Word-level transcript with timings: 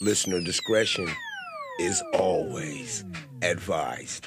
Listener 0.00 0.42
discretion 0.42 1.08
is 1.80 2.02
always 2.12 3.02
advised. 3.40 4.26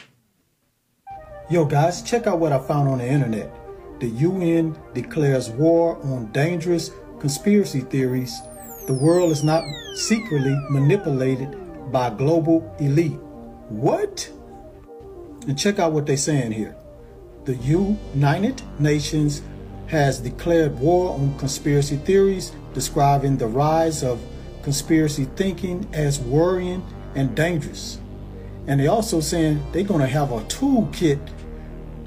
Yo, 1.51 1.63
guys, 1.63 2.01
check 2.01 2.25
out 2.25 2.39
what 2.39 2.51
I 2.51 2.57
found 2.57 2.89
on 2.89 2.97
the 2.97 3.07
internet. 3.07 3.53
The 3.99 4.07
UN 4.07 4.75
declares 4.95 5.51
war 5.51 5.99
on 6.01 6.31
dangerous 6.31 6.89
conspiracy 7.19 7.81
theories. 7.81 8.35
The 8.87 8.95
world 8.95 9.31
is 9.31 9.43
not 9.43 9.63
secretly 9.93 10.57
manipulated 10.71 11.55
by 11.91 12.09
global 12.09 12.75
elite. 12.79 13.19
What? 13.69 14.27
And 15.47 15.55
check 15.55 15.77
out 15.77 15.91
what 15.91 16.07
they're 16.07 16.17
saying 16.17 16.51
here. 16.51 16.75
The 17.45 17.55
United 17.57 18.59
Nations 18.79 19.43
has 19.85 20.19
declared 20.19 20.79
war 20.79 21.13
on 21.13 21.37
conspiracy 21.37 21.97
theories, 21.97 22.53
describing 22.73 23.37
the 23.37 23.47
rise 23.47 24.03
of 24.03 24.19
conspiracy 24.69 25.25
thinking 25.35 25.83
as 25.93 26.19
worrying 26.19 26.85
and 27.15 27.35
dangerous. 27.35 27.99
And 28.67 28.79
they 28.79 28.85
also 28.85 29.19
saying 29.19 29.63
they're 29.71 29.83
going 29.83 30.01
to 30.01 30.13
have 30.19 30.31
a 30.31 30.41
toolkit 30.41 31.19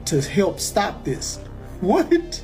to 0.05 0.21
help 0.21 0.61
stop 0.61 1.05
this. 1.05 1.41
What? 1.81 2.41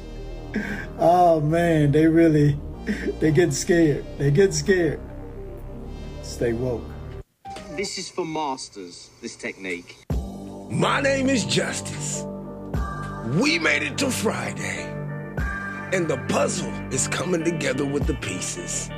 Oh 0.99 1.41
man, 1.41 1.93
they 1.93 2.09
really 2.09 2.59
they 3.21 3.31
get 3.31 3.53
scared. 3.53 4.05
They 4.19 4.33
get 4.33 4.53
scared. 4.53 4.99
Stay 6.23 6.53
woke. 6.53 6.83
This 7.77 7.97
is 7.99 8.11
for 8.11 8.25
masters, 8.25 9.11
this 9.23 9.37
technique. 9.37 9.95
My 10.69 11.01
name 11.01 11.29
is 11.29 11.45
Justice. 11.45 12.25
We 13.41 13.61
made 13.61 13.85
it 13.85 13.97
to 13.99 14.11
Friday. 14.11 14.83
And 15.95 16.09
the 16.09 16.19
puzzle 16.29 16.75
is 16.93 17.07
coming 17.07 17.45
together 17.45 17.87
with 17.87 18.09
the 18.09 18.15
pieces. 18.15 18.91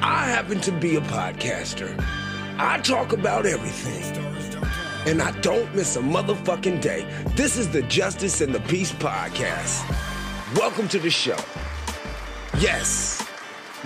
I 0.00 0.26
happen 0.26 0.60
to 0.60 0.70
be 0.70 0.94
a 0.94 1.00
podcaster. 1.00 1.92
I 2.56 2.78
talk 2.78 3.12
about 3.12 3.46
everything. 3.46 4.04
And 5.06 5.20
I 5.20 5.32
don't 5.40 5.74
miss 5.74 5.96
a 5.96 6.00
motherfucking 6.00 6.80
day. 6.80 7.04
This 7.34 7.56
is 7.56 7.68
the 7.68 7.82
Justice 7.82 8.40
and 8.40 8.54
the 8.54 8.60
Peace 8.60 8.92
podcast. 8.92 9.84
Welcome 10.54 10.86
to 10.88 11.00
the 11.00 11.10
show. 11.10 11.36
Yes, 12.58 13.26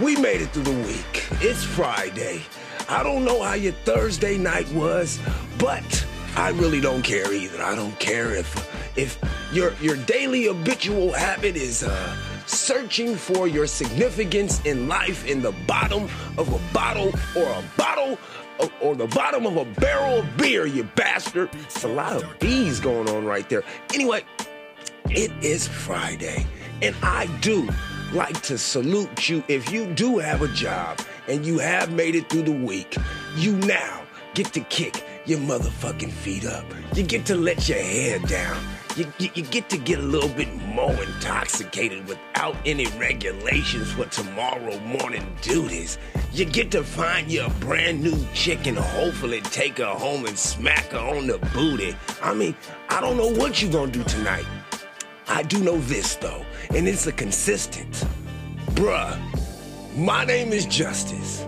we 0.03 0.17
made 0.17 0.43
it 0.43 0.51
through 0.51 0.65
the 0.65 0.87
week. 0.87 1.27
It's 1.41 1.65
Friday. 1.65 2.43
I 2.91 3.03
don't 3.03 3.25
know 3.25 3.43
how 3.43 3.55
your 3.55 3.73
Thursday 3.85 4.37
night 4.37 4.71
was, 4.73 5.19
but 5.59 6.07
I 6.37 6.51
really 6.51 6.81
don't 6.83 7.03
care 7.03 7.33
either. 7.33 7.63
I 7.63 7.75
don't 7.75 7.99
care 7.99 8.35
if 8.35 8.99
if 8.99 9.19
your 9.51 9.73
your 9.81 9.97
daily 9.97 10.45
habitual 10.45 11.13
habit 11.13 11.57
is 11.57 11.83
uh 11.83 12.17
searching 12.53 13.17
for 13.17 13.49
your 13.49 13.67
significance 13.67 14.65
in 14.65 14.89
life 14.89 15.27
in 15.27 15.43
the 15.43 15.53
bottom 15.67 16.05
of 16.39 16.53
a 16.53 16.73
bottle 16.73 17.13
or 17.37 17.45
a 17.45 17.65
bottle 17.77 18.19
or 18.81 18.95
the 18.95 19.07
bottom 19.09 19.47
of 19.47 19.57
a 19.57 19.65
barrel 19.81 20.21
of 20.21 20.37
beer, 20.37 20.67
you 20.67 20.85
bastard. 20.95 21.51
It's 21.65 21.83
a 21.85 21.89
lot 21.89 22.13
of 22.13 22.39
bees 22.39 22.79
going 22.79 23.09
on 23.09 23.25
right 23.25 23.49
there. 23.49 23.63
Anyway, 23.93 24.25
it 25.11 25.33
is 25.43 25.67
Friday, 25.67 26.47
and 26.81 26.95
I 27.03 27.27
do 27.41 27.69
like 28.13 28.41
to 28.43 28.59
salute 28.59 29.29
you 29.29 29.43
if 29.49 29.73
you 29.73 29.87
do 29.95 30.19
have 30.19 30.43
a 30.43 30.49
job 30.49 31.01
and 31.29 31.47
you 31.47 31.59
have 31.59 31.93
made 31.93 32.15
it 32.15 32.29
through 32.29 32.43
the 32.43 32.53
week. 32.53 32.97
You 33.37 33.57
now 33.57 34.03
get 34.35 34.53
to 34.53 34.61
kick 34.61 35.03
your 35.25 35.39
motherfucking 35.39 36.11
feet 36.11 36.45
up. 36.45 36.65
You 36.95 37.03
get 37.03 37.25
to 37.27 37.35
let 37.35 37.69
your 37.69 37.79
hair 37.79 38.19
down. 38.21 38.63
You, 38.95 39.11
you, 39.19 39.31
you, 39.35 39.43
get 39.45 39.71
to 39.71 39.79
get 39.79 40.01
a 40.01 40.03
little 40.03 40.29
bit 40.29 40.55
more 40.67 40.93
intoxicated 40.93 42.07
without 42.07 42.55
any 42.67 42.85
regulations 42.99 43.91
for 43.93 44.05
tomorrow 44.05 44.79
morning 44.81 45.35
duties. 45.41 45.97
You 46.31 46.45
get 46.45 46.71
to 46.73 46.85
find 46.85 47.33
your 47.33 47.49
brand 47.61 48.03
new 48.03 48.23
chick 48.35 48.67
and 48.67 48.77
hopefully 48.77 49.41
take 49.41 49.79
her 49.79 49.87
home 49.87 50.27
and 50.27 50.39
smack 50.39 50.91
her 50.91 50.99
on 50.99 51.27
the 51.27 51.39
booty. 51.55 51.97
I 52.23 52.35
mean, 52.35 52.55
I 52.91 53.01
don't 53.01 53.17
know 53.17 53.33
what 53.33 53.63
you're 53.63 53.73
gonna 53.73 53.91
do 53.91 54.05
tonight. 54.05 54.45
I 55.27 55.43
do 55.43 55.65
know 55.65 55.79
this 55.79 56.17
though, 56.17 56.45
and 56.75 56.87
it's 56.87 57.07
a 57.07 57.13
consistent. 57.13 58.05
Bruh, 58.73 59.19
my 59.97 60.27
name 60.27 60.53
is 60.53 60.67
Justice. 60.67 61.47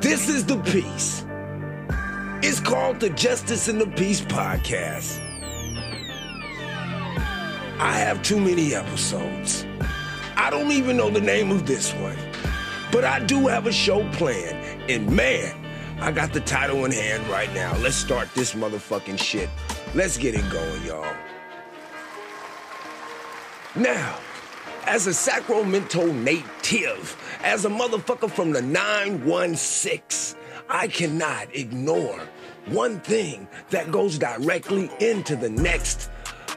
This 0.00 0.28
is 0.28 0.44
the 0.44 0.58
Peace. 0.64 1.24
It's 2.42 2.60
called 2.60 3.00
the 3.00 3.08
Justice 3.08 3.68
and 3.68 3.80
the 3.80 3.86
Peace 3.86 4.20
Podcast. 4.20 5.29
I 7.82 7.92
have 7.92 8.22
too 8.22 8.38
many 8.38 8.74
episodes. 8.74 9.64
I 10.36 10.50
don't 10.50 10.70
even 10.70 10.98
know 10.98 11.08
the 11.08 11.22
name 11.22 11.50
of 11.50 11.66
this 11.66 11.94
one. 11.94 12.18
But 12.92 13.06
I 13.06 13.20
do 13.20 13.46
have 13.46 13.66
a 13.66 13.72
show 13.72 14.06
planned. 14.10 14.90
And 14.90 15.10
man, 15.10 15.54
I 15.98 16.12
got 16.12 16.34
the 16.34 16.40
title 16.40 16.84
in 16.84 16.92
hand 16.92 17.26
right 17.28 17.50
now. 17.54 17.74
Let's 17.78 17.96
start 17.96 18.28
this 18.34 18.52
motherfucking 18.52 19.18
shit. 19.18 19.48
Let's 19.94 20.18
get 20.18 20.34
it 20.34 20.44
going, 20.50 20.84
y'all. 20.84 21.16
Now, 23.74 24.18
as 24.84 25.06
a 25.06 25.14
Sacramento 25.14 26.12
native, 26.12 27.16
as 27.42 27.64
a 27.64 27.70
motherfucker 27.70 28.30
from 28.30 28.50
the 28.50 28.60
916, 28.60 30.38
I 30.68 30.86
cannot 30.86 31.48
ignore 31.56 32.28
one 32.66 33.00
thing 33.00 33.48
that 33.70 33.90
goes 33.90 34.18
directly 34.18 34.90
into 35.00 35.34
the 35.34 35.48
next 35.48 36.09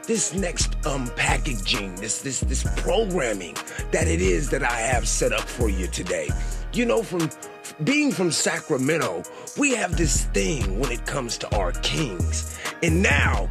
this 0.06 0.34
next 0.34 0.74
um 0.86 1.10
packaging, 1.16 1.94
this 1.96 2.22
this 2.22 2.40
this 2.40 2.64
programming 2.76 3.56
that 3.90 4.06
it 4.06 4.20
is 4.20 4.50
that 4.50 4.62
I 4.62 4.78
have 4.80 5.08
set 5.08 5.32
up 5.32 5.42
for 5.42 5.68
you 5.68 5.86
today. 5.86 6.28
You 6.72 6.86
know, 6.86 7.02
from 7.02 7.30
being 7.84 8.12
from 8.12 8.30
Sacramento, 8.30 9.22
we 9.58 9.74
have 9.74 9.96
this 9.96 10.24
thing 10.26 10.78
when 10.78 10.92
it 10.92 11.06
comes 11.06 11.38
to 11.38 11.56
our 11.56 11.72
kings. 11.72 12.58
And 12.82 13.02
now 13.02 13.48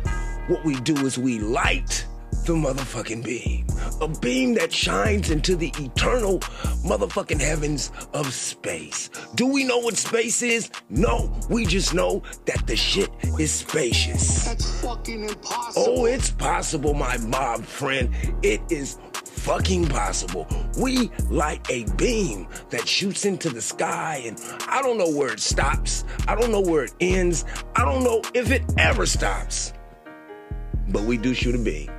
what 0.47 0.63
we 0.63 0.75
do 0.81 0.95
is 1.05 1.17
we 1.17 1.39
light 1.39 2.05
the 2.45 2.53
motherfucking 2.53 3.23
beam. 3.23 3.65
A 4.01 4.07
beam 4.19 4.53
that 4.55 4.71
shines 4.71 5.29
into 5.29 5.55
the 5.55 5.71
eternal 5.79 6.39
motherfucking 6.85 7.39
heavens 7.39 7.91
of 8.13 8.33
space. 8.33 9.09
Do 9.35 9.47
we 9.47 9.63
know 9.63 9.79
what 9.79 9.97
space 9.97 10.41
is? 10.41 10.69
No. 10.89 11.33
We 11.49 11.65
just 11.65 11.93
know 11.93 12.23
that 12.45 12.65
the 12.67 12.75
shit 12.75 13.09
is 13.39 13.51
spacious. 13.51 14.45
That's 14.45 14.81
fucking 14.81 15.23
impossible. 15.23 15.99
Oh, 15.99 16.05
it's 16.05 16.31
possible, 16.31 16.93
my 16.93 17.17
mob 17.17 17.63
friend. 17.63 18.09
It 18.41 18.61
is 18.69 18.97
fucking 19.13 19.87
possible. 19.87 20.47
We 20.79 21.11
light 21.29 21.65
a 21.69 21.85
beam 21.95 22.47
that 22.69 22.87
shoots 22.87 23.25
into 23.25 23.49
the 23.49 23.61
sky, 23.61 24.21
and 24.25 24.39
I 24.67 24.81
don't 24.81 24.97
know 24.97 25.09
where 25.09 25.31
it 25.33 25.39
stops. 25.39 26.05
I 26.27 26.35
don't 26.35 26.51
know 26.51 26.61
where 26.61 26.85
it 26.85 26.93
ends. 26.99 27.45
I 27.75 27.85
don't 27.85 28.03
know 28.03 28.21
if 28.33 28.51
it 28.51 28.63
ever 28.77 29.05
stops. 29.05 29.73
But 30.89 31.03
we 31.03 31.17
do 31.17 31.33
shoot 31.33 31.55
a 31.55 31.57
beam. 31.57 31.89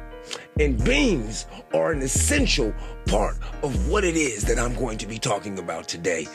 And 0.61 0.83
beans 0.85 1.47
are 1.73 1.91
an 1.91 2.03
essential 2.03 2.73
part 3.07 3.37
of 3.63 3.89
what 3.89 4.05
it 4.05 4.17
is 4.17 4.43
that 4.45 4.59
I'm 4.59 4.75
going 4.75 4.99
to 4.99 5.07
be 5.07 5.19
talking 5.19 5.59
about 5.59 5.89
today. 5.89 6.27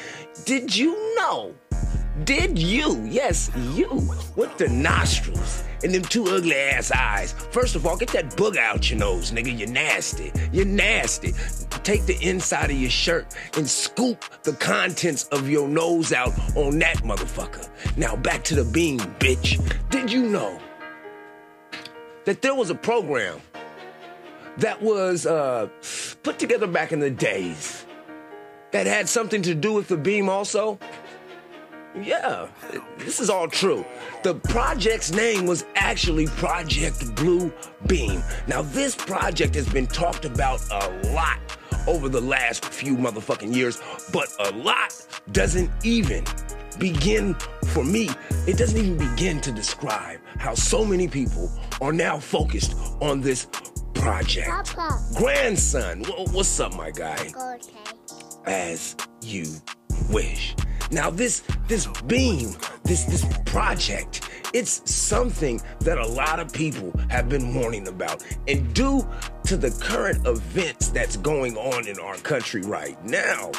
Did 0.46 0.76
you 0.76 1.16
know? 1.16 1.56
Did 2.26 2.60
you, 2.60 3.02
yes, 3.06 3.50
you, 3.74 3.88
with 4.36 4.58
the 4.58 4.68
nostrils 4.68 5.64
and 5.84 5.94
them 5.94 6.02
two 6.02 6.28
ugly 6.28 6.56
ass 6.56 6.92
eyes. 6.92 7.32
First 7.52 7.76
of 7.76 7.86
all, 7.86 7.96
get 7.96 8.10
that 8.10 8.36
bug 8.36 8.58
out 8.58 8.90
your 8.90 9.00
nose, 9.00 9.32
nigga. 9.32 9.58
You're 9.58 9.70
nasty. 9.70 10.32
You're 10.52 10.66
nasty. 10.66 11.34
Take 11.84 12.06
the 12.06 12.18
inside 12.22 12.72
of 12.72 12.78
your 12.78 12.90
shirt 12.90 13.34
and 13.56 13.68
scoop 13.68 14.26
the 14.44 14.54
contents 14.54 15.24
of 15.26 15.50
your 15.50 15.68
nose 15.68 16.12
out 16.12 16.34
on 16.58 16.78
that 16.80 16.98
motherfucker. 16.98 17.70
Now 17.98 18.18
back 18.18 18.44
to 18.46 18.56
the 18.56 18.66
beam, 18.66 19.00
bitch. 19.20 19.62
Did 19.90 20.12
you 20.12 20.24
know 20.24 20.60
that 22.26 22.42
there 22.42 22.54
was 22.54 22.70
a 22.70 22.76
program 22.76 23.42
that 24.60 24.82
was 24.82 25.26
uh, 25.26 25.70
put 26.24 26.40
together 26.40 26.68
back 26.68 26.92
in 26.92 27.00
the 27.00 27.10
days 27.10 27.86
that 28.72 28.86
had 28.86 29.10
something 29.10 29.42
to 29.42 29.56
do 29.56 29.74
with 29.74 29.88
the 29.88 29.98
beam 29.98 30.30
also? 30.30 30.80
Yeah, 32.00 32.48
this 33.00 33.20
is 33.20 33.30
all 33.30 33.48
true. 33.48 33.84
The 34.24 34.36
project's 34.36 35.12
name 35.12 35.48
was 35.48 35.66
actually 35.76 36.28
Project 36.28 37.16
Blue 37.16 37.52
Beam. 37.88 38.22
Now, 38.48 38.62
this 38.62 38.96
project 38.96 39.56
has 39.56 39.68
been 39.68 39.88
talked 39.88 40.24
about 40.24 40.62
a 40.70 41.12
lot 41.12 41.40
over 41.88 42.08
the 42.08 42.22
last 42.22 42.66
few 42.66 42.96
motherfucking 42.96 43.56
years, 43.56 43.82
but 44.14 44.28
a 44.40 44.52
lot 44.52 44.94
doesn't 45.32 45.72
even 45.84 46.24
begin 46.78 47.34
for 47.74 47.84
me. 47.84 48.10
It 48.48 48.58
doesn't 48.58 48.78
even 48.78 48.98
begin 48.98 49.42
to 49.42 49.52
describe 49.52 50.20
how 50.38 50.54
so 50.54 50.86
many 50.86 51.08
people 51.08 51.52
are 51.82 51.94
now 51.94 52.20
focused 52.20 52.76
on 53.02 53.20
this 53.20 53.48
project. 53.94 54.48
Papa. 54.50 55.00
Grandson, 55.18 56.04
wh- 56.04 56.34
what's 56.34 56.60
up, 56.60 56.76
my 56.76 56.92
guy? 56.92 57.28
Okay. 57.36 57.80
as 58.46 58.96
you 59.22 59.46
wish. 60.10 60.56
Now 60.92 61.10
this 61.10 61.44
this 61.68 61.88
beam, 62.08 62.52
this 62.84 63.04
this 63.06 63.26
project, 63.46 64.28
it's 64.54 64.90
something 64.92 65.62
that 65.82 65.98
a 66.00 66.08
lot 66.08 66.40
of 66.40 66.52
people 66.52 66.92
have 67.10 67.30
been 67.30 67.54
warning 67.54 67.88
about. 67.88 68.24
And 68.48 68.74
due 68.74 69.08
to 69.46 69.58
the 69.58 69.70
current 69.82 70.26
events 70.26 70.90
that's 70.90 71.18
going 71.18 71.58
on 71.58 71.88
in 71.88 72.00
our 72.00 72.16
country 72.18 72.62
right 72.62 73.04
now, 73.06 73.52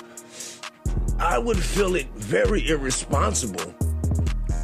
I 1.21 1.39
would 1.39 1.59
feel 1.63 1.95
it 1.95 2.09
very 2.17 2.67
irresponsible 2.69 3.75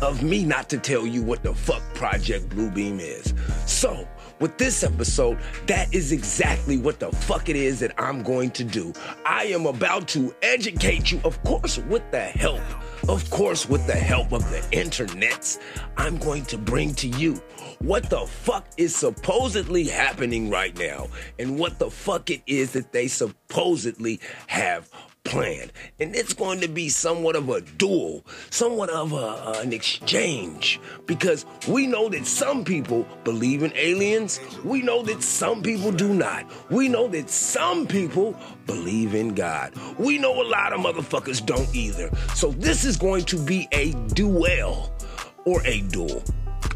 of 0.02 0.22
me 0.22 0.44
not 0.44 0.68
to 0.70 0.78
tell 0.78 1.06
you 1.06 1.22
what 1.22 1.42
the 1.42 1.54
fuck 1.54 1.82
Project 1.94 2.48
Bluebeam 2.50 2.98
is. 3.00 3.32
So, 3.66 4.06
with 4.40 4.58
this 4.58 4.82
episode, 4.82 5.38
that 5.66 5.92
is 5.94 6.12
exactly 6.12 6.76
what 6.78 7.00
the 7.00 7.10
fuck 7.10 7.48
it 7.48 7.56
is 7.56 7.80
that 7.80 7.94
I'm 7.98 8.22
going 8.22 8.50
to 8.52 8.64
do. 8.64 8.92
I 9.24 9.44
am 9.44 9.66
about 9.66 10.08
to 10.08 10.34
educate 10.42 11.10
you, 11.10 11.20
of 11.24 11.42
course, 11.44 11.78
with 11.78 12.08
the 12.10 12.20
help, 12.20 12.62
of 13.08 13.28
course, 13.30 13.68
with 13.68 13.86
the 13.86 13.94
help 13.94 14.32
of 14.32 14.48
the 14.50 14.60
internets. 14.72 15.58
I'm 15.96 16.18
going 16.18 16.44
to 16.46 16.58
bring 16.58 16.94
to 16.94 17.08
you 17.08 17.34
what 17.78 18.08
the 18.10 18.26
fuck 18.26 18.66
is 18.76 18.94
supposedly 18.94 19.84
happening 19.84 20.50
right 20.50 20.76
now 20.78 21.08
and 21.38 21.58
what 21.58 21.78
the 21.78 21.90
fuck 21.90 22.30
it 22.30 22.42
is 22.46 22.72
that 22.72 22.92
they 22.92 23.08
supposedly 23.08 24.20
have 24.46 24.90
planned. 25.26 25.72
And 26.00 26.14
it's 26.16 26.32
going 26.32 26.60
to 26.60 26.68
be 26.68 26.88
somewhat 26.88 27.36
of 27.36 27.48
a 27.48 27.60
duel, 27.60 28.24
somewhat 28.50 28.90
of 28.90 29.12
a, 29.12 29.60
an 29.60 29.72
exchange, 29.72 30.80
because 31.06 31.44
we 31.68 31.86
know 31.86 32.08
that 32.08 32.26
some 32.26 32.64
people 32.64 33.06
believe 33.24 33.62
in 33.62 33.72
aliens. 33.74 34.40
We 34.64 34.82
know 34.82 35.02
that 35.02 35.22
some 35.22 35.62
people 35.62 35.92
do 35.92 36.12
not. 36.14 36.50
We 36.70 36.88
know 36.88 37.08
that 37.08 37.28
some 37.28 37.86
people 37.86 38.34
believe 38.66 39.14
in 39.14 39.34
God. 39.34 39.74
We 39.98 40.18
know 40.18 40.40
a 40.40 40.46
lot 40.48 40.72
of 40.72 40.80
motherfuckers 40.80 41.44
don't 41.44 41.72
either. 41.74 42.10
So 42.34 42.50
this 42.52 42.84
is 42.84 42.96
going 42.96 43.24
to 43.26 43.38
be 43.38 43.68
a 43.72 43.92
duel 44.14 44.92
or 45.44 45.64
a 45.66 45.80
duel 45.82 46.22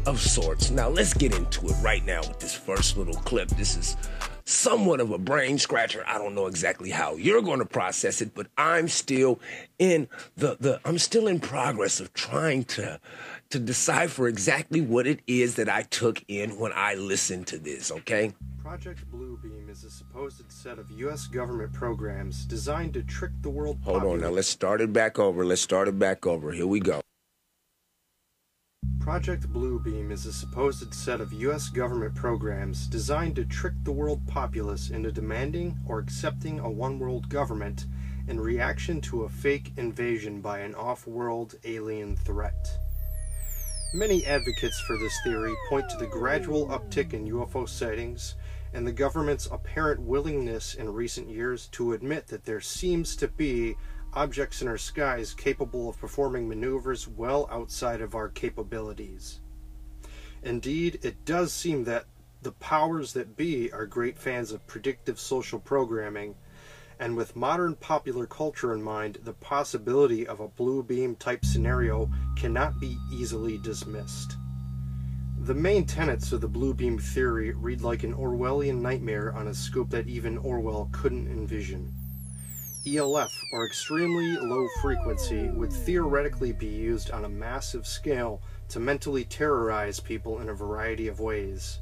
of 0.05 0.19
sorts. 0.19 0.71
Now 0.71 0.89
let's 0.89 1.13
get 1.13 1.35
into 1.35 1.67
it 1.67 1.75
right 1.81 2.05
now 2.05 2.19
with 2.21 2.39
this 2.39 2.55
first 2.55 2.97
little 2.97 3.15
clip. 3.15 3.49
This 3.49 3.75
is 3.77 3.97
somewhat 4.45 4.99
of 4.99 5.11
a 5.11 5.17
brain 5.17 5.57
scratcher. 5.57 6.03
I 6.07 6.17
don't 6.17 6.35
know 6.35 6.47
exactly 6.47 6.89
how 6.89 7.15
you're 7.15 7.41
going 7.41 7.59
to 7.59 7.65
process 7.65 8.21
it, 8.21 8.33
but 8.33 8.47
I'm 8.57 8.87
still 8.87 9.39
in 9.79 10.07
the 10.35 10.57
the 10.59 10.79
I'm 10.85 10.97
still 10.97 11.27
in 11.27 11.39
progress 11.39 11.99
of 11.99 12.13
trying 12.13 12.63
to 12.65 12.99
to 13.49 13.59
decipher 13.59 14.27
exactly 14.27 14.81
what 14.81 15.05
it 15.05 15.19
is 15.27 15.55
that 15.55 15.69
I 15.69 15.83
took 15.83 16.23
in 16.27 16.57
when 16.57 16.71
I 16.73 16.95
listened 16.95 17.47
to 17.47 17.57
this, 17.57 17.91
okay? 17.91 18.33
Project 18.61 19.03
Bluebeam 19.11 19.69
is 19.69 19.83
a 19.83 19.89
supposed 19.89 20.49
set 20.49 20.79
of 20.79 20.89
U.S. 20.91 21.27
government 21.27 21.73
programs 21.73 22.45
designed 22.45 22.93
to 22.93 23.03
trick 23.03 23.31
the 23.41 23.49
world. 23.49 23.77
Hold 23.83 23.99
populace. 23.99 24.23
on, 24.23 24.29
now 24.29 24.33
let's 24.33 24.47
start 24.47 24.79
it 24.79 24.93
back 24.93 25.19
over. 25.19 25.43
Let's 25.43 25.61
start 25.61 25.87
it 25.87 25.99
back 25.99 26.25
over. 26.25 26.51
Here 26.53 26.67
we 26.67 26.79
go. 26.79 27.01
Project 29.01 29.51
Bluebeam 29.51 30.11
is 30.11 30.27
a 30.27 30.31
supposed 30.31 30.93
set 30.93 31.21
of 31.21 31.33
U.S. 31.33 31.69
government 31.69 32.13
programs 32.13 32.85
designed 32.85 33.35
to 33.37 33.45
trick 33.45 33.73
the 33.83 33.91
world 33.91 34.21
populace 34.27 34.91
into 34.91 35.11
demanding 35.11 35.79
or 35.87 35.97
accepting 35.97 36.59
a 36.59 36.69
one 36.69 36.99
world 36.99 37.27
government 37.27 37.87
in 38.27 38.39
reaction 38.39 39.01
to 39.01 39.23
a 39.23 39.29
fake 39.29 39.73
invasion 39.75 40.39
by 40.39 40.59
an 40.59 40.75
off 40.75 41.07
world 41.07 41.55
alien 41.63 42.15
threat. 42.15 42.77
Many 43.95 44.23
advocates 44.25 44.79
for 44.81 44.97
this 44.99 45.17
theory 45.23 45.55
point 45.67 45.89
to 45.89 45.97
the 45.97 46.05
gradual 46.05 46.67
uptick 46.67 47.13
in 47.13 47.27
UFO 47.27 47.67
sightings 47.67 48.35
and 48.71 48.85
the 48.85 48.93
government's 48.93 49.47
apparent 49.47 49.99
willingness 49.99 50.75
in 50.75 50.93
recent 50.93 51.27
years 51.27 51.67
to 51.69 51.93
admit 51.93 52.27
that 52.27 52.45
there 52.45 52.61
seems 52.61 53.15
to 53.15 53.27
be 53.27 53.75
objects 54.13 54.61
in 54.61 54.67
our 54.67 54.77
skies 54.77 55.33
capable 55.33 55.89
of 55.89 55.99
performing 55.99 56.47
maneuvers 56.47 57.07
well 57.07 57.47
outside 57.51 58.01
of 58.01 58.15
our 58.15 58.29
capabilities. 58.29 59.39
Indeed, 60.43 60.99
it 61.03 61.23
does 61.23 61.53
seem 61.53 61.83
that 61.85 62.05
the 62.41 62.51
powers 62.53 63.13
that 63.13 63.37
be 63.37 63.71
are 63.71 63.85
great 63.85 64.17
fans 64.17 64.51
of 64.51 64.65
predictive 64.65 65.19
social 65.19 65.59
programming, 65.59 66.35
and 66.99 67.15
with 67.15 67.35
modern 67.35 67.75
popular 67.75 68.25
culture 68.25 68.73
in 68.73 68.81
mind, 68.81 69.19
the 69.23 69.33
possibility 69.33 70.27
of 70.27 70.39
a 70.39 70.47
blue 70.47 70.83
beam 70.83 71.15
type 71.15 71.45
scenario 71.45 72.09
cannot 72.35 72.79
be 72.79 72.97
easily 73.11 73.59
dismissed. 73.59 74.37
The 75.39 75.55
main 75.55 75.85
tenets 75.85 76.31
of 76.31 76.41
the 76.41 76.47
blue 76.47 76.73
beam 76.73 76.99
theory 76.99 77.51
read 77.53 77.81
like 77.81 78.03
an 78.03 78.13
Orwellian 78.13 78.81
nightmare 78.81 79.33
on 79.33 79.47
a 79.47 79.53
scope 79.53 79.89
that 79.89 80.07
even 80.07 80.37
Orwell 80.37 80.89
couldn't 80.91 81.27
envision. 81.27 81.93
ELF, 82.87 83.31
or 83.53 83.65
extremely 83.65 84.37
low 84.37 84.67
frequency, 84.81 85.49
would 85.49 85.71
theoretically 85.71 86.51
be 86.51 86.67
used 86.67 87.11
on 87.11 87.25
a 87.25 87.29
massive 87.29 87.85
scale 87.85 88.41
to 88.69 88.79
mentally 88.79 89.23
terrorize 89.23 89.99
people 89.99 90.39
in 90.39 90.49
a 90.49 90.53
variety 90.53 91.07
of 91.07 91.19
ways. 91.19 91.79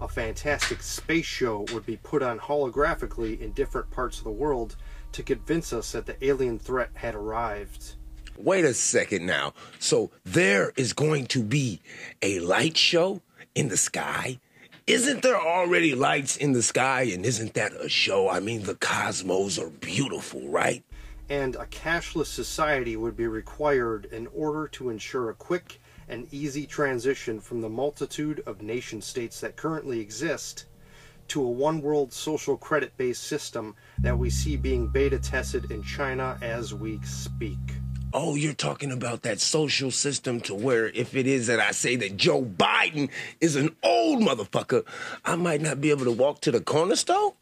A 0.00 0.08
fantastic 0.08 0.82
space 0.82 1.24
show 1.24 1.66
would 1.72 1.86
be 1.86 1.96
put 1.96 2.22
on 2.22 2.38
holographically 2.38 3.40
in 3.40 3.52
different 3.52 3.90
parts 3.90 4.18
of 4.18 4.24
the 4.24 4.30
world 4.30 4.76
to 5.12 5.22
convince 5.22 5.72
us 5.72 5.92
that 5.92 6.06
the 6.06 6.24
alien 6.24 6.58
threat 6.58 6.90
had 6.94 7.14
arrived. 7.14 7.94
Wait 8.36 8.64
a 8.64 8.74
second 8.74 9.26
now. 9.26 9.54
So 9.78 10.10
there 10.24 10.72
is 10.76 10.92
going 10.92 11.26
to 11.26 11.42
be 11.42 11.80
a 12.22 12.40
light 12.40 12.76
show 12.76 13.20
in 13.54 13.68
the 13.68 13.76
sky 13.76 14.38
isn't 14.86 15.22
there 15.22 15.40
already 15.40 15.94
lights 15.94 16.36
in 16.36 16.52
the 16.52 16.62
sky? 16.62 17.02
And 17.02 17.24
isn't 17.24 17.54
that 17.54 17.72
a 17.80 17.88
show? 17.88 18.28
I 18.28 18.40
mean, 18.40 18.64
the 18.64 18.74
cosmos 18.74 19.58
are 19.58 19.70
beautiful, 19.70 20.46
right? 20.48 20.84
And 21.30 21.56
a 21.56 21.64
cashless 21.66 22.26
society 22.26 22.96
would 22.96 23.16
be 23.16 23.26
required 23.26 24.06
in 24.06 24.26
order 24.28 24.68
to 24.68 24.90
ensure 24.90 25.30
a 25.30 25.34
quick 25.34 25.80
and 26.08 26.28
easy 26.32 26.66
transition 26.66 27.40
from 27.40 27.62
the 27.62 27.68
multitude 27.68 28.42
of 28.44 28.60
nation 28.60 29.00
states 29.00 29.40
that 29.40 29.56
currently 29.56 30.00
exist 30.00 30.66
to 31.28 31.42
a 31.42 31.50
one 31.50 31.80
world 31.80 32.12
social 32.12 32.58
credit 32.58 32.94
based 32.98 33.22
system 33.22 33.74
that 34.00 34.18
we 34.18 34.28
see 34.28 34.56
being 34.56 34.86
beta 34.86 35.18
tested 35.18 35.70
in 35.70 35.82
China 35.82 36.38
as 36.42 36.74
we 36.74 37.00
speak. 37.02 37.58
Oh, 38.16 38.36
you're 38.36 38.52
talking 38.52 38.92
about 38.92 39.22
that 39.22 39.40
social 39.40 39.90
system 39.90 40.40
to 40.42 40.54
where 40.54 40.86
if 40.86 41.16
it 41.16 41.26
is 41.26 41.48
that 41.48 41.58
I 41.58 41.72
say 41.72 41.96
that 41.96 42.16
Joe 42.16 42.44
Biden 42.44 43.10
is 43.40 43.56
an 43.56 43.74
old 43.82 44.22
motherfucker, 44.22 44.84
I 45.24 45.34
might 45.34 45.60
not 45.60 45.80
be 45.80 45.90
able 45.90 46.04
to 46.04 46.12
walk 46.12 46.40
to 46.42 46.52
the 46.52 46.60
corner 46.60 46.94
store? 46.94 47.34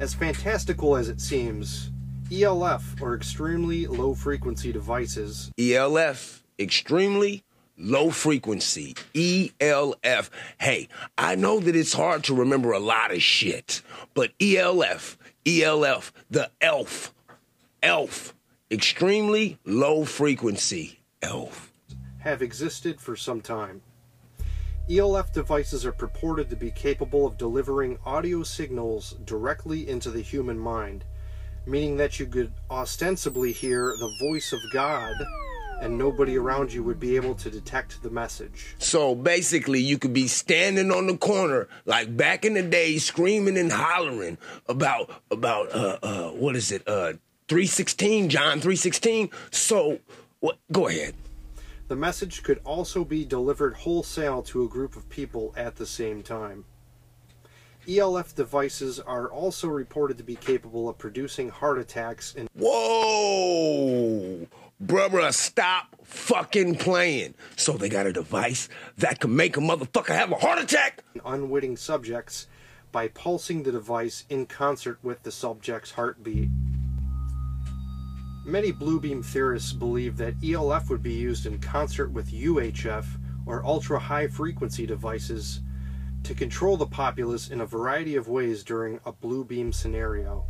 As 0.00 0.14
fantastical 0.14 0.96
as 0.96 1.08
it 1.08 1.20
seems, 1.20 1.92
ELF, 2.32 3.00
or 3.00 3.14
extremely 3.14 3.86
low 3.86 4.14
frequency 4.14 4.72
devices, 4.72 5.52
ELF, 5.56 6.42
extremely 6.58 7.44
low 7.78 8.10
frequency, 8.10 8.96
ELF. 9.14 10.28
Hey, 10.58 10.88
I 11.16 11.36
know 11.36 11.60
that 11.60 11.76
it's 11.76 11.92
hard 11.92 12.24
to 12.24 12.34
remember 12.34 12.72
a 12.72 12.80
lot 12.80 13.12
of 13.12 13.22
shit, 13.22 13.80
but 14.12 14.32
ELF, 14.40 15.16
ELF, 15.46 16.12
the 16.30 16.50
ELF, 16.60 17.14
ELF 17.80 18.34
extremely 18.70 19.58
low 19.64 20.04
frequency 20.04 20.98
ELF 21.22 21.72
have 22.18 22.42
existed 22.42 23.00
for 23.00 23.14
some 23.14 23.40
time. 23.40 23.80
ELF 24.90 25.32
devices 25.32 25.86
are 25.86 25.92
purported 25.92 26.50
to 26.50 26.56
be 26.56 26.72
capable 26.72 27.26
of 27.26 27.38
delivering 27.38 27.98
audio 28.04 28.42
signals 28.42 29.12
directly 29.24 29.88
into 29.88 30.10
the 30.10 30.20
human 30.20 30.58
mind, 30.58 31.04
meaning 31.66 31.96
that 31.96 32.18
you 32.18 32.26
could 32.26 32.52
ostensibly 32.68 33.52
hear 33.52 33.94
the 33.98 34.16
voice 34.20 34.52
of 34.52 34.58
God 34.72 35.14
and 35.80 35.96
nobody 35.96 36.36
around 36.36 36.72
you 36.72 36.82
would 36.82 36.98
be 36.98 37.16
able 37.16 37.34
to 37.34 37.50
detect 37.50 38.02
the 38.02 38.10
message. 38.10 38.74
So 38.78 39.14
basically, 39.14 39.80
you 39.80 39.98
could 39.98 40.12
be 40.12 40.26
standing 40.26 40.90
on 40.90 41.06
the 41.06 41.16
corner, 41.16 41.68
like 41.84 42.16
back 42.16 42.44
in 42.44 42.54
the 42.54 42.62
day, 42.62 42.98
screaming 42.98 43.58
and 43.58 43.70
hollering 43.70 44.38
about 44.68 45.10
about 45.30 45.72
uh, 45.74 45.98
uh, 46.02 46.30
what 46.30 46.56
is 46.56 46.72
it, 46.72 46.82
uh, 46.88 47.14
316, 47.48 48.28
John 48.28 48.60
316. 48.60 49.30
So, 49.50 50.00
what, 50.40 50.58
go 50.72 50.88
ahead. 50.88 51.14
The 51.88 51.96
message 51.96 52.42
could 52.42 52.60
also 52.64 53.04
be 53.04 53.24
delivered 53.24 53.74
wholesale 53.74 54.42
to 54.44 54.64
a 54.64 54.68
group 54.68 54.96
of 54.96 55.08
people 55.08 55.54
at 55.56 55.76
the 55.76 55.86
same 55.86 56.22
time. 56.22 56.64
ELF 57.88 58.34
devices 58.34 58.98
are 58.98 59.30
also 59.30 59.68
reported 59.68 60.18
to 60.18 60.24
be 60.24 60.34
capable 60.34 60.88
of 60.88 60.98
producing 60.98 61.48
heart 61.48 61.78
attacks 61.78 62.34
and 62.36 62.48
Whoa! 62.54 64.48
Bruh, 64.84 65.32
stop 65.32 65.96
fucking 66.02 66.74
playing. 66.76 67.34
So 67.54 67.72
they 67.72 67.88
got 67.88 68.06
a 68.06 68.12
device 68.12 68.68
that 68.98 69.20
can 69.20 69.36
make 69.36 69.56
a 69.56 69.60
motherfucker 69.60 70.14
have 70.14 70.32
a 70.32 70.36
heart 70.36 70.58
attack? 70.58 71.04
Unwitting 71.24 71.76
subjects 71.76 72.48
by 72.90 73.08
pulsing 73.08 73.62
the 73.62 73.72
device 73.72 74.24
in 74.28 74.46
concert 74.46 74.98
with 75.02 75.22
the 75.22 75.30
subject's 75.30 75.92
heartbeat. 75.92 76.50
Many 78.46 78.72
Bluebeam 78.72 79.24
theorists 79.24 79.72
believe 79.72 80.16
that 80.18 80.36
ELF 80.40 80.88
would 80.88 81.02
be 81.02 81.12
used 81.12 81.46
in 81.46 81.58
concert 81.58 82.12
with 82.12 82.30
UHF, 82.30 83.04
or 83.44 83.66
ultra 83.66 83.98
high 83.98 84.28
frequency 84.28 84.86
devices, 84.86 85.62
to 86.22 86.32
control 86.32 86.76
the 86.76 86.86
populace 86.86 87.50
in 87.50 87.60
a 87.60 87.66
variety 87.66 88.14
of 88.14 88.28
ways 88.28 88.62
during 88.62 89.00
a 89.04 89.12
Bluebeam 89.12 89.74
scenario. 89.74 90.44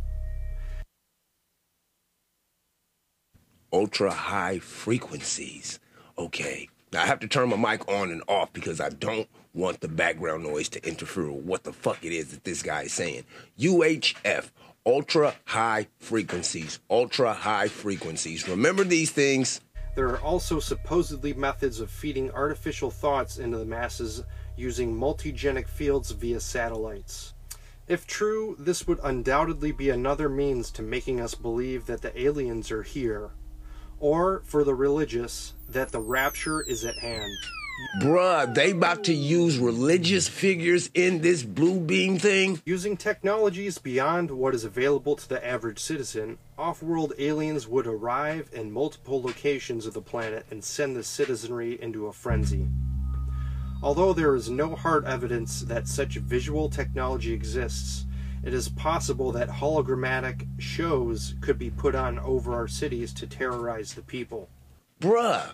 Ultra 3.73 4.11
high 4.11 4.59
frequencies. 4.59 5.79
Okay. 6.19 6.69
Now 6.93 7.01
I 7.01 7.07
have 7.07 7.19
to 7.21 7.27
turn 7.27 7.49
my 7.49 7.57
mic 7.57 7.89
on 7.89 8.11
and 8.11 8.21
off 8.27 8.53
because 8.53 8.79
I 8.79 8.89
don't 8.89 9.27
want 9.55 9.81
the 9.81 9.87
background 9.87 10.43
noise 10.43 10.69
to 10.69 10.87
interfere 10.87 11.31
with 11.31 11.43
what 11.43 11.63
the 11.63 11.73
fuck 11.73 12.05
it 12.05 12.13
is 12.13 12.29
that 12.29 12.43
this 12.43 12.61
guy 12.61 12.83
is 12.83 12.93
saying. 12.93 13.23
UHF, 13.59 14.51
ultra 14.87 15.35
high 15.43 15.87
frequencies. 15.99 16.79
Ultra 16.89 17.33
high 17.33 17.67
frequencies. 17.67 18.47
Remember 18.47 18.85
these 18.85 19.11
things. 19.11 19.59
There 19.95 20.07
are 20.07 20.21
also 20.21 20.59
supposedly 20.59 21.33
methods 21.33 21.81
of 21.81 21.91
feeding 21.91 22.31
artificial 22.31 22.89
thoughts 22.89 23.37
into 23.37 23.57
the 23.57 23.65
masses 23.65 24.23
using 24.55 24.95
multigenic 24.95 25.67
fields 25.67 26.11
via 26.11 26.39
satellites. 26.39 27.33
If 27.87 28.07
true, 28.07 28.55
this 28.59 28.87
would 28.87 28.99
undoubtedly 29.03 29.71
be 29.71 29.89
another 29.89 30.29
means 30.29 30.71
to 30.71 30.81
making 30.81 31.19
us 31.19 31.35
believe 31.35 31.85
that 31.87 32.01
the 32.01 32.17
aliens 32.19 32.71
are 32.71 32.83
here, 32.83 33.31
or 33.99 34.41
for 34.45 34.63
the 34.63 34.75
religious, 34.75 35.53
that 35.69 35.91
the 35.91 35.99
rapture 35.99 36.61
is 36.61 36.85
at 36.85 36.99
hand. 36.99 37.37
Bruh, 38.01 38.53
they 38.55 38.71
about 38.71 39.03
to 39.03 39.13
use 39.13 39.59
religious 39.59 40.27
figures 40.27 40.89
in 40.95 41.21
this 41.21 41.43
blue 41.43 41.79
beam 41.79 42.17
thing? 42.17 42.59
Using 42.65 42.97
technologies 42.97 43.77
beyond 43.77 44.31
what 44.31 44.55
is 44.55 44.63
available 44.63 45.15
to 45.15 45.29
the 45.29 45.45
average 45.45 45.79
citizen, 45.79 46.39
off 46.57 46.81
world 46.81 47.13
aliens 47.19 47.67
would 47.67 47.85
arrive 47.85 48.49
in 48.51 48.71
multiple 48.71 49.21
locations 49.21 49.85
of 49.85 49.93
the 49.93 50.01
planet 50.01 50.47
and 50.49 50.63
send 50.63 50.95
the 50.95 51.03
citizenry 51.03 51.79
into 51.79 52.07
a 52.07 52.13
frenzy. 52.13 52.67
Although 53.83 54.13
there 54.13 54.35
is 54.35 54.49
no 54.49 54.75
hard 54.75 55.05
evidence 55.05 55.61
that 55.61 55.87
such 55.87 56.15
visual 56.15 56.69
technology 56.69 57.31
exists, 57.31 58.05
it 58.43 58.55
is 58.55 58.69
possible 58.69 59.31
that 59.33 59.49
hologrammatic 59.49 60.47
shows 60.59 61.35
could 61.41 61.59
be 61.59 61.69
put 61.69 61.93
on 61.93 62.17
over 62.19 62.55
our 62.55 62.67
cities 62.67 63.13
to 63.13 63.27
terrorize 63.27 63.93
the 63.93 64.01
people. 64.01 64.49
Bruh. 64.99 65.53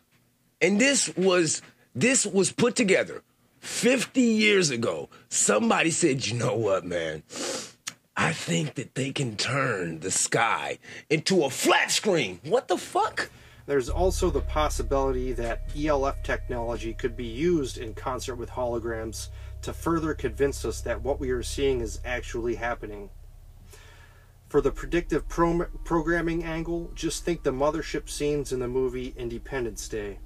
And 0.61 0.79
this 0.79 1.13
was 1.17 1.61
this 1.95 2.25
was 2.25 2.51
put 2.51 2.75
together 2.75 3.23
50 3.59 4.21
years 4.21 4.69
ago. 4.69 5.09
Somebody 5.29 5.91
said, 5.91 6.25
you 6.25 6.38
know 6.38 6.55
what, 6.55 6.85
man? 6.85 7.23
I 8.15 8.33
think 8.33 8.75
that 8.75 8.95
they 8.95 9.12
can 9.12 9.35
turn 9.35 10.00
the 10.00 10.12
sky 10.12 10.79
into 11.09 11.43
a 11.43 11.50
flat 11.50 11.91
screen. 11.91 12.39
What 12.43 12.67
the 12.67 12.77
fuck? 12.77 13.29
There's 13.65 13.89
also 13.89 14.29
the 14.29 14.41
possibility 14.41 15.31
that 15.33 15.69
ELF 15.75 16.21
technology 16.23 16.93
could 16.93 17.15
be 17.15 17.25
used 17.25 17.77
in 17.77 17.93
concert 17.93 18.35
with 18.35 18.50
holograms 18.50 19.29
to 19.62 19.71
further 19.71 20.13
convince 20.13 20.65
us 20.65 20.81
that 20.81 21.01
what 21.01 21.19
we 21.19 21.31
are 21.31 21.43
seeing 21.43 21.79
is 21.79 22.00
actually 22.03 22.55
happening. 22.55 23.09
For 24.50 24.62
the 24.62 24.71
predictive 24.71 25.27
pro- 25.29 25.65
programming 25.85 26.43
angle, 26.43 26.91
just 26.93 27.23
think 27.23 27.41
the 27.41 27.51
mothership 27.51 28.09
scenes 28.09 28.51
in 28.51 28.59
the 28.59 28.67
movie 28.67 29.13
Independence 29.17 29.88
Day. 29.88 30.19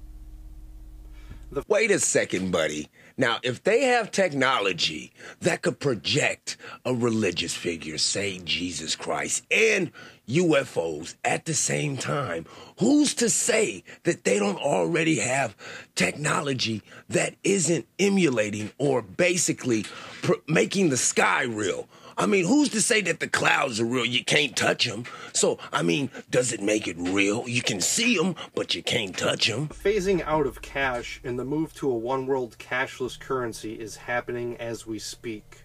The- 1.50 1.64
Wait 1.66 1.90
a 1.90 1.98
second, 1.98 2.50
buddy. 2.50 2.88
Now, 3.16 3.38
if 3.42 3.62
they 3.64 3.84
have 3.84 4.10
technology 4.12 5.12
that 5.40 5.62
could 5.62 5.80
project 5.80 6.56
a 6.84 6.94
religious 6.94 7.54
figure, 7.54 7.98
say 7.98 8.38
Jesus 8.44 8.94
Christ, 8.94 9.44
and 9.50 9.90
UFOs 10.28 11.14
at 11.24 11.46
the 11.46 11.54
same 11.54 11.96
time, 11.96 12.44
who's 12.78 13.14
to 13.14 13.30
say 13.30 13.82
that 14.04 14.24
they 14.24 14.38
don't 14.38 14.60
already 14.60 15.18
have 15.20 15.56
technology 15.94 16.82
that 17.08 17.34
isn't 17.42 17.86
emulating 17.98 18.70
or 18.78 19.00
basically 19.02 19.84
pr- 20.22 20.34
making 20.46 20.90
the 20.90 20.96
sky 20.98 21.42
real? 21.44 21.88
I 22.20 22.26
mean, 22.26 22.46
who's 22.46 22.68
to 22.70 22.82
say 22.82 23.00
that 23.02 23.20
the 23.20 23.28
clouds 23.28 23.78
are 23.78 23.84
real? 23.84 24.04
You 24.04 24.24
can't 24.24 24.56
touch 24.56 24.86
them. 24.86 25.04
So, 25.32 25.60
I 25.72 25.82
mean, 25.82 26.10
does 26.28 26.52
it 26.52 26.60
make 26.60 26.88
it 26.88 26.96
real? 26.98 27.48
You 27.48 27.62
can 27.62 27.80
see 27.80 28.16
them, 28.16 28.34
but 28.56 28.74
you 28.74 28.82
can't 28.82 29.16
touch 29.16 29.46
them. 29.46 29.68
Phasing 29.68 30.24
out 30.26 30.44
of 30.44 30.60
cash 30.60 31.20
and 31.22 31.38
the 31.38 31.44
move 31.44 31.72
to 31.74 31.88
a 31.88 31.94
one 31.94 32.26
world 32.26 32.56
cashless 32.58 33.18
currency 33.18 33.74
is 33.74 33.94
happening 33.94 34.56
as 34.56 34.84
we 34.84 34.98
speak. 34.98 35.62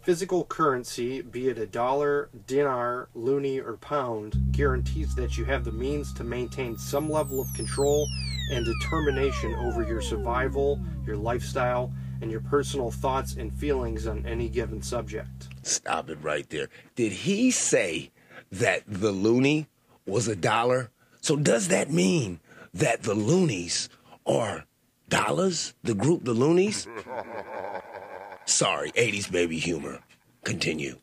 Physical 0.00 0.44
currency, 0.44 1.20
be 1.20 1.48
it 1.48 1.58
a 1.58 1.66
dollar, 1.66 2.30
dinar, 2.46 3.10
loonie, 3.14 3.62
or 3.62 3.76
pound, 3.76 4.50
guarantees 4.50 5.14
that 5.14 5.36
you 5.36 5.44
have 5.44 5.64
the 5.64 5.72
means 5.72 6.14
to 6.14 6.24
maintain 6.24 6.78
some 6.78 7.10
level 7.10 7.38
of 7.38 7.52
control 7.54 8.08
and 8.50 8.64
determination 8.64 9.54
over 9.56 9.82
your 9.82 10.00
survival, 10.00 10.80
your 11.06 11.16
lifestyle, 11.16 11.92
and 12.20 12.30
your 12.30 12.40
personal 12.40 12.90
thoughts 12.90 13.34
and 13.34 13.52
feelings 13.52 14.06
on 14.06 14.24
any 14.26 14.48
given 14.48 14.82
subject. 14.82 15.48
Stop 15.62 16.10
it 16.10 16.18
right 16.22 16.48
there. 16.50 16.68
Did 16.94 17.12
he 17.12 17.50
say 17.50 18.10
that 18.52 18.82
the 18.86 19.12
loonie 19.12 19.66
was 20.06 20.28
a 20.28 20.36
dollar? 20.36 20.90
So 21.20 21.36
does 21.36 21.68
that 21.68 21.90
mean 21.90 22.40
that 22.72 23.02
the 23.02 23.14
loonies 23.14 23.88
are 24.26 24.64
dollars? 25.08 25.74
The 25.82 25.94
group, 25.94 26.24
the 26.24 26.32
loonies? 26.32 26.86
Sorry, 28.46 28.92
80s 28.92 29.30
baby 29.30 29.58
humor. 29.58 30.00
Continue. 30.44 30.98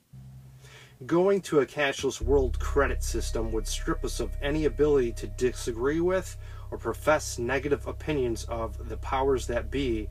Going 1.08 1.41
to 1.41 1.62
a 1.62 1.65
cashless 1.65 2.22
world 2.22 2.60
credit 2.60 3.03
system 3.03 3.51
would 3.51 3.68
strip 3.68 4.06
us 4.06 4.20
of 4.20 4.38
any 4.39 4.65
ability 4.65 5.13
to 5.13 5.27
disagree 5.27 6.00
with 6.00 6.38
or 6.70 6.77
profess 6.77 7.39
negative 7.39 7.88
opinions 7.88 8.44
of 8.46 8.88
the 8.88 8.98
powers 8.98 9.48
that 9.48 9.72
be 9.72 10.08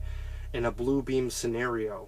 in 0.53 0.65
a 0.65 0.71
blue 0.71 1.01
beam 1.01 1.29
scenario. 1.29 2.07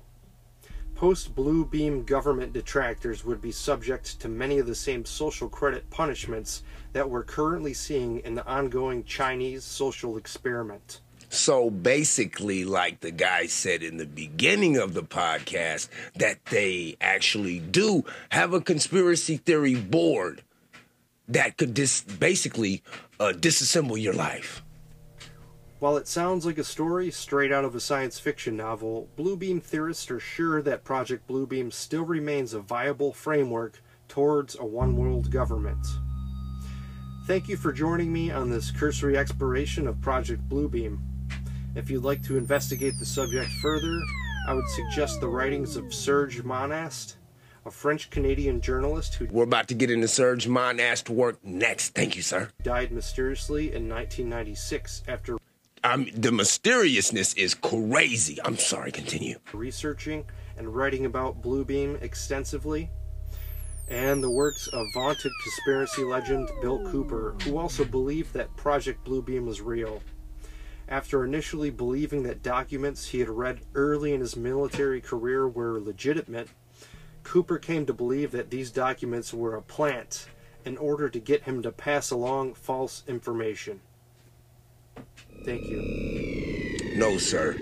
Post 0.96 1.36
blue 1.36 1.66
beam 1.66 2.04
government 2.04 2.54
detractors 2.54 3.26
would 3.26 3.42
be 3.42 3.52
subject 3.52 4.20
to 4.22 4.30
many 4.30 4.60
of 4.60 4.68
the 4.68 4.76
same 4.76 5.06
social 5.06 5.50
credit 5.50 5.90
punishments 5.90 6.64
that 6.94 7.10
we're 7.10 7.24
currently 7.24 7.74
seeing 7.74 8.20
in 8.20 8.36
the 8.36 8.46
ongoing 8.46 9.04
Chinese 9.04 9.64
social 9.64 10.18
experiment. 10.18 11.02
So 11.30 11.72
basically, 11.72 12.64
like 12.64 13.00
the 13.00 13.10
guy 13.10 13.48
said 13.48 13.82
in 13.82 13.98
the 13.98 14.06
beginning 14.06 14.78
of 14.78 14.94
the 14.94 15.02
podcast, 15.02 15.90
that 16.16 16.46
they 16.46 16.96
actually 17.02 17.60
do 17.60 18.06
have 18.30 18.54
a 18.54 18.62
conspiracy 18.62 19.38
theory 19.38 19.74
board 19.74 20.44
that 21.28 21.58
could 21.58 21.74
dis- 21.74 22.02
basically 22.02 22.84
uh, 23.20 23.34
disassemble 23.36 24.00
your 24.00 24.14
life. 24.14 24.62
While 25.84 25.98
it 25.98 26.08
sounds 26.08 26.46
like 26.46 26.58
a 26.58 26.64
story 26.64 27.12
straight 27.12 27.52
out 27.52 27.66
of 27.66 27.76
a 27.76 27.80
science 27.82 28.18
fiction 28.18 28.56
novel, 28.56 29.10
Bluebeam 29.18 29.62
theorists 29.62 30.10
are 30.12 30.20
sure 30.22 30.62
that 30.62 30.86
Project 30.86 31.28
Bluebeam 31.28 31.74
still 31.74 32.06
remains 32.06 32.54
a 32.54 32.62
viable 32.62 33.12
framework 33.12 33.82
towards 34.08 34.58
a 34.58 34.64
one 34.64 34.96
world 34.96 35.30
government. 35.30 35.86
Thank 37.28 37.50
you 37.50 37.58
for 37.58 37.74
joining 37.74 38.14
me 38.14 38.32
on 38.32 38.50
this 38.50 38.72
cursory 38.72 39.18
exploration 39.18 39.86
of 39.86 40.00
Project 40.00 40.48
Bluebeam. 40.48 41.00
If 41.76 41.90
you'd 41.90 42.06
like 42.06 42.24
to 42.28 42.38
investigate 42.38 42.94
the 42.98 43.06
subject 43.06 43.52
further, 43.62 44.00
I 44.48 44.54
would 44.54 44.70
suggest 44.70 45.20
the 45.20 45.28
writings 45.28 45.76
of 45.76 45.94
Serge 45.94 46.46
Monast, 46.46 47.18
a 47.66 47.72
French 47.72 48.10
Canadian 48.10 48.62
journalist 48.62 49.16
who 49.16 49.28
We're 49.30 49.44
about 49.44 49.68
to 49.68 49.74
get 49.74 49.92
into 49.92 50.08
Serge 50.08 50.48
Monast 50.48 51.10
work 51.10 51.44
next. 51.44 51.90
Thank 51.90 52.16
you, 52.16 52.22
sir. 52.22 52.52
died 52.62 52.94
mysteriously 52.94 53.74
in 53.74 53.90
1996 53.90 55.04
after 55.10 55.38
I'm, 55.84 56.08
the 56.16 56.32
mysteriousness 56.32 57.34
is 57.34 57.56
crazy. 57.56 58.38
I'm 58.44 58.58
sorry, 58.58 58.92
continue. 58.92 59.38
researching 59.54 60.26
and 60.58 60.74
writing 60.74 61.06
about 61.06 61.42
Bluebeam 61.42 62.02
extensively, 62.02 62.90
and 63.90 64.24
the 64.24 64.30
works 64.30 64.68
of 64.68 64.86
vaunted 64.94 65.32
conspiracy 65.44 66.04
legend 66.04 66.50
Bill 66.62 66.90
Cooper, 66.90 67.36
who 67.44 67.58
also 67.58 67.84
believed 67.84 68.34
that 68.34 68.56
Project 68.56 69.04
Bluebeam 69.06 69.46
was 69.46 69.62
real. 69.62 70.02
After 70.88 71.26
initially 71.26 71.70
believing 71.70 72.24
that 72.24 72.44
documents 72.44 73.08
he 73.08 73.20
had 73.20 73.30
read 73.30 73.62
early 73.76 74.14
in 74.14 74.22
his 74.22 74.38
military 74.38 75.02
career 75.02 75.48
were 75.48 75.82
legitimate, 75.82 76.50
Cooper 77.24 77.58
came 77.58 77.86
to 77.86 77.94
believe 77.94 78.32
that 78.32 78.50
these 78.52 78.72
documents 78.72 79.34
were 79.34 79.56
a 79.56 79.62
plant 79.62 80.28
in 80.66 80.78
order 80.78 81.10
to 81.10 81.20
get 81.20 81.44
him 81.44 81.62
to 81.62 81.72
pass 81.72 82.12
along 82.12 82.54
false 82.54 83.04
information. 83.08 83.82
Thank 85.46 85.64
you. 85.66 86.94
No, 86.96 87.18
sir. 87.18 87.58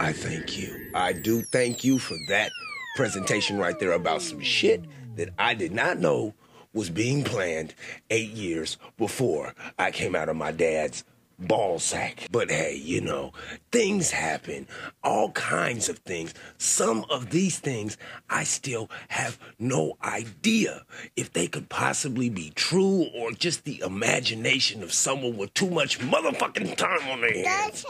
I 0.00 0.12
thank 0.12 0.58
you. 0.58 0.90
I 0.94 1.12
do 1.12 1.42
thank 1.42 1.84
you 1.84 1.98
for 1.98 2.16
that 2.28 2.50
presentation 2.96 3.58
right 3.58 3.78
there 3.78 3.92
about 3.92 4.22
some 4.22 4.40
shit 4.40 4.84
that 5.16 5.28
I 5.38 5.54
did 5.54 5.72
not 5.72 5.98
know 5.98 6.34
was 6.72 6.90
being 6.90 7.24
planned 7.24 7.74
eight 8.10 8.30
years 8.30 8.78
before 8.96 9.54
I 9.78 9.90
came 9.90 10.14
out 10.14 10.28
of 10.28 10.36
my 10.36 10.52
dad's 10.52 11.04
ball 11.40 11.78
sack. 11.78 12.28
But 12.30 12.50
hey, 12.50 12.76
you 12.76 13.00
know, 13.00 13.32
things 13.72 14.10
happen, 14.10 14.66
all 15.02 15.32
kinds 15.32 15.88
of 15.88 15.98
things. 15.98 16.34
Some 16.58 17.04
of 17.10 17.30
these 17.30 17.58
things 17.58 17.96
I 18.28 18.44
still 18.44 18.90
have 19.08 19.38
no 19.58 19.96
idea 20.02 20.84
if 21.16 21.32
they 21.32 21.46
could 21.46 21.68
possibly 21.68 22.28
be 22.28 22.52
true 22.54 23.06
or 23.14 23.32
just 23.32 23.64
the 23.64 23.80
imagination 23.84 24.82
of 24.82 24.92
someone 24.92 25.36
with 25.36 25.54
too 25.54 25.70
much 25.70 25.98
motherfucking 25.98 26.76
time 26.76 27.08
on 27.08 27.20
their 27.20 27.44
hands. 27.44 27.84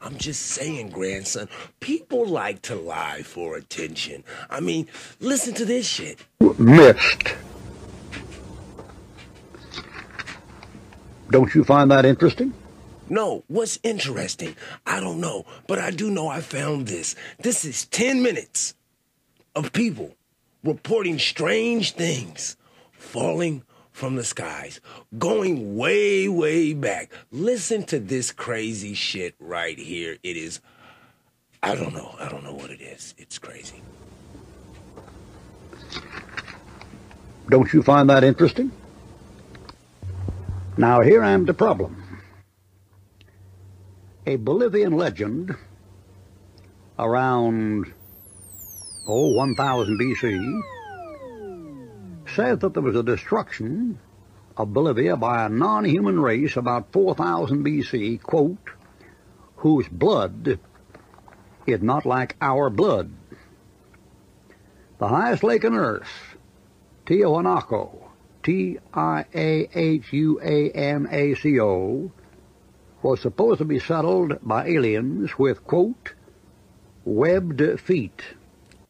I'm 0.00 0.18
just 0.18 0.42
saying, 0.42 0.90
grandson, 0.90 1.48
people 1.80 2.26
like 2.26 2.62
to 2.62 2.76
lie 2.76 3.22
for 3.22 3.56
attention. 3.56 4.24
I 4.50 4.60
mean, 4.60 4.88
listen 5.20 5.54
to 5.54 5.64
this 5.64 5.86
shit. 5.86 6.18
missed. 6.58 7.34
Don't 11.30 11.52
you 11.54 11.64
find 11.64 11.90
that 11.90 12.04
interesting? 12.04 12.52
No, 13.08 13.44
what's 13.48 13.78
interesting? 13.82 14.56
I 14.86 15.00
don't 15.00 15.20
know, 15.20 15.44
but 15.66 15.78
I 15.78 15.90
do 15.90 16.10
know 16.10 16.28
I 16.28 16.40
found 16.40 16.86
this. 16.86 17.14
This 17.38 17.64
is 17.64 17.86
10 17.86 18.22
minutes 18.22 18.74
of 19.54 19.72
people 19.72 20.14
reporting 20.62 21.18
strange 21.18 21.92
things 21.92 22.56
falling 22.92 23.62
from 23.92 24.16
the 24.16 24.24
skies, 24.24 24.80
going 25.18 25.76
way, 25.76 26.28
way 26.28 26.72
back. 26.72 27.12
Listen 27.30 27.84
to 27.84 28.00
this 28.00 28.32
crazy 28.32 28.94
shit 28.94 29.34
right 29.38 29.78
here. 29.78 30.16
It 30.22 30.36
is, 30.36 30.60
I 31.62 31.74
don't 31.76 31.94
know. 31.94 32.16
I 32.18 32.28
don't 32.28 32.42
know 32.42 32.54
what 32.54 32.70
it 32.70 32.80
is. 32.80 33.14
It's 33.18 33.38
crazy. 33.38 33.82
Don't 37.50 37.72
you 37.72 37.82
find 37.82 38.08
that 38.08 38.24
interesting? 38.24 38.72
Now, 40.76 41.02
here 41.02 41.22
I 41.22 41.30
am 41.30 41.44
the 41.44 41.54
problem. 41.54 42.03
A 44.26 44.36
Bolivian 44.36 44.96
legend 44.96 45.54
around, 46.98 47.92
oh, 49.06 49.34
1000 49.34 49.98
BC 50.00 50.62
says 52.34 52.58
that 52.60 52.72
there 52.72 52.82
was 52.82 52.96
a 52.96 53.02
destruction 53.02 53.98
of 54.56 54.72
Bolivia 54.72 55.16
by 55.16 55.44
a 55.44 55.50
non-human 55.50 56.18
race 56.18 56.56
about 56.56 56.90
4000 56.90 57.62
BC, 57.62 58.22
quote, 58.22 58.70
whose 59.56 59.88
blood 59.88 60.58
is 61.66 61.82
not 61.82 62.06
like 62.06 62.36
our 62.40 62.70
blood. 62.70 63.12
The 64.98 65.08
highest 65.08 65.42
lake 65.42 65.66
on 65.66 65.74
earth, 65.74 66.36
Tiahuanaco, 67.04 68.08
T-I-A-H-U-A-N-A-C-O, 68.42 68.92
was 73.04 73.20
supposed 73.20 73.58
to 73.58 73.66
be 73.66 73.78
settled 73.78 74.38
by 74.42 74.66
aliens 74.66 75.38
with, 75.38 75.62
quote, 75.64 76.14
webbed 77.04 77.62
feet. 77.78 78.22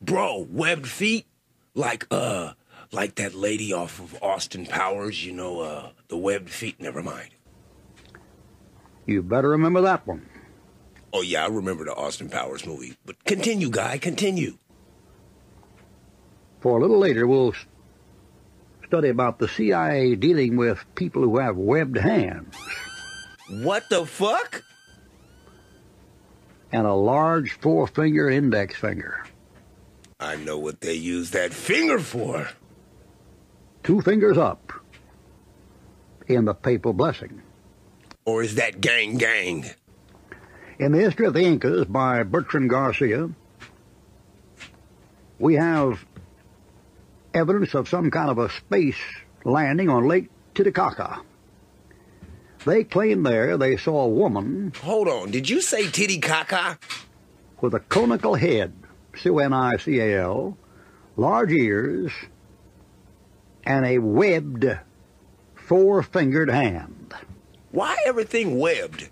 Bro, 0.00 0.46
webbed 0.50 0.86
feet? 0.86 1.26
Like, 1.74 2.06
uh, 2.12 2.52
like 2.92 3.16
that 3.16 3.34
lady 3.34 3.72
off 3.72 3.98
of 3.98 4.22
Austin 4.22 4.66
Powers, 4.66 5.26
you 5.26 5.32
know, 5.32 5.60
uh, 5.60 5.90
the 6.06 6.16
webbed 6.16 6.48
feet, 6.48 6.80
never 6.80 7.02
mind. 7.02 7.30
You 9.04 9.20
better 9.20 9.48
remember 9.48 9.80
that 9.80 10.06
one. 10.06 10.28
Oh 11.12 11.22
yeah, 11.22 11.44
I 11.44 11.48
remember 11.48 11.84
the 11.84 11.94
Austin 11.94 12.28
Powers 12.28 12.64
movie. 12.64 12.96
But 13.04 13.24
continue, 13.24 13.68
guy, 13.68 13.98
continue. 13.98 14.58
For 16.60 16.78
a 16.78 16.80
little 16.80 16.98
later, 16.98 17.26
we'll 17.26 17.52
study 18.86 19.08
about 19.08 19.40
the 19.40 19.48
CIA 19.48 20.14
dealing 20.14 20.56
with 20.56 20.84
people 20.94 21.22
who 21.22 21.38
have 21.38 21.56
webbed 21.56 21.98
hands. 21.98 22.54
What 23.48 23.88
the 23.90 24.06
fuck? 24.06 24.64
And 26.72 26.86
a 26.86 26.94
large 26.94 27.52
four-finger 27.60 28.30
index 28.30 28.76
finger. 28.76 29.24
I 30.18 30.36
know 30.36 30.58
what 30.58 30.80
they 30.80 30.94
use 30.94 31.30
that 31.30 31.52
finger 31.52 31.98
for. 31.98 32.48
Two 33.82 34.00
fingers 34.00 34.38
up 34.38 34.72
in 36.26 36.46
the 36.46 36.54
papal 36.54 36.92
blessing. 36.92 37.42
Or 38.24 38.42
is 38.42 38.54
that 38.54 38.80
gang 38.80 39.18
gang? 39.18 39.66
In 40.78 40.92
the 40.92 40.98
History 40.98 41.26
of 41.26 41.34
the 41.34 41.42
Incas 41.42 41.84
by 41.84 42.22
Bertrand 42.22 42.70
Garcia, 42.70 43.28
we 45.38 45.54
have 45.54 46.04
evidence 47.34 47.74
of 47.74 47.88
some 47.88 48.10
kind 48.10 48.30
of 48.30 48.38
a 48.38 48.50
space 48.50 48.96
landing 49.44 49.88
on 49.90 50.08
Lake 50.08 50.30
Titicaca. 50.54 51.20
They 52.64 52.84
claim 52.84 53.22
there 53.22 53.56
they 53.58 53.76
saw 53.76 54.04
a 54.04 54.08
woman. 54.08 54.72
Hold 54.82 55.08
on, 55.08 55.30
did 55.30 55.50
you 55.50 55.60
say 55.60 55.88
titty 55.88 56.20
caca? 56.20 56.78
With 57.60 57.74
a 57.74 57.80
conical 57.80 58.34
head, 58.34 58.72
C-O-N-I-C-A-L, 59.16 60.56
large 61.16 61.52
ears, 61.52 62.12
and 63.64 63.86
a 63.86 63.98
webbed 63.98 64.66
four-fingered 65.54 66.50
hand. 66.50 67.14
Why 67.70 67.96
everything 68.06 68.58
webbed? 68.58 69.08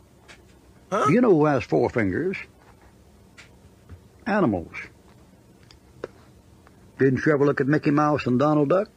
Huh? 0.91 1.07
You 1.09 1.21
know 1.21 1.31
who 1.31 1.47
has 1.47 1.65
four 1.65 1.89
fingers? 1.91 2.37
Animals. 4.27 4.75
Didn't 6.99 7.25
you 7.25 7.33
ever 7.33 7.45
look 7.47 7.61
at 7.61 7.67
Mickey 7.67 7.91
Mouse 7.91 8.27
and 8.27 8.39
Donald 8.39 8.69
Duck? 8.69 8.89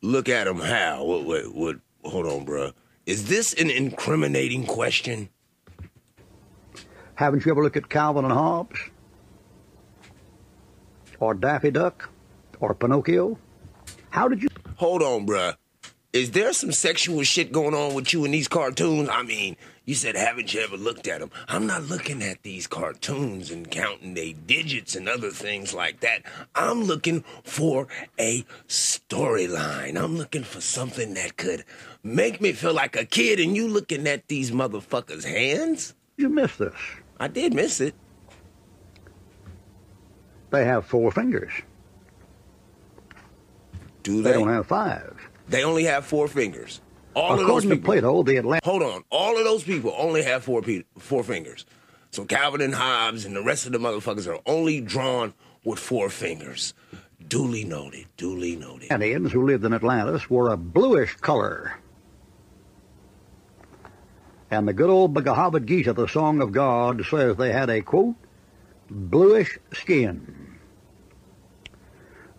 Look 0.00 0.28
at 0.28 0.44
them 0.44 0.58
how? 0.58 1.04
What, 1.04 1.24
what, 1.24 1.54
what, 1.54 1.76
hold 2.02 2.26
on, 2.26 2.46
bruh. 2.46 2.72
Is 3.04 3.26
this 3.26 3.52
an 3.54 3.68
incriminating 3.68 4.64
question? 4.64 5.28
Haven't 7.16 7.44
you 7.44 7.50
ever 7.50 7.62
looked 7.62 7.76
at 7.76 7.88
Calvin 7.88 8.24
and 8.24 8.32
Hobbes? 8.32 8.78
Or 11.18 11.34
Daffy 11.34 11.72
Duck? 11.72 12.08
Or 12.60 12.74
Pinocchio? 12.74 13.38
How 14.10 14.28
did 14.28 14.42
you... 14.42 14.48
Hold 14.76 15.02
on, 15.02 15.26
bruh. 15.26 15.56
Is 16.12 16.30
there 16.32 16.52
some 16.52 16.72
sexual 16.72 17.22
shit 17.22 17.52
going 17.52 17.74
on 17.74 17.94
with 17.94 18.12
you 18.12 18.24
in 18.24 18.30
these 18.30 18.46
cartoons? 18.46 19.08
I 19.10 19.22
mean, 19.22 19.56
you 19.84 19.94
said, 19.94 20.14
haven't 20.14 20.54
you 20.54 20.60
ever 20.60 20.76
looked 20.76 21.08
at 21.08 21.20
them? 21.20 21.30
I'm 21.48 21.66
not 21.66 21.84
looking 21.84 22.22
at 22.22 22.42
these 22.42 22.66
cartoons 22.66 23.50
and 23.50 23.70
counting 23.70 24.14
their 24.14 24.32
digits 24.32 24.94
and 24.94 25.08
other 25.08 25.30
things 25.30 25.74
like 25.74 26.00
that. 26.00 26.22
I'm 26.54 26.84
looking 26.84 27.24
for 27.42 27.88
a 28.20 28.44
storyline. 28.68 29.96
I'm 29.96 30.16
looking 30.16 30.44
for 30.44 30.60
something 30.60 31.14
that 31.14 31.36
could 31.36 31.64
make 32.02 32.40
me 32.40 32.52
feel 32.52 32.74
like 32.74 32.96
a 32.96 33.04
kid, 33.04 33.40
and 33.40 33.56
you 33.56 33.68
looking 33.68 34.06
at 34.06 34.28
these 34.28 34.50
motherfuckers' 34.50 35.24
hands? 35.24 35.94
You 36.16 36.28
missed 36.28 36.58
this. 36.58 36.74
I 37.18 37.28
did 37.28 37.54
miss 37.54 37.80
it. 37.80 37.94
They 40.50 40.64
have 40.64 40.84
four 40.86 41.10
fingers. 41.12 41.52
Do 44.02 44.22
They 44.22 44.32
they? 44.32 44.38
don't 44.38 44.48
have 44.48 44.66
five. 44.66 45.16
They 45.48 45.64
only 45.64 45.84
have 45.84 46.04
four 46.04 46.28
fingers. 46.28 46.80
All 47.14 47.32
of 47.32 47.38
those 47.38 47.46
According 47.46 47.70
to 47.70 47.76
people. 47.76 47.92
Plato, 47.92 48.22
the 48.22 48.36
Atlantic... 48.36 48.64
Hold 48.64 48.82
on. 48.82 49.04
All 49.10 49.36
of 49.38 49.44
those 49.44 49.62
people 49.62 49.94
only 49.96 50.22
have 50.22 50.42
four 50.44 50.62
pe- 50.62 50.84
four 50.98 51.22
fingers. 51.22 51.66
So 52.10 52.24
Calvin 52.24 52.60
and 52.60 52.74
Hobbes 52.74 53.24
and 53.24 53.34
the 53.36 53.42
rest 53.42 53.66
of 53.66 53.72
the 53.72 53.78
motherfuckers 53.78 54.26
are 54.26 54.40
only 54.46 54.80
drawn 54.80 55.34
with 55.64 55.78
four 55.78 56.10
fingers. 56.10 56.74
Duly 57.28 57.64
noted. 57.64 58.06
Duly 58.16 58.56
noted. 58.56 58.90
Indians 58.90 59.32
who 59.32 59.46
lived 59.46 59.64
in 59.64 59.72
Atlantis 59.72 60.28
wore 60.28 60.50
a 60.52 60.56
bluish 60.56 61.14
color. 61.16 61.74
And 64.52 64.68
the 64.68 64.74
good 64.74 64.90
old 64.90 65.14
Bhagavad 65.14 65.66
Gita, 65.66 65.94
the 65.94 66.06
Song 66.06 66.42
of 66.42 66.52
God, 66.52 67.06
says 67.06 67.38
they 67.38 67.54
had 67.54 67.70
a, 67.70 67.80
quote, 67.80 68.16
bluish 68.90 69.58
skin. 69.72 70.58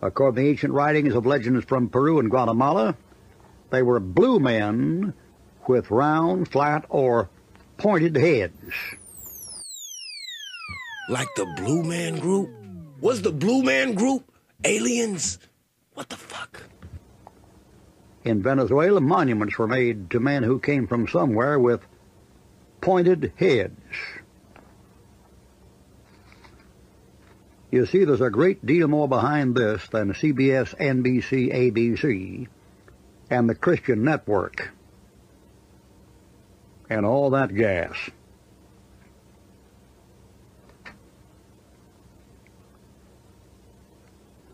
According 0.00 0.36
to 0.36 0.42
the 0.42 0.48
ancient 0.48 0.72
writings 0.74 1.16
of 1.16 1.26
legends 1.26 1.64
from 1.64 1.88
Peru 1.88 2.20
and 2.20 2.30
Guatemala, 2.30 2.96
they 3.70 3.82
were 3.82 3.98
blue 3.98 4.38
men 4.38 5.12
with 5.66 5.90
round, 5.90 6.46
flat, 6.46 6.84
or 6.88 7.30
pointed 7.78 8.14
heads. 8.14 8.72
Like 11.08 11.34
the 11.34 11.52
Blue 11.56 11.82
Man 11.82 12.20
Group? 12.20 12.48
Was 13.00 13.22
the 13.22 13.32
Blue 13.32 13.64
Man 13.64 13.94
Group 13.94 14.30
aliens? 14.62 15.40
What 15.94 16.10
the 16.10 16.16
fuck? 16.16 16.62
In 18.22 18.40
Venezuela, 18.40 19.00
monuments 19.00 19.58
were 19.58 19.66
made 19.66 20.10
to 20.10 20.20
men 20.20 20.44
who 20.44 20.60
came 20.60 20.86
from 20.86 21.08
somewhere 21.08 21.58
with 21.58 21.84
pointed 22.84 23.32
heads. 23.36 23.80
You 27.70 27.86
see, 27.86 28.04
there's 28.04 28.20
a 28.20 28.28
great 28.28 28.64
deal 28.64 28.88
more 28.88 29.08
behind 29.08 29.54
this 29.54 29.88
than 29.88 30.12
CBS, 30.12 30.76
NBC, 30.76 31.50
ABC, 31.50 32.46
and 33.30 33.48
the 33.48 33.54
Christian 33.54 34.04
Network, 34.04 34.70
and 36.90 37.06
all 37.06 37.30
that 37.30 37.54
gas. 37.54 37.96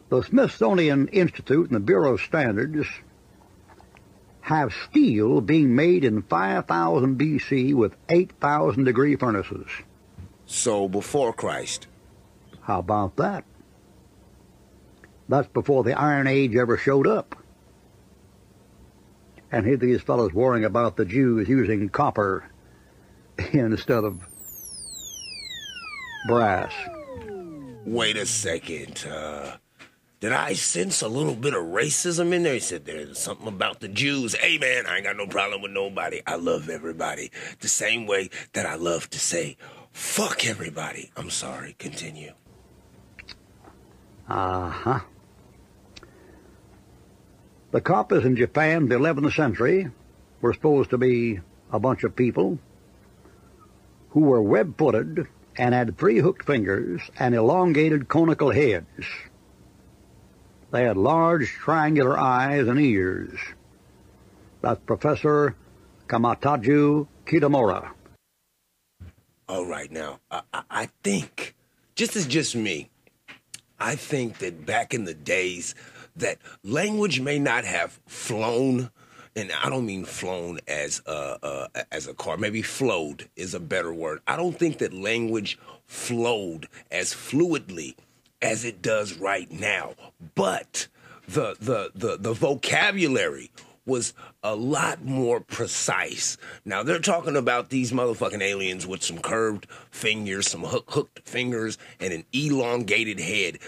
The 0.08 0.22
Smithsonian 0.22 1.08
Institute 1.08 1.66
and 1.66 1.74
the 1.74 1.80
Bureau 1.80 2.14
of 2.14 2.20
Standards 2.20 2.86
have 4.50 4.74
steel 4.90 5.40
being 5.40 5.76
made 5.76 6.04
in 6.04 6.22
5000 6.22 7.16
BC 7.16 7.72
with 7.72 7.94
8,000 8.08 8.82
degree 8.82 9.14
furnaces. 9.14 9.68
So 10.44 10.88
before 10.88 11.32
Christ. 11.32 11.86
How 12.62 12.80
about 12.80 13.14
that? 13.16 13.44
That's 15.28 15.46
before 15.46 15.84
the 15.84 15.96
Iron 15.96 16.26
Age 16.26 16.56
ever 16.56 16.76
showed 16.76 17.06
up. 17.06 17.36
And 19.52 19.64
here 19.64 19.76
these 19.76 20.02
fellows 20.02 20.32
worrying 20.32 20.64
about 20.64 20.96
the 20.96 21.04
Jews 21.04 21.48
using 21.48 21.88
copper 21.88 22.50
instead 23.52 24.02
of 24.02 24.20
brass. 26.26 26.72
Wait 27.86 28.16
a 28.16 28.26
second. 28.26 29.06
Uh, 29.08 29.58
did 30.20 30.32
I 30.32 30.52
sense 30.52 31.00
a 31.00 31.08
little 31.08 31.34
bit 31.34 31.54
of 31.54 31.64
racism 31.64 32.32
in 32.34 32.42
there? 32.42 32.54
He 32.54 32.60
said 32.60 32.84
there's 32.84 33.18
something 33.18 33.48
about 33.48 33.80
the 33.80 33.88
Jews. 33.88 34.34
Hey 34.34 34.58
man, 34.58 34.86
I 34.86 34.96
ain't 34.96 35.04
got 35.04 35.16
no 35.16 35.26
problem 35.26 35.62
with 35.62 35.72
nobody. 35.72 36.20
I 36.26 36.36
love 36.36 36.68
everybody. 36.68 37.30
The 37.60 37.68
same 37.68 38.06
way 38.06 38.28
that 38.52 38.66
I 38.66 38.74
love 38.74 39.08
to 39.10 39.18
say, 39.18 39.56
fuck 39.92 40.46
everybody. 40.46 41.10
I'm 41.16 41.30
sorry. 41.30 41.74
Continue. 41.78 42.32
Uh-huh. 44.28 45.00
The 47.72 47.80
kappas 47.80 48.24
in 48.24 48.36
Japan, 48.36 48.88
the 48.88 48.96
11th 48.96 49.34
century, 49.34 49.90
were 50.40 50.52
supposed 50.52 50.90
to 50.90 50.98
be 50.98 51.40
a 51.72 51.80
bunch 51.80 52.04
of 52.04 52.14
people 52.14 52.58
who 54.10 54.20
were 54.20 54.42
web-footed 54.42 55.26
and 55.56 55.74
had 55.74 55.96
three 55.96 56.18
hooked 56.18 56.44
fingers 56.44 57.00
and 57.18 57.34
elongated 57.34 58.08
conical 58.08 58.50
heads. 58.50 58.86
They 60.70 60.84
had 60.84 60.96
large 60.96 61.50
triangular 61.50 62.18
eyes 62.18 62.68
and 62.68 62.78
ears. 62.78 63.38
That's 64.62 64.80
Professor 64.86 65.56
Kamataju 66.06 67.06
Kitamura. 67.26 67.90
All 69.48 69.66
right, 69.66 69.90
now, 69.90 70.20
I, 70.30 70.42
I, 70.70 70.88
think, 71.02 71.56
just 71.96 72.14
as 72.14 72.26
just 72.26 72.54
me, 72.54 72.88
I 73.80 73.96
think 73.96 74.38
that 74.38 74.64
back 74.64 74.94
in 74.94 75.04
the 75.04 75.14
days 75.14 75.74
that 76.14 76.38
language 76.62 77.20
may 77.20 77.40
not 77.40 77.64
have 77.64 77.98
flown, 78.06 78.90
and 79.34 79.50
I 79.50 79.68
don't 79.68 79.86
mean 79.86 80.04
flown 80.04 80.60
as 80.68 81.02
a, 81.04 81.38
uh, 81.42 81.82
as 81.90 82.06
a 82.06 82.14
car. 82.14 82.36
Maybe 82.36 82.62
flowed 82.62 83.28
is 83.34 83.54
a 83.54 83.60
better 83.60 83.92
word. 83.92 84.20
I 84.28 84.36
don't 84.36 84.56
think 84.56 84.78
that 84.78 84.92
language 84.94 85.58
flowed 85.86 86.68
as 86.92 87.12
fluidly 87.12 87.96
as 88.42 88.64
it 88.64 88.82
does 88.82 89.14
right 89.14 89.50
now. 89.50 89.94
But 90.34 90.88
the 91.28 91.56
the 91.60 91.90
the 91.94 92.16
the 92.18 92.32
vocabulary 92.32 93.50
was 93.86 94.14
a 94.42 94.54
lot 94.54 95.04
more 95.04 95.40
precise. 95.40 96.36
Now 96.64 96.82
they're 96.82 96.98
talking 96.98 97.36
about 97.36 97.70
these 97.70 97.92
motherfucking 97.92 98.42
aliens 98.42 98.86
with 98.86 99.02
some 99.02 99.18
curved 99.18 99.66
fingers, 99.90 100.48
some 100.48 100.62
hook, 100.62 100.90
hooked 100.90 101.28
fingers, 101.28 101.78
and 101.98 102.12
an 102.12 102.24
elongated 102.32 103.20
head. 103.20 103.58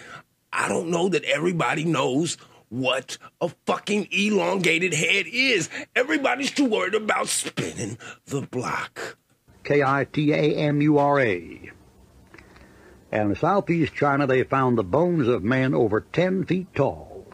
I 0.52 0.68
don't 0.68 0.90
know 0.90 1.08
that 1.08 1.24
everybody 1.24 1.84
knows 1.84 2.36
what 2.68 3.18
a 3.40 3.50
fucking 3.66 4.08
elongated 4.10 4.94
head 4.94 5.26
is. 5.26 5.68
Everybody's 5.94 6.50
too 6.50 6.66
worried 6.66 6.94
about 6.94 7.28
spinning 7.28 7.98
the 8.26 8.42
block. 8.42 9.18
K 9.64 9.82
I 9.82 10.06
T 10.10 10.32
A 10.32 10.56
M 10.56 10.80
U 10.82 10.98
R 10.98 11.20
A. 11.20 11.70
And 13.12 13.30
in 13.30 13.36
southeast 13.36 13.94
China, 13.94 14.26
they 14.26 14.42
found 14.42 14.78
the 14.78 14.82
bones 14.82 15.28
of 15.28 15.44
men 15.44 15.74
over 15.74 16.00
10 16.00 16.46
feet 16.46 16.74
tall. 16.74 17.26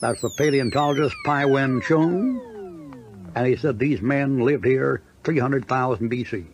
That's 0.00 0.20
the 0.20 0.30
paleontologist 0.36 1.16
Pai 1.24 1.46
Wen 1.46 1.80
Chung, 1.80 3.32
and 3.34 3.46
he 3.46 3.56
said 3.56 3.78
these 3.78 4.02
men 4.02 4.40
lived 4.40 4.66
here 4.66 5.00
300,000 5.24 6.10
BC. 6.10 6.44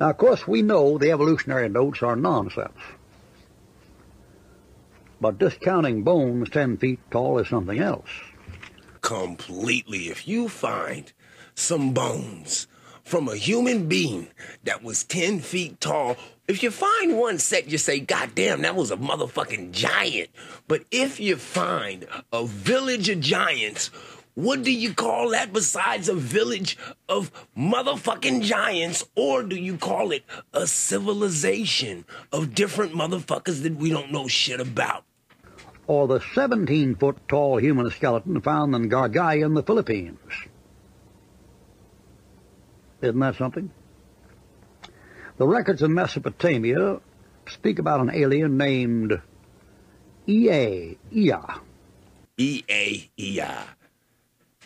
Now, 0.00 0.10
of 0.10 0.16
course, 0.16 0.48
we 0.48 0.62
know 0.62 0.98
the 0.98 1.12
evolutionary 1.12 1.68
notes 1.68 2.02
are 2.02 2.16
nonsense. 2.16 2.80
But 5.20 5.38
discounting 5.38 6.02
bones 6.02 6.50
10 6.50 6.78
feet 6.78 6.98
tall 7.12 7.38
is 7.38 7.48
something 7.48 7.78
else. 7.78 8.10
Completely. 9.02 10.08
If 10.08 10.26
you 10.26 10.48
find 10.48 11.12
some 11.54 11.92
bones 11.92 12.66
from 13.04 13.28
a 13.28 13.36
human 13.36 13.88
being 13.88 14.28
that 14.64 14.82
was 14.82 15.04
10 15.04 15.40
feet 15.40 15.80
tall, 15.80 16.16
if 16.48 16.62
you 16.62 16.70
find 16.70 17.16
one 17.16 17.38
set, 17.38 17.68
you 17.68 17.78
say, 17.78 18.00
God 18.00 18.34
damn, 18.34 18.62
that 18.62 18.76
was 18.76 18.90
a 18.90 18.96
motherfucking 18.96 19.72
giant. 19.72 20.30
But 20.68 20.84
if 20.90 21.20
you 21.20 21.36
find 21.36 22.06
a 22.32 22.44
village 22.44 23.08
of 23.08 23.20
giants, 23.20 23.90
what 24.34 24.62
do 24.62 24.72
you 24.72 24.94
call 24.94 25.30
that 25.30 25.52
besides 25.52 26.08
a 26.08 26.14
village 26.14 26.78
of 27.08 27.30
motherfucking 27.56 28.42
giants? 28.42 29.04
Or 29.14 29.42
do 29.42 29.56
you 29.56 29.76
call 29.76 30.10
it 30.10 30.24
a 30.52 30.66
civilization 30.66 32.04
of 32.32 32.54
different 32.54 32.92
motherfuckers 32.94 33.62
that 33.62 33.76
we 33.76 33.90
don't 33.90 34.10
know 34.10 34.28
shit 34.28 34.60
about? 34.60 35.04
Or 35.86 36.08
the 36.08 36.20
17 36.34 36.94
foot 36.96 37.18
tall 37.28 37.58
human 37.58 37.90
skeleton 37.90 38.40
found 38.40 38.74
in 38.74 38.88
Gargay 38.88 39.44
in 39.44 39.54
the 39.54 39.62
Philippines. 39.62 40.18
Isn't 43.02 43.18
that 43.18 43.34
something? 43.34 43.70
The 45.36 45.46
records 45.46 45.82
of 45.82 45.90
Mesopotamia 45.90 47.00
speak 47.48 47.80
about 47.80 48.00
an 48.00 48.10
alien 48.14 48.56
named 48.56 49.20
Ea, 50.28 50.96
Ea. 51.10 51.32
Ea, 52.38 53.10
Ea. 53.16 53.44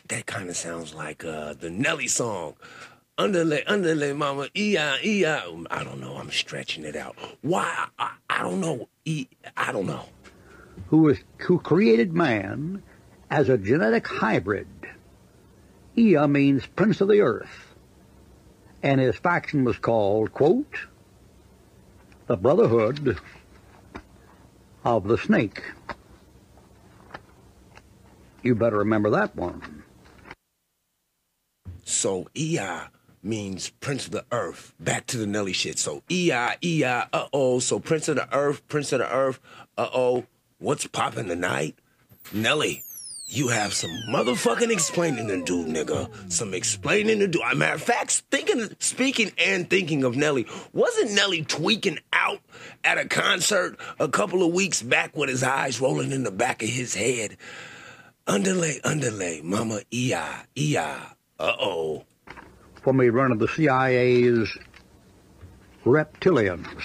That 0.09 0.27
kind 0.27 0.51
of 0.51 0.57
sounds 0.57 0.95
like 0.95 1.25
uh, 1.25 1.55
the 1.55 1.71
Nelly 1.71 2.09
song. 2.09 2.57
Underlay, 3.17 3.65
underlay, 3.65 4.13
mama, 4.13 4.49
Ea, 4.55 4.99
Ea. 5.03 5.25
I 5.25 5.83
don't 5.83 6.01
know. 6.01 6.17
I'm 6.17 6.31
stretching 6.31 6.85
it 6.85 6.95
out. 6.95 7.17
Why? 7.41 7.87
I, 7.99 8.13
I 8.29 8.43
don't 8.43 8.61
know. 8.61 8.89
E, 9.07 9.29
I 9.57 9.73
don't 9.73 9.87
know. 9.87 10.05
Who, 10.89 11.15
who 11.39 11.59
created 11.59 12.13
man 12.13 12.83
as 13.31 13.49
a 13.49 13.57
genetic 13.57 14.07
hybrid. 14.07 14.69
Ea 15.97 16.27
means 16.27 16.67
prince 16.67 17.01
of 17.01 17.09
the 17.09 17.23
earth 17.23 17.66
and 18.87 19.01
his 19.01 19.17
faction 19.17 19.65
was 19.65 19.79
called, 19.79 20.33
quote, 20.33 20.87
the 22.29 22.37
Brotherhood 22.37 23.19
of 24.85 25.09
the 25.09 25.19
Snake. 25.19 25.61
You 28.45 28.55
better 28.55 28.79
remember 28.79 29.11
that 29.11 29.35
one. 29.35 29.83
So 31.83 32.29
Ea 32.37 32.87
means 33.25 33.71
Prince 33.71 34.07
of 34.07 34.13
the 34.13 34.25
Earth. 34.31 34.73
Back 34.79 35.07
to 35.09 35.17
the 35.17 35.27
Nelly 35.27 35.53
shit. 35.53 35.81
So 35.81 36.05
Ea, 36.09 36.51
Ea, 36.63 36.85
uh 36.85 37.27
oh. 37.33 37.59
So 37.59 37.81
Prince 37.81 38.07
of 38.07 38.15
the 38.15 38.33
Earth, 38.33 38.69
Prince 38.69 38.93
of 38.93 39.01
the 39.01 39.13
Earth, 39.13 39.41
uh 39.77 39.89
oh. 39.93 40.27
What's 40.59 40.87
popping 40.87 41.27
tonight? 41.27 41.75
Nelly, 42.33 42.85
you 43.29 43.49
have 43.49 43.75
some 43.75 43.91
motherfucking 44.09 44.71
explaining 44.71 45.27
to 45.27 45.43
do, 45.43 45.67
nigga. 45.67 46.09
Some 46.33 46.55
explaining 46.55 47.19
to 47.19 47.27
do. 47.27 47.43
A 47.43 47.55
matter 47.57 47.75
of 47.75 47.83
fact, 47.83 48.23
thinking, 48.31 48.69
speaking 48.79 49.33
and 49.37 49.69
thinking 49.69 50.05
of 50.05 50.17
Nelly, 50.17 50.47
wasn't 50.73 51.13
Nelly 51.13 51.43
tweaking 51.43 51.99
out 52.13 52.41
at 52.85 52.99
a 52.99 53.09
concert 53.09 53.79
a 53.99 54.09
couple 54.09 54.45
of 54.45 54.55
weeks 54.55 54.81
back 54.81 55.17
with 55.17 55.29
his 55.29 55.43
eyes 55.43 55.81
rolling 55.81 56.13
in 56.13 56.23
the 56.23 56.31
back 56.31 56.63
of 56.63 56.69
his 56.69 56.95
head? 56.95 57.37
Underlay, 58.29 58.81
underlay, 58.85 59.41
mama, 59.43 59.81
ea, 59.91 60.17
ea, 60.55 60.77
uh-oh. 61.39 62.05
For 62.83 62.93
me 62.93 63.09
running 63.09 63.39
the 63.39 63.49
CIA's 63.49 64.57
reptilians. 65.85 66.85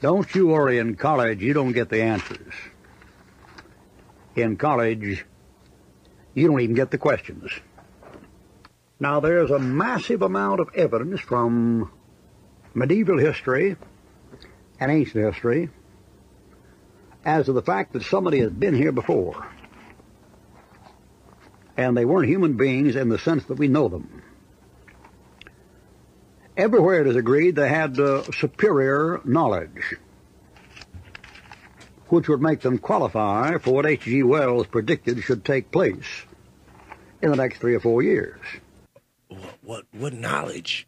Don't 0.00 0.32
you 0.34 0.48
worry 0.48 0.78
in 0.78 0.96
college, 0.96 1.42
you 1.42 1.52
don't 1.52 1.72
get 1.72 1.88
the 1.88 2.02
answers 2.02 2.52
in 4.36 4.56
college, 4.56 5.24
you 6.34 6.48
don't 6.48 6.60
even 6.60 6.74
get 6.74 6.90
the 6.90 6.98
questions. 6.98 7.50
Now, 8.98 9.20
there's 9.20 9.50
a 9.50 9.58
massive 9.58 10.22
amount 10.22 10.60
of 10.60 10.70
evidence 10.74 11.20
from 11.20 11.90
medieval 12.74 13.18
history 13.18 13.76
and 14.78 14.90
ancient 14.90 15.24
history 15.24 15.70
as 17.24 17.46
to 17.46 17.52
the 17.52 17.62
fact 17.62 17.92
that 17.92 18.02
somebody 18.02 18.40
has 18.40 18.50
been 18.50 18.74
here 18.74 18.92
before. 18.92 19.46
And 21.76 21.96
they 21.96 22.04
weren't 22.04 22.28
human 22.28 22.56
beings 22.56 22.96
in 22.96 23.08
the 23.08 23.18
sense 23.18 23.44
that 23.46 23.58
we 23.58 23.68
know 23.68 23.88
them. 23.88 24.22
Everywhere 26.56 27.00
it 27.00 27.06
is 27.06 27.16
agreed 27.16 27.56
they 27.56 27.68
had 27.68 27.98
uh, 27.98 28.24
superior 28.32 29.20
knowledge 29.24 29.96
which 32.12 32.28
would 32.28 32.42
make 32.42 32.60
them 32.60 32.76
qualify 32.76 33.56
for 33.56 33.72
what 33.72 33.86
H.G. 33.86 34.22
Wells 34.24 34.66
predicted 34.66 35.24
should 35.24 35.46
take 35.46 35.70
place 35.70 36.26
in 37.22 37.30
the 37.30 37.36
next 37.36 37.58
three 37.58 37.74
or 37.74 37.80
four 37.80 38.02
years. 38.02 38.38
What, 39.28 39.54
what, 39.62 39.84
what 39.92 40.12
knowledge? 40.12 40.86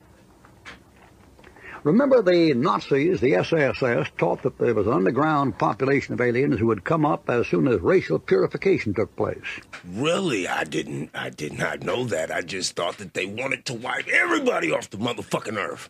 Remember 1.83 2.21
the 2.21 2.53
Nazis, 2.53 3.23
the 3.23 3.37
SSS, 3.37 4.09
taught 4.19 4.43
that 4.43 4.59
there 4.59 4.75
was 4.75 4.87
an 4.87 4.93
underground 4.93 5.57
population 5.57 6.13
of 6.13 6.21
aliens 6.21 6.59
who 6.59 6.67
would 6.67 6.85
come 6.85 7.07
up 7.07 7.31
as 7.31 7.47
soon 7.47 7.69
as 7.69 7.81
racial 7.81 8.19
purification 8.19 8.93
took 8.93 9.17
place. 9.17 9.61
Really? 9.83 10.47
I 10.47 10.65
didn't 10.65 11.09
I 11.15 11.31
did 11.31 11.59
not 11.59 11.83
know 11.83 12.05
that. 12.05 12.31
I 12.31 12.43
just 12.43 12.77
thought 12.77 12.99
that 12.99 13.15
they 13.15 13.25
wanted 13.25 13.65
to 13.67 13.75
wipe 13.75 14.09
everybody 14.09 14.73
off 14.73 14.91
the 14.91 14.99
motherfucking 14.99 15.57
earth. 15.57 15.89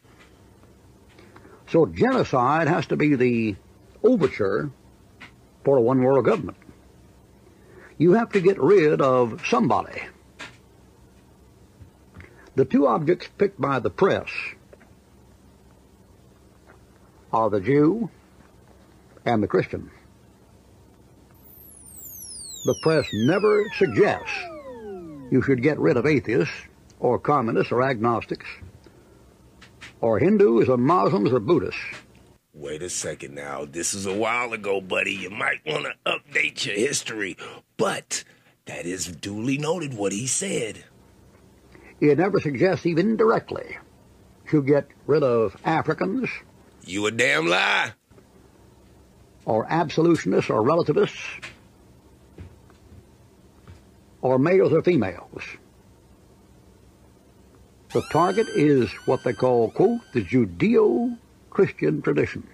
So 1.66 1.86
genocide 1.86 2.68
has 2.68 2.86
to 2.86 2.96
be 2.96 3.16
the 3.16 3.56
overture 4.04 4.70
for 5.64 5.76
a 5.76 5.80
one 5.80 6.02
world 6.02 6.24
government. 6.24 6.58
You 7.98 8.12
have 8.12 8.32
to 8.32 8.40
get 8.40 8.60
rid 8.60 9.00
of 9.00 9.46
somebody. 9.46 10.02
The 12.56 12.64
two 12.64 12.86
objects 12.86 13.28
picked 13.38 13.60
by 13.60 13.78
the 13.80 13.90
press 13.90 14.28
are 17.32 17.50
the 17.50 17.60
Jew 17.60 18.10
and 19.24 19.42
the 19.42 19.48
Christian. 19.48 19.90
The 22.64 22.74
press 22.74 23.06
never 23.12 23.70
suggests 23.76 24.32
you 25.30 25.42
should 25.42 25.62
get 25.62 25.78
rid 25.78 25.96
of 25.96 26.06
atheists 26.06 26.54
or 27.00 27.18
communists 27.18 27.72
or 27.72 27.82
agnostics 27.82 28.46
or 30.00 30.18
Hindus 30.18 30.68
or 30.68 30.76
Muslims 30.76 31.32
or 31.32 31.40
Buddhists. 31.40 31.80
Wait 32.54 32.84
a 32.84 32.88
second 32.88 33.34
now. 33.34 33.64
This 33.64 33.94
is 33.94 34.06
a 34.06 34.14
while 34.14 34.52
ago, 34.52 34.80
buddy. 34.80 35.12
You 35.12 35.30
might 35.30 35.60
want 35.66 35.86
to 35.86 35.94
update 36.12 36.64
your 36.64 36.76
history. 36.76 37.36
But 37.76 38.22
that 38.66 38.86
is 38.86 39.08
duly 39.08 39.58
noted 39.58 39.94
what 39.94 40.12
he 40.12 40.28
said. 40.28 40.84
It 42.00 42.16
never 42.18 42.38
suggests, 42.38 42.86
even 42.86 43.10
indirectly, 43.10 43.76
to 44.50 44.62
get 44.62 44.86
rid 45.08 45.24
of 45.24 45.56
Africans. 45.64 46.30
You 46.86 47.06
a 47.06 47.10
damn 47.10 47.48
lie. 47.48 47.92
Or 49.46 49.66
absolutionists 49.68 50.48
or 50.48 50.62
relativists. 50.62 51.20
Or 54.22 54.38
males 54.38 54.72
or 54.72 54.82
females. 54.82 55.42
The 57.92 58.02
target 58.12 58.48
is 58.48 58.92
what 59.06 59.24
they 59.24 59.32
call, 59.32 59.70
quote, 59.72 60.00
the 60.12 60.24
Judeo 60.24 61.18
Christian 61.54 62.02
tradition. 62.02 62.46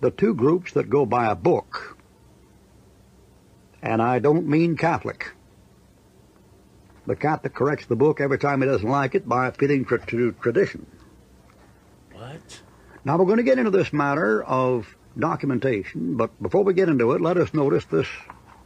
The 0.00 0.12
two 0.12 0.34
groups 0.34 0.74
that 0.74 0.88
go 0.88 1.06
by 1.06 1.26
a 1.30 1.34
book, 1.34 1.98
and 3.82 4.00
I 4.00 4.20
don't 4.20 4.46
mean 4.46 4.76
Catholic. 4.76 5.32
The 7.06 7.16
Catholic 7.16 7.54
corrects 7.54 7.86
the 7.86 7.96
book 7.96 8.20
every 8.20 8.38
time 8.38 8.60
he 8.60 8.68
doesn't 8.68 8.88
like 8.88 9.14
it 9.14 9.28
by 9.28 9.50
fitting 9.52 9.84
to 9.86 10.32
tradition. 10.32 10.86
What? 12.12 12.60
Now 13.04 13.16
we're 13.16 13.24
going 13.24 13.38
to 13.38 13.42
get 13.42 13.58
into 13.58 13.70
this 13.70 13.92
matter 13.92 14.44
of 14.44 14.86
documentation, 15.18 16.16
but 16.16 16.40
before 16.42 16.62
we 16.62 16.74
get 16.74 16.88
into 16.88 17.12
it, 17.12 17.20
let 17.20 17.38
us 17.38 17.54
notice 17.54 17.84
this 17.86 18.08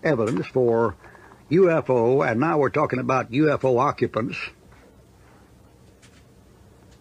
evidence 0.03 0.47
for 0.47 0.97
UFO, 1.51 2.29
and 2.29 2.41
now 2.41 2.59
we're 2.59 2.71
talking 2.71 2.99
about 2.99 3.31
UFO 3.31 3.79
occupants, 3.79 4.37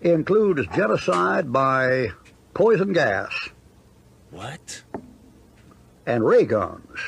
includes 0.02 0.66
genocide 0.76 1.52
by 1.52 2.10
poison 2.54 2.94
gas. 2.94 3.32
What? 4.32 4.84
And 6.06 6.26
ray 6.26 6.46
guns. 6.46 7.00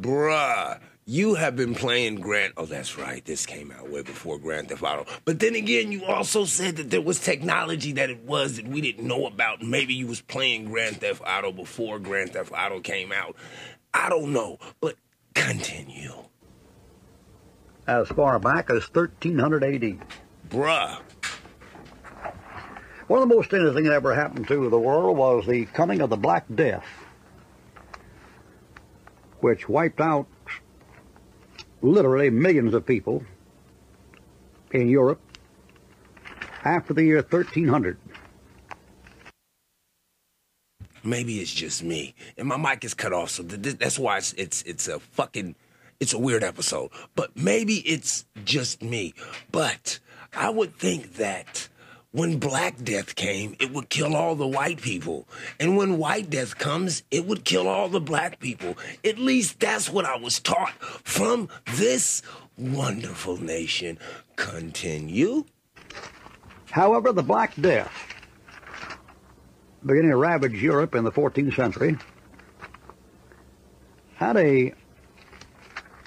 Bruh, 0.00 0.80
you 1.06 1.34
have 1.34 1.54
been 1.54 1.74
playing 1.74 2.16
Grand. 2.16 2.54
Oh, 2.56 2.66
that's 2.66 2.98
right. 2.98 3.24
This 3.24 3.46
came 3.46 3.70
out 3.70 3.90
way 3.90 4.02
before 4.02 4.38
Grand 4.38 4.68
Theft 4.68 4.82
Auto. 4.82 5.06
But 5.24 5.38
then 5.38 5.54
again, 5.54 5.92
you 5.92 6.04
also 6.04 6.44
said 6.44 6.76
that 6.76 6.90
there 6.90 7.00
was 7.00 7.20
technology 7.20 7.92
that 7.92 8.10
it 8.10 8.24
was 8.24 8.56
that 8.56 8.66
we 8.66 8.80
didn't 8.80 9.06
know 9.06 9.26
about. 9.26 9.62
Maybe 9.62 9.94
you 9.94 10.06
was 10.06 10.20
playing 10.20 10.66
Grand 10.66 11.00
Theft 11.00 11.22
Auto 11.26 11.52
before 11.52 11.98
Grand 11.98 12.32
Theft 12.32 12.52
Auto 12.52 12.80
came 12.80 13.12
out. 13.12 13.36
I 13.92 14.08
don't 14.08 14.32
know, 14.32 14.58
but 14.80 14.96
continue. 15.34 16.14
As 17.86 18.08
far 18.08 18.38
back 18.38 18.70
as 18.70 18.82
1300 18.84 19.62
AD. 19.62 19.98
Bruh. 20.48 21.00
One 23.06 23.22
of 23.22 23.28
the 23.28 23.34
most 23.34 23.52
interesting 23.52 23.84
that 23.84 23.92
ever 23.92 24.14
happened 24.14 24.48
to 24.48 24.70
the 24.70 24.78
world 24.78 25.18
was 25.18 25.46
the 25.46 25.66
coming 25.66 26.00
of 26.00 26.08
the 26.08 26.16
Black 26.16 26.46
Death, 26.54 26.86
which 29.40 29.68
wiped 29.68 30.00
out 30.00 30.26
literally 31.82 32.30
millions 32.30 32.72
of 32.72 32.86
people 32.86 33.22
in 34.72 34.88
Europe 34.88 35.20
after 36.64 36.94
the 36.94 37.04
year 37.04 37.16
1300. 37.16 37.98
Maybe 41.02 41.40
it's 41.40 41.52
just 41.52 41.82
me, 41.82 42.14
and 42.38 42.48
my 42.48 42.56
mic 42.56 42.82
is 42.84 42.94
cut 42.94 43.12
off, 43.12 43.28
so 43.28 43.42
th- 43.42 43.76
that's 43.76 43.98
why 43.98 44.16
it's, 44.16 44.32
it's 44.32 44.62
it's 44.62 44.88
a 44.88 44.98
fucking 44.98 45.54
it's 46.00 46.14
a 46.14 46.18
weird 46.18 46.42
episode. 46.42 46.90
But 47.14 47.36
maybe 47.36 47.74
it's 47.80 48.24
just 48.46 48.82
me. 48.82 49.12
But 49.52 49.98
I 50.32 50.48
would 50.48 50.78
think 50.78 51.16
that 51.16 51.68
when 52.14 52.38
Black 52.38 52.82
Death 52.84 53.16
came, 53.16 53.56
it 53.58 53.72
would 53.72 53.88
kill 53.88 54.14
all 54.14 54.36
the 54.36 54.46
white 54.46 54.80
people. 54.80 55.26
And 55.58 55.76
when 55.76 55.98
White 55.98 56.30
Death 56.30 56.56
comes, 56.56 57.02
it 57.10 57.26
would 57.26 57.44
kill 57.44 57.66
all 57.66 57.88
the 57.88 58.00
black 58.00 58.38
people. 58.38 58.78
At 59.04 59.18
least 59.18 59.58
that's 59.58 59.90
what 59.90 60.04
I 60.04 60.16
was 60.16 60.38
taught 60.38 60.74
from 61.02 61.48
this 61.74 62.22
wonderful 62.56 63.38
nation. 63.38 63.98
Continue. 64.36 65.44
However, 66.70 67.10
the 67.10 67.24
Black 67.24 67.60
Death, 67.60 67.90
beginning 69.84 70.10
to 70.10 70.16
ravage 70.16 70.62
Europe 70.62 70.94
in 70.94 71.02
the 71.02 71.10
14th 71.10 71.56
century, 71.56 71.98
had 74.14 74.36
a 74.36 74.72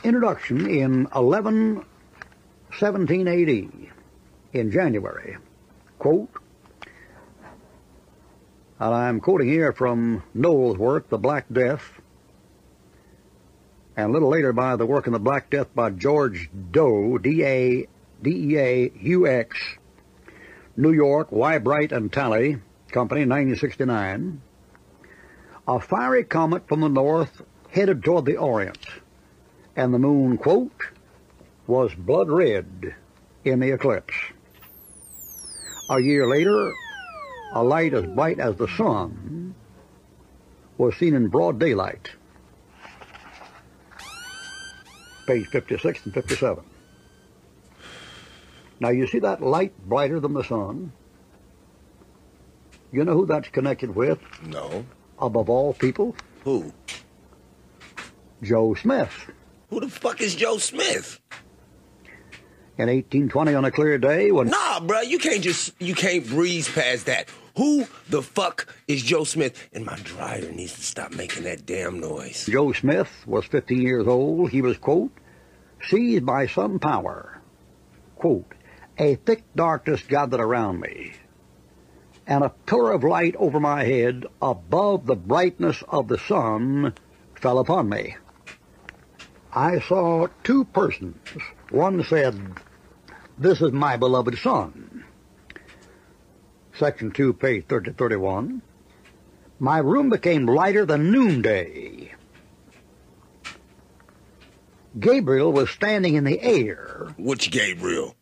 introduction 0.05 0.69
in 0.69 1.03
1117 1.11 3.27
AD 3.27 3.49
in 4.53 4.71
January 4.71 5.35
quote, 5.97 6.29
and 8.79 8.93
I'm 8.93 9.19
quoting 9.19 9.47
here 9.47 9.73
from 9.73 10.23
Noel's 10.33 10.77
work, 10.77 11.09
The 11.09 11.17
Black 11.17 11.45
Death, 11.51 11.83
and 13.95 14.09
a 14.09 14.13
little 14.13 14.29
later 14.29 14.53
by 14.53 14.75
the 14.75 14.85
work 14.85 15.07
in 15.07 15.13
The 15.13 15.19
Black 15.19 15.49
Death 15.49 15.73
by 15.73 15.89
George 15.89 16.49
Deaux, 16.71 17.17
D-A, 17.17 17.87
D-E-A-U-X, 18.21 19.57
New 20.75 20.91
York, 20.91 21.31
Weybright 21.31 21.91
and 21.91 22.13
Talley 22.13 22.59
Company, 22.91 23.21
1969. 23.21 24.41
A 25.67 25.79
fiery 25.79 26.23
comet 26.23 26.67
from 26.67 26.81
the 26.81 26.87
north 26.87 27.41
headed 27.71 28.03
toward 28.03 28.25
the 28.25 28.37
Orient, 28.37 28.85
and 29.75 29.93
the 29.93 29.99
moon, 29.99 30.37
quote, 30.37 30.71
was 31.65 31.93
blood 31.95 32.29
red 32.29 32.95
in 33.43 33.59
the 33.59 33.71
eclipse. 33.71 34.13
A 35.89 35.99
year 36.01 36.27
later, 36.27 36.73
a 37.53 37.63
light 37.63 37.93
as 37.93 38.05
bright 38.05 38.39
as 38.39 38.57
the 38.57 38.67
sun 38.67 39.55
was 40.77 40.95
seen 40.97 41.15
in 41.15 41.27
broad 41.27 41.59
daylight. 41.59 42.09
Page 45.25 45.47
56 45.47 46.05
and 46.05 46.13
57. 46.13 46.63
Now 48.79 48.89
you 48.89 49.07
see 49.07 49.19
that 49.19 49.41
light 49.41 49.73
brighter 49.87 50.19
than 50.19 50.33
the 50.33 50.43
sun? 50.43 50.91
You 52.91 53.03
know 53.03 53.13
who 53.13 53.25
that's 53.25 53.49
connected 53.49 53.95
with? 53.95 54.19
No. 54.43 54.85
Above 55.19 55.49
all 55.49 55.73
people? 55.73 56.15
Who? 56.43 56.71
Joe 58.43 58.75
Smith. 58.75 59.31
Who 59.69 59.79
the 59.79 59.89
fuck 59.89 60.21
is 60.21 60.35
Joe 60.35 60.57
Smith? 60.57 61.19
In 62.77 62.89
1820 62.89 63.55
on 63.55 63.65
a 63.65 63.71
clear 63.71 63.97
day 63.97 64.31
when 64.31 64.47
nah 64.47 64.79
bro 64.79 65.01
you 65.01 65.17
can't 65.17 65.41
just 65.41 65.73
you 65.81 65.95
can't 65.95 66.27
breeze 66.27 66.69
past 66.69 67.05
that. 67.07 67.27
Who 67.55 67.87
the 68.09 68.21
fuck 68.21 68.67
is 68.87 69.01
joe 69.01 69.23
smith? 69.23 69.67
And 69.73 69.85
my 69.85 69.97
dryer 70.03 70.51
needs 70.51 70.73
to 70.73 70.81
stop 70.81 71.11
making 71.13 71.43
that 71.43 71.65
damn 71.65 71.99
noise. 71.99 72.45
Joe 72.45 72.71
smith 72.73 73.09
was 73.25 73.45
15 73.45 73.81
years 73.81 74.07
old. 74.07 74.51
He 74.51 74.61
was 74.61 74.77
quote 74.77 75.11
seized 75.89 76.25
by 76.25 76.47
some 76.47 76.79
power. 76.79 77.41
Quote 78.15 78.53
a 78.99 79.15
thick 79.15 79.43
darkness 79.55 80.01
gathered 80.07 80.39
around 80.39 80.79
me 80.79 81.13
and 82.27 82.43
a 82.43 82.49
pillar 82.65 82.91
of 82.91 83.03
light 83.03 83.35
over 83.37 83.59
my 83.59 83.83
head 83.83 84.25
above 84.41 85.05
the 85.05 85.15
brightness 85.15 85.81
of 85.87 86.09
the 86.09 86.17
sun 86.17 86.93
fell 87.35 87.57
upon 87.57 87.89
me. 87.89 88.15
I 89.53 89.79
saw 89.79 90.27
two 90.43 90.65
persons. 90.65 91.15
One 91.69 92.03
said 92.03 92.59
this 93.37 93.61
is 93.61 93.71
my 93.71 93.97
beloved 93.97 94.37
Son. 94.37 95.03
Section 96.77 97.11
2, 97.11 97.33
page 97.33 97.65
30 97.67 97.93
31. 97.93 98.61
My 99.59 99.79
room 99.79 100.09
became 100.09 100.45
lighter 100.45 100.85
than 100.85 101.11
noonday. 101.11 102.13
Gabriel 104.99 105.51
was 105.51 105.69
standing 105.69 106.15
in 106.15 106.23
the 106.23 106.39
air. 106.41 107.13
Which 107.17 107.51
Gabriel? 107.51 108.15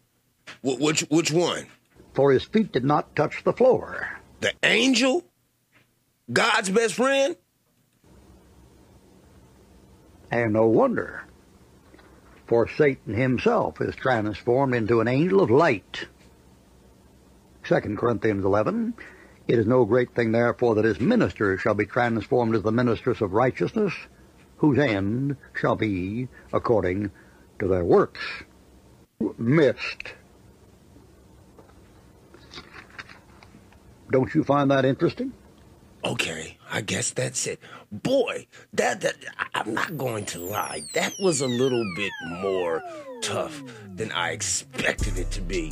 Wh- 0.62 0.80
which 0.80 1.02
which 1.10 1.32
one? 1.32 1.68
For 2.14 2.32
his 2.32 2.44
feet 2.44 2.72
did 2.72 2.86
not 2.86 3.16
touch 3.16 3.44
the 3.44 3.54
floor. 3.54 4.20
The 4.40 4.54
angel? 4.64 5.26
God's 6.32 6.70
best 6.70 6.96
friend? 6.96 7.36
And 10.32 10.54
no 10.54 10.68
wonder 10.68 11.26
for 12.48 12.70
Satan 12.70 13.14
himself 13.14 13.82
is 13.82 13.96
transformed 13.96 14.76
into 14.76 15.02
an 15.02 15.08
angel 15.08 15.42
of 15.42 15.50
light. 15.50 16.08
2 17.64 17.80
Corinthians 17.98 18.46
11, 18.46 18.94
It 19.48 19.58
is 19.58 19.66
no 19.66 19.86
great 19.86 20.14
thing 20.14 20.32
therefore 20.32 20.76
that 20.76 20.86
his 20.86 21.00
ministers 21.00 21.62
shall 21.62 21.74
be 21.74 21.86
transformed 21.86 22.56
as 22.56 22.62
the 22.62 22.72
ministers 22.72 23.22
of 23.22 23.34
righteousness, 23.34 23.94
whose 24.58 24.78
end 24.78 25.38
shall 25.54 25.76
be 25.76 26.28
according 26.54 27.12
to 27.60 27.68
their 27.68 27.84
works. 27.84 28.22
Missed. 29.38 30.14
Don't 34.12 34.34
you 34.36 34.44
find 34.44 34.70
that 34.70 34.86
interesting? 34.86 35.34
Okay, 36.06 36.60
I 36.72 36.82
guess 36.82 37.10
that's 37.10 37.48
it. 37.48 37.60
Boy, 37.92 38.46
that 38.74 39.02
that 39.02 39.16
I'm 39.56 39.74
not 39.74 39.98
going 39.98 40.26
to 40.26 40.40
lie. 40.40 40.84
That 40.94 41.14
was 41.20 41.42
a 41.42 41.48
little 41.48 41.84
bit 41.96 42.12
more 42.42 42.84
tough 43.24 43.64
than 43.96 44.12
I 44.12 44.30
expected 44.30 45.18
it 45.18 45.32
to 45.32 45.42
be. 45.42 45.72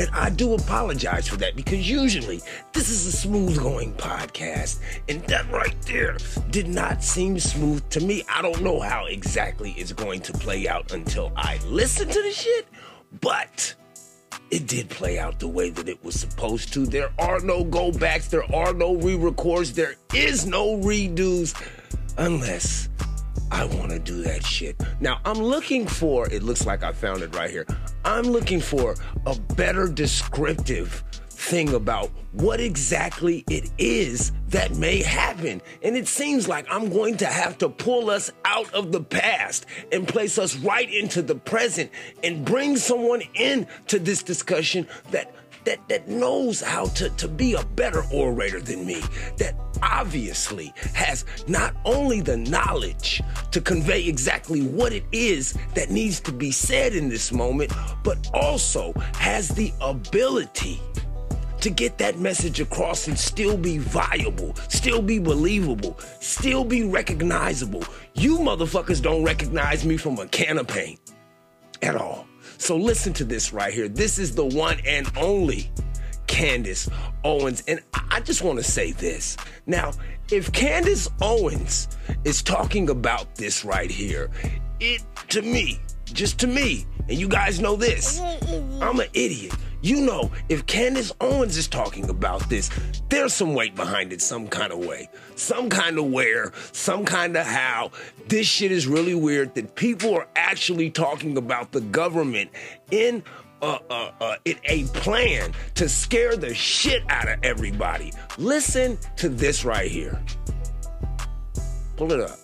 And 0.00 0.08
I 0.14 0.30
do 0.30 0.54
apologize 0.54 1.28
for 1.28 1.36
that 1.36 1.54
because 1.54 1.88
usually 1.88 2.40
this 2.72 2.88
is 2.88 3.06
a 3.06 3.12
smooth 3.12 3.58
going 3.58 3.92
podcast. 3.94 4.80
And 5.10 5.20
that 5.24 5.50
right 5.50 5.76
there 5.82 6.16
did 6.48 6.66
not 6.66 7.04
seem 7.04 7.38
smooth 7.38 7.86
to 7.90 8.00
me. 8.00 8.24
I 8.34 8.40
don't 8.40 8.62
know 8.62 8.80
how 8.80 9.04
exactly 9.04 9.72
it's 9.72 9.92
going 9.92 10.20
to 10.22 10.32
play 10.32 10.66
out 10.66 10.92
until 10.92 11.30
I 11.36 11.58
listen 11.66 12.08
to 12.08 12.22
the 12.22 12.32
shit, 12.32 12.66
but 13.20 13.74
it 14.54 14.68
did 14.68 14.88
play 14.88 15.18
out 15.18 15.40
the 15.40 15.48
way 15.48 15.68
that 15.68 15.88
it 15.88 16.02
was 16.04 16.14
supposed 16.14 16.72
to. 16.72 16.86
There 16.86 17.10
are 17.18 17.40
no 17.40 17.64
go 17.64 17.90
backs, 17.90 18.28
there 18.28 18.44
are 18.54 18.72
no 18.72 18.94
re 18.94 19.16
records, 19.16 19.72
there 19.72 19.96
is 20.14 20.46
no 20.46 20.76
redos 20.76 21.60
unless 22.18 22.88
I 23.50 23.64
want 23.64 23.90
to 23.90 23.98
do 23.98 24.22
that 24.22 24.46
shit. 24.46 24.80
Now, 25.00 25.18
I'm 25.24 25.38
looking 25.38 25.88
for, 25.88 26.28
it 26.32 26.44
looks 26.44 26.66
like 26.66 26.84
I 26.84 26.92
found 26.92 27.22
it 27.22 27.34
right 27.34 27.50
here. 27.50 27.66
I'm 28.04 28.26
looking 28.26 28.60
for 28.60 28.94
a 29.26 29.34
better 29.56 29.88
descriptive 29.88 31.02
thing 31.44 31.74
about 31.74 32.10
what 32.32 32.58
exactly 32.58 33.44
it 33.50 33.70
is 33.78 34.32
that 34.48 34.74
may 34.76 35.02
happen. 35.02 35.60
And 35.82 35.96
it 35.96 36.08
seems 36.08 36.48
like 36.48 36.66
I'm 36.70 36.90
going 36.90 37.18
to 37.18 37.26
have 37.26 37.58
to 37.58 37.68
pull 37.68 38.10
us 38.10 38.32
out 38.44 38.72
of 38.72 38.92
the 38.92 39.02
past 39.02 39.66
and 39.92 40.08
place 40.08 40.38
us 40.38 40.56
right 40.56 40.90
into 40.92 41.22
the 41.22 41.34
present 41.34 41.90
and 42.22 42.44
bring 42.44 42.76
someone 42.76 43.22
in 43.34 43.66
to 43.88 43.98
this 43.98 44.22
discussion 44.22 44.86
that 45.10 45.34
that 45.64 45.88
that 45.88 46.08
knows 46.08 46.60
how 46.60 46.86
to, 46.88 47.08
to 47.10 47.26
be 47.26 47.54
a 47.54 47.64
better 47.64 48.02
orator 48.12 48.60
than 48.60 48.84
me, 48.84 49.00
that 49.38 49.54
obviously 49.82 50.72
has 50.94 51.24
not 51.48 51.74
only 51.86 52.20
the 52.20 52.36
knowledge 52.36 53.22
to 53.50 53.62
convey 53.62 54.06
exactly 54.06 54.60
what 54.60 54.92
it 54.92 55.04
is 55.12 55.56
that 55.74 55.90
needs 55.90 56.20
to 56.20 56.32
be 56.32 56.50
said 56.50 56.94
in 56.94 57.08
this 57.08 57.32
moment, 57.32 57.72
but 58.02 58.18
also 58.34 58.92
has 59.14 59.48
the 59.48 59.72
ability 59.80 60.80
to 61.64 61.70
get 61.70 61.96
that 61.96 62.18
message 62.18 62.60
across 62.60 63.08
and 63.08 63.18
still 63.18 63.56
be 63.56 63.78
viable, 63.78 64.54
still 64.68 65.00
be 65.00 65.18
believable, 65.18 65.98
still 66.20 66.62
be 66.62 66.84
recognizable. 66.84 67.82
You 68.12 68.36
motherfuckers 68.38 69.00
don't 69.00 69.24
recognize 69.24 69.82
me 69.82 69.96
from 69.96 70.18
a 70.18 70.26
can 70.26 70.58
of 70.58 70.68
paint 70.68 71.00
at 71.80 71.96
all. 71.96 72.26
So 72.58 72.76
listen 72.76 73.14
to 73.14 73.24
this 73.24 73.54
right 73.54 73.72
here. 73.72 73.88
This 73.88 74.18
is 74.18 74.34
the 74.34 74.44
one 74.44 74.78
and 74.86 75.10
only 75.16 75.70
Candace 76.26 76.86
Owens. 77.24 77.62
And 77.66 77.80
I 78.10 78.20
just 78.20 78.42
want 78.42 78.58
to 78.58 78.64
say 78.64 78.92
this. 78.92 79.38
Now, 79.64 79.92
if 80.30 80.52
Candace 80.52 81.08
Owens 81.22 81.88
is 82.24 82.42
talking 82.42 82.90
about 82.90 83.36
this 83.36 83.64
right 83.64 83.90
here, 83.90 84.30
it 84.80 85.02
to 85.30 85.40
me, 85.40 85.80
just 86.06 86.38
to 86.40 86.46
me, 86.46 86.86
and 87.08 87.18
you 87.18 87.28
guys 87.28 87.60
know 87.60 87.76
this, 87.76 88.20
I'm 88.80 89.00
an 89.00 89.08
idiot. 89.12 89.54
You 89.84 90.00
know, 90.00 90.32
if 90.48 90.64
Candace 90.64 91.12
Owens 91.20 91.58
is 91.58 91.68
talking 91.68 92.08
about 92.08 92.48
this, 92.48 92.70
there's 93.10 93.34
some 93.34 93.52
weight 93.52 93.74
behind 93.74 94.14
it, 94.14 94.22
some 94.22 94.48
kind 94.48 94.72
of 94.72 94.78
way. 94.78 95.10
Some 95.36 95.68
kind 95.68 95.98
of 95.98 96.06
where, 96.06 96.52
some 96.72 97.04
kind 97.04 97.36
of 97.36 97.46
how. 97.46 97.90
This 98.26 98.46
shit 98.46 98.72
is 98.72 98.86
really 98.86 99.14
weird 99.14 99.54
that 99.56 99.74
people 99.74 100.14
are 100.14 100.26
actually 100.36 100.90
talking 100.90 101.36
about 101.36 101.72
the 101.72 101.82
government 101.82 102.50
in 102.92 103.22
uh, 103.60 103.78
uh, 103.90 104.10
uh, 104.20 104.36
in 104.46 104.56
a 104.64 104.84
plan 104.88 105.52
to 105.74 105.86
scare 105.86 106.36
the 106.36 106.54
shit 106.54 107.02
out 107.10 107.28
of 107.28 107.38
everybody. 107.42 108.10
Listen 108.38 108.98
to 109.16 109.28
this 109.28 109.66
right 109.66 109.90
here. 109.90 110.18
Pull 111.96 112.10
it 112.12 112.20
up 112.20 112.43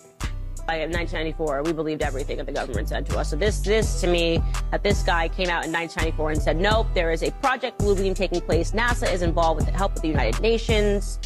in 0.75 0.91
1994, 0.91 1.63
we 1.63 1.73
believed 1.73 2.01
everything 2.01 2.37
that 2.37 2.45
the 2.45 2.51
government 2.51 2.89
said 2.89 3.05
to 3.07 3.17
us. 3.17 3.29
So 3.29 3.35
this, 3.35 3.59
this 3.59 4.01
to 4.01 4.07
me, 4.07 4.41
that 4.71 4.83
this 4.83 5.03
guy 5.03 5.27
came 5.27 5.49
out 5.49 5.65
in 5.65 5.71
1994 5.71 6.31
and 6.31 6.41
said, 6.41 6.57
nope, 6.57 6.87
there 6.93 7.11
is 7.11 7.23
a 7.23 7.31
Project 7.31 7.79
Bluebeam 7.79 8.15
taking 8.15 8.41
place. 8.41 8.71
NASA 8.71 9.11
is 9.11 9.21
involved 9.21 9.57
with 9.57 9.65
the 9.65 9.77
help 9.77 9.95
of 9.95 10.01
the 10.01 10.07
United 10.07 10.41
Nations. 10.41 11.19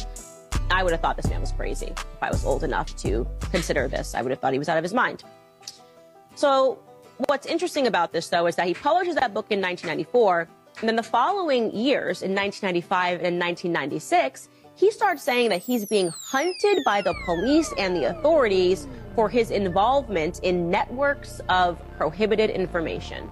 I 0.70 0.82
would 0.82 0.92
have 0.92 1.00
thought 1.00 1.16
this 1.16 1.28
man 1.28 1.40
was 1.40 1.52
crazy 1.52 1.86
if 1.96 2.22
I 2.22 2.30
was 2.30 2.44
old 2.44 2.64
enough 2.64 2.94
to 2.96 3.26
consider 3.50 3.88
this. 3.88 4.14
I 4.14 4.22
would 4.22 4.30
have 4.30 4.40
thought 4.40 4.52
he 4.52 4.58
was 4.58 4.68
out 4.68 4.78
of 4.78 4.82
his 4.82 4.94
mind. 4.94 5.22
So 6.34 6.78
what's 7.26 7.46
interesting 7.46 7.86
about 7.86 8.12
this, 8.12 8.28
though, 8.28 8.46
is 8.46 8.56
that 8.56 8.66
he 8.66 8.74
publishes 8.74 9.14
that 9.14 9.32
book 9.32 9.46
in 9.50 9.60
1994. 9.60 10.48
And 10.80 10.88
then 10.88 10.96
the 10.96 11.02
following 11.02 11.74
years, 11.74 12.22
in 12.22 12.34
1995 12.34 13.22
and 13.22 13.38
1996, 13.38 14.48
he 14.74 14.90
starts 14.90 15.22
saying 15.22 15.48
that 15.48 15.62
he's 15.62 15.86
being 15.86 16.08
hunted 16.08 16.78
by 16.84 17.00
the 17.00 17.14
police 17.24 17.72
and 17.78 17.96
the 17.96 18.04
authorities 18.04 18.86
for 19.16 19.30
his 19.30 19.50
involvement 19.50 20.40
in 20.40 20.70
networks 20.70 21.40
of 21.48 21.80
prohibited 21.96 22.50
information. 22.50 23.28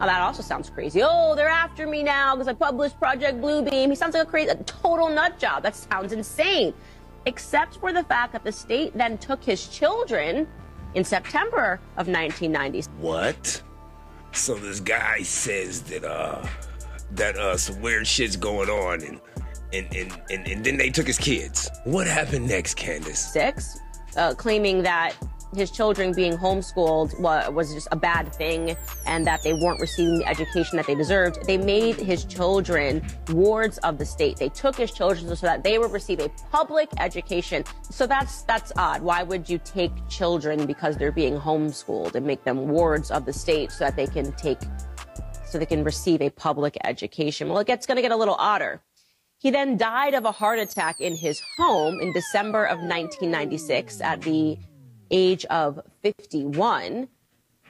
Now 0.00 0.06
that 0.06 0.20
also 0.20 0.42
sounds 0.42 0.68
crazy. 0.68 1.00
Oh, 1.02 1.34
they're 1.34 1.48
after 1.48 1.86
me 1.86 2.02
now 2.02 2.34
because 2.34 2.48
I 2.48 2.52
published 2.52 2.98
Project 2.98 3.40
Bluebeam. 3.40 3.88
He 3.88 3.94
sounds 3.94 4.14
like 4.14 4.24
a 4.24 4.30
crazy, 4.30 4.50
a 4.50 4.56
total 4.64 5.08
nut 5.08 5.38
job. 5.38 5.62
That 5.62 5.76
sounds 5.76 6.12
insane. 6.12 6.74
Except 7.24 7.78
for 7.78 7.92
the 7.92 8.02
fact 8.02 8.32
that 8.32 8.44
the 8.44 8.52
state 8.52 8.92
then 8.94 9.16
took 9.16 9.42
his 9.42 9.68
children 9.68 10.46
in 10.94 11.04
September 11.04 11.80
of 11.96 12.08
1990. 12.08 12.82
What? 12.98 13.62
So 14.32 14.54
this 14.56 14.80
guy 14.80 15.22
says 15.22 15.82
that 15.82 16.04
uh 16.04 16.46
that 17.12 17.36
uh 17.36 17.56
some 17.56 17.80
weird 17.80 18.06
shit's 18.06 18.36
going 18.36 18.68
on 18.68 19.02
and 19.02 19.20
and, 19.72 19.86
and, 19.94 20.22
and, 20.30 20.46
and 20.46 20.64
then 20.64 20.76
they 20.76 20.90
took 20.90 21.06
his 21.06 21.18
kids. 21.18 21.68
What 21.84 22.06
happened 22.06 22.46
next, 22.46 22.74
Candace? 22.74 23.32
Six, 23.32 23.80
uh, 24.16 24.34
claiming 24.34 24.82
that 24.82 25.14
his 25.54 25.70
children 25.70 26.12
being 26.12 26.36
homeschooled 26.36 27.18
was, 27.20 27.50
was 27.52 27.72
just 27.72 27.88
a 27.92 27.96
bad 27.96 28.32
thing 28.34 28.76
and 29.06 29.26
that 29.26 29.42
they 29.42 29.54
weren't 29.54 29.80
receiving 29.80 30.18
the 30.18 30.26
education 30.26 30.76
that 30.76 30.86
they 30.86 30.94
deserved. 30.94 31.44
They 31.46 31.56
made 31.56 31.96
his 31.96 32.24
children 32.24 33.06
wards 33.30 33.78
of 33.78 33.98
the 33.98 34.04
state. 34.04 34.36
They 34.36 34.48
took 34.50 34.76
his 34.76 34.92
children 34.92 35.34
so 35.34 35.46
that 35.46 35.62
they 35.62 35.78
would 35.78 35.92
receive 35.92 36.20
a 36.20 36.28
public 36.50 36.88
education. 36.98 37.64
So 37.82 38.06
that's 38.06 38.42
that's 38.42 38.72
odd. 38.76 39.02
Why 39.02 39.22
would 39.22 39.48
you 39.48 39.58
take 39.58 39.92
children 40.08 40.66
because 40.66 40.96
they're 40.96 41.12
being 41.12 41.38
homeschooled 41.38 42.14
and 42.14 42.26
make 42.26 42.44
them 42.44 42.68
wards 42.68 43.10
of 43.10 43.24
the 43.24 43.32
state 43.32 43.72
so 43.72 43.84
that 43.84 43.96
they 43.96 44.06
can 44.06 44.32
take 44.32 44.58
so 45.48 45.58
they 45.58 45.66
can 45.66 45.84
receive 45.84 46.20
a 46.20 46.30
public 46.30 46.76
education? 46.84 47.48
Well, 47.48 47.58
it 47.58 47.66
gets 47.66 47.86
going 47.86 47.96
to 47.96 48.02
get 48.02 48.12
a 48.12 48.16
little 48.16 48.36
odder. 48.38 48.82
He 49.46 49.52
then 49.52 49.76
died 49.76 50.14
of 50.14 50.24
a 50.24 50.32
heart 50.32 50.58
attack 50.58 51.00
in 51.00 51.14
his 51.14 51.40
home 51.56 52.00
in 52.00 52.12
December 52.12 52.64
of 52.64 52.78
1996 52.78 54.00
at 54.00 54.20
the 54.22 54.58
age 55.12 55.44
of 55.44 55.78
51, 56.02 57.06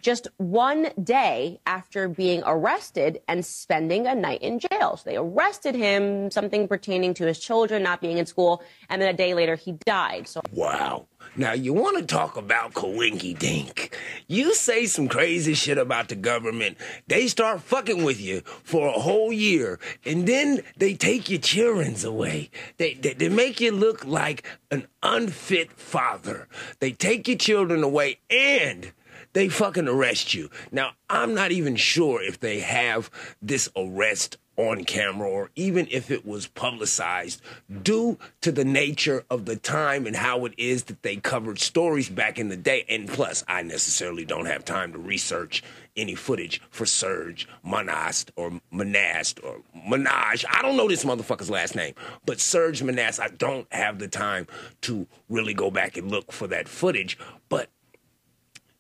just 0.01 0.29
one 0.39 0.89
day 1.05 1.61
after 1.67 2.09
being 2.09 2.43
arrested 2.47 3.21
and 3.29 3.45
spending 3.45 4.07
a 4.07 4.15
night 4.15 4.41
in 4.41 4.59
jail. 4.59 4.97
So 4.97 5.03
they 5.05 5.17
arrested 5.19 5.75
him, 5.75 6.31
something 6.31 6.67
pertaining 6.67 7.12
to 7.12 7.27
his 7.27 7.39
children 7.39 7.83
not 7.83 8.01
being 8.01 8.17
in 8.17 8.25
school, 8.25 8.62
and 8.89 9.03
then 9.03 9.11
a 9.11 9.17
day 9.19 9.35
later 9.35 9.55
he 9.55 9.73
died. 9.73 10.29
So 10.29 10.41
Wow. 10.53 11.09
Now, 11.38 11.53
you 11.53 11.75
want 11.75 11.99
to 11.99 12.05
talk 12.05 12.38
about 12.38 12.72
Coinky 12.72 13.38
Dink. 13.38 13.94
You 14.27 14.55
say 14.55 14.87
some 14.87 15.07
crazy 15.07 15.53
shit 15.53 15.77
about 15.77 16.09
the 16.09 16.14
government, 16.14 16.79
they 17.09 17.29
start 17.29 17.61
fucking 17.61 18.05
with 18.05 18.18
you 18.18 18.40
for 18.40 18.88
a 18.88 18.99
whole 19.01 19.31
year, 19.31 19.79
and 20.07 20.27
then 20.27 20.62
they 20.79 20.94
take 20.94 21.29
your 21.29 21.40
children's 21.40 22.05
away. 22.05 22.49
They, 22.79 22.94
they, 22.94 23.12
they 23.12 23.29
make 23.29 23.61
you 23.61 23.72
look 23.72 24.07
like 24.07 24.46
an 24.70 24.87
unfit 25.03 25.72
father. 25.72 26.49
They 26.81 26.92
take 26.92 27.29
your 27.29 27.37
children 27.37 27.83
away, 27.83 28.20
and 28.31 28.92
they 29.35 29.51
fucking 29.51 29.88
arrest 29.88 30.33
you. 30.33 30.49
Now, 30.72 30.92
I'm 31.11 31.35
not 31.35 31.53
even 31.53 31.77
sure 31.77 32.22
if 32.22 32.40
they 32.40 32.61
have 32.61 33.11
this 33.42 33.68
arrest 33.77 34.38
on 34.57 34.85
camera 34.85 35.29
or 35.29 35.51
even 35.55 35.87
if 35.90 36.11
it 36.11 36.27
was 36.27 36.47
publicized 36.47 37.40
due 37.83 38.19
to 38.40 38.51
the 38.51 38.64
nature 38.64 39.25
of 39.31 39.45
the 39.45 39.57
time 39.57 40.07
and 40.07 40.16
how 40.16 40.45
it 40.45 40.55
is 40.57 40.85
that 40.85 41.03
they 41.03 41.16
covered 41.16 41.59
stories 41.59 42.09
back 42.09 42.38
in 42.38 42.49
the 42.49 42.57
day. 42.57 42.85
And 42.88 43.09
plus, 43.09 43.45
I 43.47 43.62
necessarily 43.62 44.25
don't 44.25 44.47
have 44.47 44.64
time 44.64 44.92
to 44.92 44.99
research 44.99 45.62
any 45.97 46.14
footage 46.14 46.61
for 46.71 46.87
Serge 46.87 47.49
Monast 47.64 48.31
or 48.37 48.61
Monast 48.73 49.42
or 49.42 49.62
Minaj. 49.76 50.45
I 50.51 50.62
don't 50.62 50.76
know 50.76 50.89
this 50.89 51.05
motherfucker's 51.05 51.51
last 51.51 51.74
name, 51.74 51.95
but 52.24 52.41
Serge 52.41 52.83
Monast, 52.83 53.20
I 53.20 53.28
don't 53.28 53.70
have 53.72 53.99
the 53.99 54.09
time 54.09 54.47
to 54.83 55.07
really 55.28 55.55
go 55.55 55.70
back 55.70 55.97
and 55.97 56.11
look 56.11 56.33
for 56.33 56.47
that 56.49 56.68
footage. 56.68 57.18
But 57.49 57.70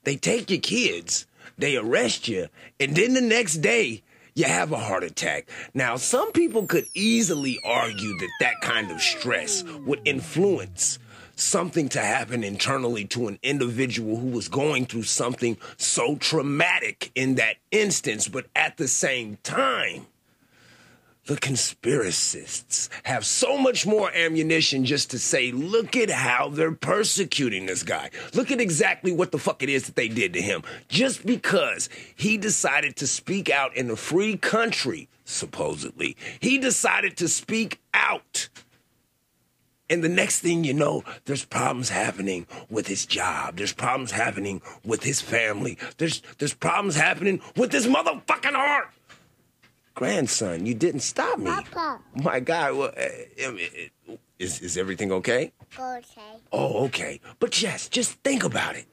they 0.04 0.16
take 0.16 0.50
your 0.50 0.60
kids, 0.60 1.26
they 1.58 1.76
arrest 1.76 2.28
you, 2.28 2.48
and 2.78 2.94
then 2.94 3.14
the 3.14 3.20
next 3.20 3.56
day, 3.56 4.02
you 4.36 4.44
have 4.44 4.70
a 4.70 4.78
heart 4.78 5.02
attack. 5.02 5.48
Now, 5.74 5.96
some 5.96 6.30
people 6.30 6.66
could 6.66 6.86
easily 6.94 7.58
argue 7.64 8.18
that 8.18 8.30
that 8.40 8.60
kind 8.60 8.90
of 8.92 9.00
stress 9.00 9.64
would 9.86 10.00
influence 10.04 10.98
something 11.36 11.88
to 11.88 12.00
happen 12.00 12.44
internally 12.44 13.06
to 13.06 13.28
an 13.28 13.38
individual 13.42 14.16
who 14.16 14.28
was 14.28 14.48
going 14.48 14.86
through 14.86 15.02
something 15.02 15.56
so 15.78 16.16
traumatic 16.16 17.10
in 17.14 17.36
that 17.36 17.56
instance, 17.70 18.28
but 18.28 18.46
at 18.54 18.76
the 18.76 18.88
same 18.88 19.38
time, 19.42 20.06
the 21.26 21.34
conspiracists 21.34 22.88
have 23.02 23.26
so 23.26 23.58
much 23.58 23.86
more 23.86 24.10
ammunition 24.14 24.84
just 24.84 25.10
to 25.10 25.18
say, 25.18 25.50
look 25.52 25.96
at 25.96 26.10
how 26.10 26.48
they're 26.48 26.72
persecuting 26.72 27.66
this 27.66 27.82
guy. 27.82 28.10
Look 28.32 28.50
at 28.50 28.60
exactly 28.60 29.12
what 29.12 29.32
the 29.32 29.38
fuck 29.38 29.62
it 29.62 29.68
is 29.68 29.86
that 29.86 29.96
they 29.96 30.08
did 30.08 30.32
to 30.34 30.40
him. 30.40 30.62
Just 30.88 31.26
because 31.26 31.88
he 32.14 32.38
decided 32.38 32.96
to 32.96 33.06
speak 33.06 33.50
out 33.50 33.76
in 33.76 33.90
a 33.90 33.96
free 33.96 34.36
country, 34.36 35.08
supposedly, 35.24 36.16
he 36.40 36.58
decided 36.58 37.16
to 37.16 37.28
speak 37.28 37.80
out. 37.92 38.48
And 39.88 40.02
the 40.02 40.08
next 40.08 40.40
thing 40.40 40.64
you 40.64 40.74
know, 40.74 41.04
there's 41.26 41.44
problems 41.44 41.90
happening 41.90 42.46
with 42.68 42.88
his 42.88 43.06
job. 43.06 43.56
There's 43.56 43.72
problems 43.72 44.10
happening 44.10 44.60
with 44.84 45.04
his 45.04 45.20
family. 45.20 45.78
There's 45.98 46.22
there's 46.38 46.54
problems 46.54 46.96
happening 46.96 47.40
with 47.56 47.70
his 47.70 47.86
motherfucking 47.86 48.54
heart 48.54 48.88
grandson, 49.96 50.64
you 50.64 50.74
didn't 50.74 51.00
stop 51.00 51.38
me. 51.40 51.50
Papa. 51.50 51.98
My 52.14 52.38
God, 52.38 52.76
well, 52.76 52.92
uh, 52.96 53.48
um, 53.48 53.58
uh, 54.08 54.12
is 54.38 54.60
is 54.60 54.76
everything 54.76 55.10
okay? 55.10 55.52
Okay. 55.76 56.32
Oh, 56.52 56.84
okay. 56.84 57.20
But 57.40 57.60
yes, 57.60 57.88
just 57.88 58.12
think 58.22 58.44
about 58.44 58.76
it. 58.76 58.86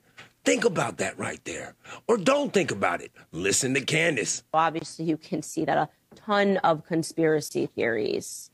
Think 0.43 0.65
about 0.65 0.97
that 0.97 1.17
right 1.19 1.39
there, 1.45 1.75
or 2.07 2.17
don't 2.17 2.51
think 2.51 2.71
about 2.71 3.01
it. 3.01 3.11
Listen 3.31 3.73
to 3.75 3.81
Candace. 3.81 4.43
Obviously, 4.53 5.05
you 5.05 5.17
can 5.17 5.41
see 5.41 5.63
that 5.65 5.77
a 5.77 5.89
ton 6.15 6.57
of 6.57 6.85
conspiracy 6.85 7.67
theories 7.67 8.49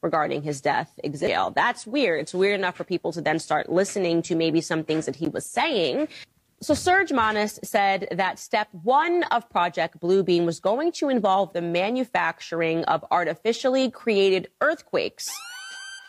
regarding 0.00 0.42
his 0.42 0.60
death 0.60 0.98
exist. 1.02 1.34
That's 1.54 1.86
weird. 1.86 2.20
It's 2.20 2.34
weird 2.34 2.58
enough 2.58 2.76
for 2.76 2.84
people 2.84 3.12
to 3.12 3.20
then 3.20 3.38
start 3.38 3.68
listening 3.68 4.22
to 4.22 4.36
maybe 4.36 4.60
some 4.60 4.84
things 4.84 5.06
that 5.06 5.16
he 5.16 5.28
was 5.28 5.44
saying 5.44 6.08
so 6.60 6.74
Serge 6.74 7.10
Monast 7.10 7.60
said 7.64 8.08
that 8.10 8.38
step 8.38 8.68
one 8.72 9.22
of 9.24 9.48
Project 9.48 10.00
Bluebeam 10.00 10.44
was 10.44 10.60
going 10.60 10.92
to 10.92 11.08
involve 11.08 11.52
the 11.52 11.62
manufacturing 11.62 12.84
of 12.84 13.04
artificially 13.10 13.90
created 13.90 14.48
earthquakes 14.60 15.30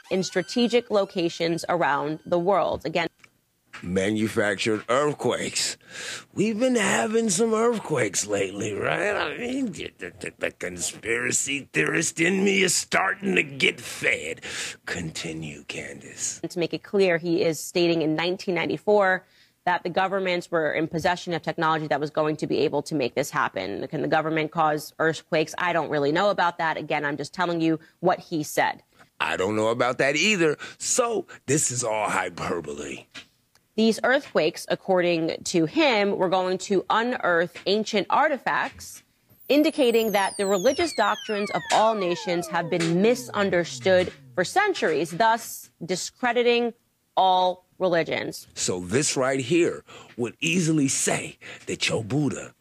in 0.09 0.23
strategic 0.23 0.89
locations 0.89 1.65
around 1.69 2.19
the 2.25 2.39
world. 2.39 2.83
Again, 2.85 3.07
manufactured 3.83 4.83
earthquakes. 4.89 5.77
We've 6.33 6.59
been 6.59 6.75
having 6.75 7.29
some 7.29 7.53
earthquakes 7.53 8.25
lately, 8.25 8.73
right? 8.73 9.15
I 9.15 9.37
mean, 9.37 9.71
the, 9.71 9.91
the, 9.99 10.33
the, 10.37 10.51
conspiracy 10.51 11.69
theorist 11.71 12.19
in 12.19 12.43
me 12.43 12.63
is 12.63 12.75
starting 12.75 13.35
to 13.35 13.43
get 13.43 13.79
fed. 13.79 14.41
Continue, 14.85 15.63
Candace. 15.65 16.41
To 16.49 16.59
make 16.59 16.73
it 16.73 16.83
clear, 16.83 17.17
he 17.17 17.43
is 17.43 17.59
stating 17.59 18.01
in 18.01 18.11
1994 18.11 19.23
that 19.69 19.83
the 19.83 19.89
governments 19.89 20.49
were 20.49 20.73
in 20.73 20.87
possession 20.87 21.31
of 21.31 21.43
technology 21.43 21.85
that 21.85 21.99
was 21.99 22.09
going 22.09 22.35
to 22.35 22.47
be 22.47 22.57
able 22.57 22.81
to 22.81 22.95
make 22.95 23.13
this 23.13 23.29
happen. 23.29 23.87
Can 23.87 24.01
the 24.01 24.07
government 24.07 24.49
cause 24.49 24.95
earthquakes? 24.97 25.53
I 25.59 25.73
don't 25.73 25.91
really 25.91 26.11
know 26.11 26.31
about 26.31 26.57
that. 26.57 26.75
Again, 26.75 27.05
I'm 27.05 27.17
just 27.17 27.35
telling 27.35 27.61
you 27.61 27.79
what 27.99 28.17
he 28.17 28.41
said. 28.41 28.81
I 29.19 29.37
don't 29.37 29.55
know 29.55 29.67
about 29.67 29.99
that 29.99 30.15
either. 30.15 30.57
So 30.79 31.27
this 31.45 31.69
is 31.69 31.83
all 31.83 32.09
hyperbole. 32.09 33.05
These 33.75 33.99
earthquakes, 34.03 34.65
according 34.69 35.43
to 35.43 35.67
him, 35.67 36.17
were 36.17 36.29
going 36.29 36.57
to 36.69 36.83
unearth 36.89 37.55
ancient 37.67 38.07
artifacts 38.09 39.03
indicating 39.49 40.13
that 40.13 40.33
the 40.37 40.47
religious 40.47 40.93
doctrines 40.95 41.51
of 41.51 41.61
all 41.73 41.93
nations 41.93 42.47
have 42.47 42.71
been 42.71 43.03
misunderstood 43.03 44.11
for 44.33 44.43
centuries, 44.43 45.11
thus 45.11 45.69
discrediting 45.85 46.73
all 47.15 47.68
religions. 47.79 48.47
So 48.53 48.81
this 48.81 49.17
right 49.17 49.39
here 49.39 49.83
would 50.17 50.35
easily 50.39 50.87
say 50.87 51.37
that 51.65 51.89
your 51.89 52.03
Buddha 52.03 52.53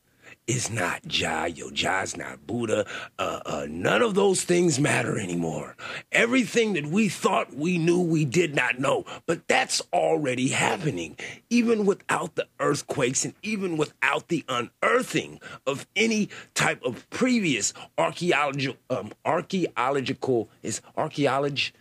is 0.48 0.70
not 0.70 1.06
Jah, 1.06 1.46
your 1.46 1.70
Jah's 1.70 2.16
not 2.16 2.46
Buddha. 2.46 2.86
Uh, 3.18 3.40
uh, 3.44 3.66
none 3.68 4.00
of 4.00 4.14
those 4.14 4.42
things 4.42 4.80
matter 4.80 5.18
anymore. 5.18 5.76
Everything 6.10 6.72
that 6.72 6.86
we 6.86 7.08
thought 7.10 7.54
we 7.54 7.76
knew, 7.76 8.00
we 8.00 8.24
did 8.24 8.54
not 8.54 8.80
know. 8.80 9.04
But 9.26 9.46
that's 9.46 9.82
already 9.92 10.48
happening, 10.48 11.18
even 11.50 11.84
without 11.84 12.34
the 12.34 12.46
earthquakes 12.58 13.26
and 13.26 13.34
even 13.42 13.76
without 13.76 14.28
the 14.28 14.42
unearthing 14.48 15.38
of 15.66 15.86
any 15.94 16.30
type 16.54 16.82
of 16.82 17.08
previous 17.10 17.74
archaeological, 17.98 18.76
um, 18.88 19.12
archaeological 19.26 20.48
is 20.62 20.80
archaeology 20.96 21.72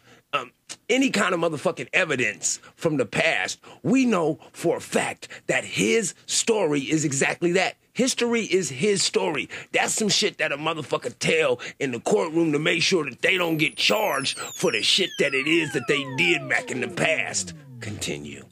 any 0.89 1.09
kind 1.09 1.33
of 1.33 1.39
motherfucking 1.39 1.89
evidence 1.93 2.59
from 2.75 2.97
the 2.97 3.05
past, 3.05 3.59
we 3.83 4.05
know 4.05 4.39
for 4.51 4.77
a 4.77 4.81
fact 4.81 5.27
that 5.47 5.63
his 5.63 6.13
story 6.25 6.81
is 6.81 7.05
exactly 7.05 7.51
that. 7.53 7.77
History 7.93 8.43
is 8.43 8.69
his 8.69 9.01
story. 9.01 9.49
That's 9.71 9.93
some 9.93 10.09
shit 10.09 10.37
that 10.37 10.51
a 10.51 10.57
motherfucker 10.57 11.17
tell 11.17 11.59
in 11.79 11.91
the 11.91 11.99
courtroom 11.99 12.51
to 12.51 12.59
make 12.59 12.83
sure 12.83 13.09
that 13.09 13.21
they 13.21 13.37
don't 13.37 13.57
get 13.57 13.75
charged 13.75 14.37
for 14.37 14.71
the 14.71 14.83
shit 14.83 15.09
that 15.19 15.33
it 15.33 15.47
is 15.47 15.73
that 15.73 15.87
they 15.87 16.03
did 16.15 16.47
back 16.47 16.69
in 16.69 16.81
the 16.81 16.87
past. 16.87 17.53
Continue. 17.79 18.45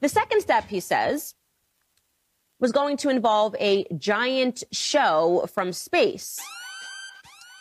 The 0.00 0.08
second 0.08 0.40
step, 0.40 0.66
he 0.68 0.80
says, 0.80 1.34
was 2.58 2.72
going 2.72 2.96
to 2.98 3.08
involve 3.08 3.54
a 3.60 3.84
giant 3.96 4.64
show 4.72 5.48
from 5.52 5.72
space. 5.72 6.38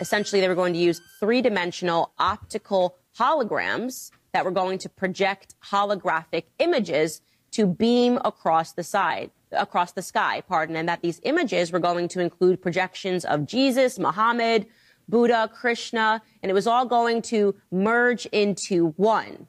Essentially, 0.01 0.41
they 0.41 0.47
were 0.47 0.55
going 0.55 0.74
to 0.74 0.80
use 0.80 1.01
three 1.20 1.41
dimensional 1.41 2.14
optical 2.18 2.95
holograms 3.20 4.12
that 4.34 4.46
were 4.46 4.52
going 4.52 4.78
to 4.80 4.90
project 4.90 5.56
holographic 5.72 6.46
images 6.60 7.22
to 7.52 7.66
beam 7.68 8.20
across 8.24 8.74
the 8.74 8.84
side 8.84 9.32
across 9.52 9.94
the 9.94 10.02
sky, 10.02 10.42
pardon, 10.48 10.76
and 10.76 10.88
that 10.88 11.02
these 11.02 11.20
images 11.24 11.72
were 11.72 11.80
going 11.80 12.08
to 12.10 12.20
include 12.20 12.62
projections 12.62 13.26
of 13.26 13.46
Jesus, 13.46 13.98
Muhammad, 13.98 14.68
Buddha, 15.08 15.50
Krishna, 15.54 16.22
and 16.44 16.50
it 16.50 16.54
was 16.54 16.68
all 16.68 16.86
going 16.86 17.22
to 17.24 17.56
merge 17.72 18.26
into 18.28 18.90
one. 18.98 19.48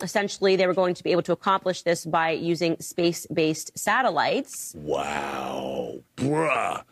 Essentially, 0.00 0.56
they 0.56 0.66
were 0.66 0.74
going 0.74 0.94
to 0.94 1.04
be 1.04 1.12
able 1.12 1.22
to 1.22 1.32
accomplish 1.32 1.82
this 1.82 2.04
by 2.04 2.30
using 2.30 2.76
space 2.80 3.26
based 3.26 3.78
satellites. 3.78 4.74
Wow, 4.78 6.00
bruh. 6.16 6.82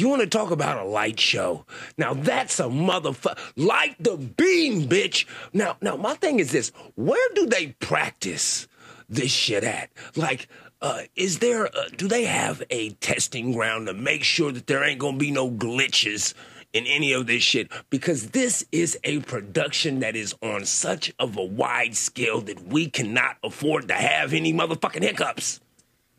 You 0.00 0.08
want 0.08 0.22
to 0.22 0.26
talk 0.26 0.50
about 0.50 0.82
a 0.82 0.88
light 0.88 1.20
show? 1.20 1.66
Now 1.98 2.14
that's 2.14 2.58
a 2.58 2.64
motherfucker. 2.64 3.38
Light 3.54 3.96
the 4.00 4.16
beam, 4.16 4.88
bitch. 4.88 5.26
Now, 5.52 5.76
now 5.82 5.96
my 5.96 6.14
thing 6.14 6.40
is 6.40 6.52
this: 6.52 6.72
where 6.94 7.28
do 7.34 7.44
they 7.44 7.76
practice 7.80 8.66
this 9.10 9.30
shit 9.30 9.62
at? 9.62 9.90
Like, 10.16 10.48
uh, 10.80 11.02
is 11.16 11.40
there? 11.40 11.66
A, 11.66 11.90
do 11.94 12.08
they 12.08 12.24
have 12.24 12.62
a 12.70 12.90
testing 12.92 13.52
ground 13.52 13.88
to 13.88 13.92
make 13.92 14.24
sure 14.24 14.50
that 14.52 14.66
there 14.66 14.82
ain't 14.82 15.00
gonna 15.00 15.18
be 15.18 15.30
no 15.30 15.50
glitches? 15.50 16.32
in 16.72 16.86
any 16.86 17.12
of 17.12 17.26
this 17.26 17.42
shit 17.42 17.68
because 17.90 18.28
this 18.28 18.64
is 18.70 18.96
a 19.02 19.18
production 19.22 19.98
that 19.98 20.14
is 20.14 20.32
on 20.40 20.64
such 20.64 21.12
of 21.18 21.36
a 21.36 21.42
wide 21.42 21.96
scale 21.96 22.40
that 22.40 22.64
we 22.68 22.88
cannot 22.88 23.36
afford 23.42 23.88
to 23.88 23.94
have 23.94 24.32
any 24.32 24.52
motherfucking 24.52 25.02
hiccups. 25.02 25.58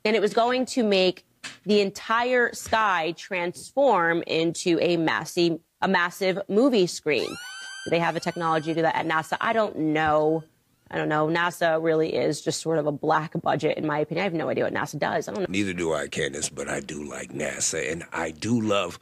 And 0.04 0.14
it 0.14 0.22
was 0.22 0.34
going 0.34 0.66
to 0.66 0.84
make 0.84 1.24
the 1.66 1.82
entire 1.82 2.54
sky 2.54 3.14
transform 3.18 4.24
into 4.28 4.78
a 4.82 4.98
massive, 4.98 5.60
a 5.82 5.88
massive 5.88 6.40
movie 6.48 6.88
screen. 6.88 7.28
Do 7.28 7.90
they 7.90 8.00
have 8.00 8.14
the 8.14 8.20
technology 8.20 8.68
to 8.68 8.76
do 8.76 8.82
that 8.84 8.96
at 8.96 9.08
NASA? 9.08 9.38
I 9.42 9.54
don't 9.54 9.78
know. 9.78 10.44
I 10.90 10.98
don't 10.98 11.10
know. 11.10 11.28
NASA 11.28 11.82
really 11.82 12.14
is 12.14 12.42
just 12.42 12.62
sort 12.62 12.78
of 12.78 12.86
a 12.86 12.92
black 12.92 13.34
budget, 13.42 13.78
in 13.78 13.88
my 13.88 14.00
opinion. 14.00 14.22
I 14.22 14.26
have 14.26 14.34
no 14.34 14.50
idea 14.50 14.66
what 14.66 14.74
NASA 14.74 15.00
does. 15.00 15.28
I 15.28 15.32
don't 15.32 15.42
know. 15.42 15.48
Neither 15.50 15.74
do 15.74 15.94
I, 15.94 16.08
Candace, 16.08 16.50
but 16.50 16.68
I 16.68 16.82
do 16.82 17.04
like 17.04 17.32
NASA, 17.32 17.92
and 17.92 18.04
I 18.12 18.32
do 18.32 18.60
love 18.60 19.00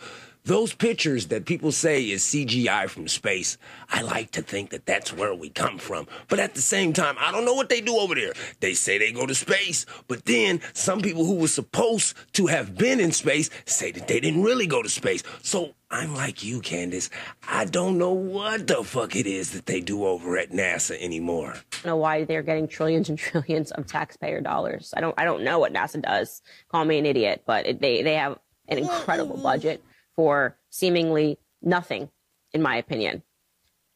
those 0.50 0.74
pictures 0.74 1.28
that 1.28 1.46
people 1.46 1.72
say 1.72 2.10
is 2.10 2.24
CGI 2.24 2.90
from 2.90 3.08
space, 3.08 3.60
I 3.92 4.02
like 4.02 4.32
to 4.32 4.42
think 4.42 4.72
that 4.72 4.88
that's 4.88 5.14
where 5.14 5.36
we 5.36 5.50
come 5.50 5.78
from. 5.78 6.08
But 6.28 6.40
at 6.40 6.56
the 6.56 6.62
same 6.62 6.92
time, 6.92 7.18
I 7.20 7.32
don't 7.32 7.46
know 7.46 7.54
what 7.54 7.70
they 7.70 7.82
do 7.82 7.96
over 7.98 8.16
there. 8.16 8.34
They 8.60 8.74
say 8.74 8.98
they 8.98 9.12
go 9.12 9.28
to 9.28 9.36
space, 9.36 9.86
but 10.08 10.26
then 10.26 10.60
some 10.74 11.02
people 11.02 11.24
who 11.24 11.36
were 11.36 11.48
supposed 11.48 12.16
to 12.34 12.48
have 12.48 12.76
been 12.76 13.00
in 13.00 13.12
space 13.12 13.52
say 13.66 13.92
that 13.92 14.08
they 14.08 14.20
didn't 14.20 14.42
really 14.42 14.66
go 14.66 14.82
to 14.82 14.90
space. 14.90 15.22
So 15.44 15.76
I'm 15.92 16.16
like 16.16 16.44
you, 16.44 16.62
Candace. 16.62 17.12
I 17.48 17.66
don't 17.66 18.00
know 18.00 18.14
what 18.14 18.66
the 18.66 18.84
fuck 18.84 19.16
it 19.16 19.28
is 19.28 19.52
that 19.52 19.68
they 19.68 19.82
do 19.82 20.04
over 20.04 20.36
at 20.40 20.50
NASA 20.50 21.00
anymore. 21.00 21.52
I 21.52 21.76
don't 21.84 21.86
know 21.86 21.98
why 21.98 22.24
they're 22.24 22.42
getting 22.42 22.68
trillions 22.68 23.08
and 23.08 23.20
trillions 23.20 23.70
of 23.74 23.86
taxpayer 23.86 24.42
dollars. 24.42 24.96
I 24.98 25.02
don't. 25.02 25.14
I 25.16 25.26
don't 25.26 25.44
know 25.44 25.60
what 25.60 25.76
NASA 25.76 26.02
does. 26.02 26.42
Call 26.72 26.86
me 26.86 26.98
an 26.98 27.06
idiot, 27.06 27.44
but 27.46 27.68
it, 27.68 27.82
they 27.82 28.02
they 28.02 28.16
have 28.16 28.40
an 28.68 28.80
incredible 28.80 29.36
mm-hmm. 29.36 29.44
budget 29.44 29.84
for 30.16 30.58
seemingly 30.70 31.38
nothing, 31.62 32.10
in 32.54 32.62
my 32.62 32.76
opinion. 32.76 33.24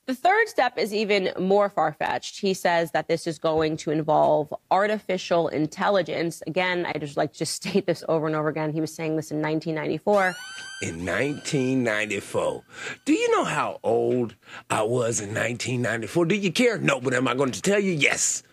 The 0.05 0.13
third 0.13 0.49
step 0.49 0.77
is 0.77 0.93
even 0.93 1.31
more 1.39 1.69
far 1.69 1.93
fetched. 1.93 2.41
He 2.41 2.53
says 2.53 2.91
that 2.91 3.07
this 3.07 3.25
is 3.25 3.39
going 3.39 3.77
to 3.77 3.91
involve 3.91 4.53
artificial 4.69 5.47
intelligence. 5.47 6.43
Again, 6.45 6.85
I 6.85 6.97
just 6.97 7.15
like 7.15 7.31
to 7.33 7.45
state 7.57 7.85
this 7.85 8.03
over 8.09 8.27
and 8.27 8.35
over 8.35 8.49
again. 8.49 8.73
He 8.73 8.81
was 8.81 8.93
saying 8.93 9.15
this 9.15 9.31
in 9.31 9.41
1994. 9.41 10.35
In 10.81 11.05
1994. 11.05 12.63
Do 13.05 13.13
you 13.13 13.31
know 13.31 13.45
how 13.45 13.79
old 13.81 14.35
I 14.69 14.81
was 14.81 15.21
in 15.21 15.29
1994? 15.29 16.25
Do 16.25 16.35
you 16.35 16.51
care? 16.51 16.77
No, 16.77 16.99
but 16.99 17.13
am 17.13 17.29
I 17.29 17.33
going 17.33 17.51
to 17.51 17.61
tell 17.61 17.79
you? 17.79 17.93
Yes. 17.93 18.43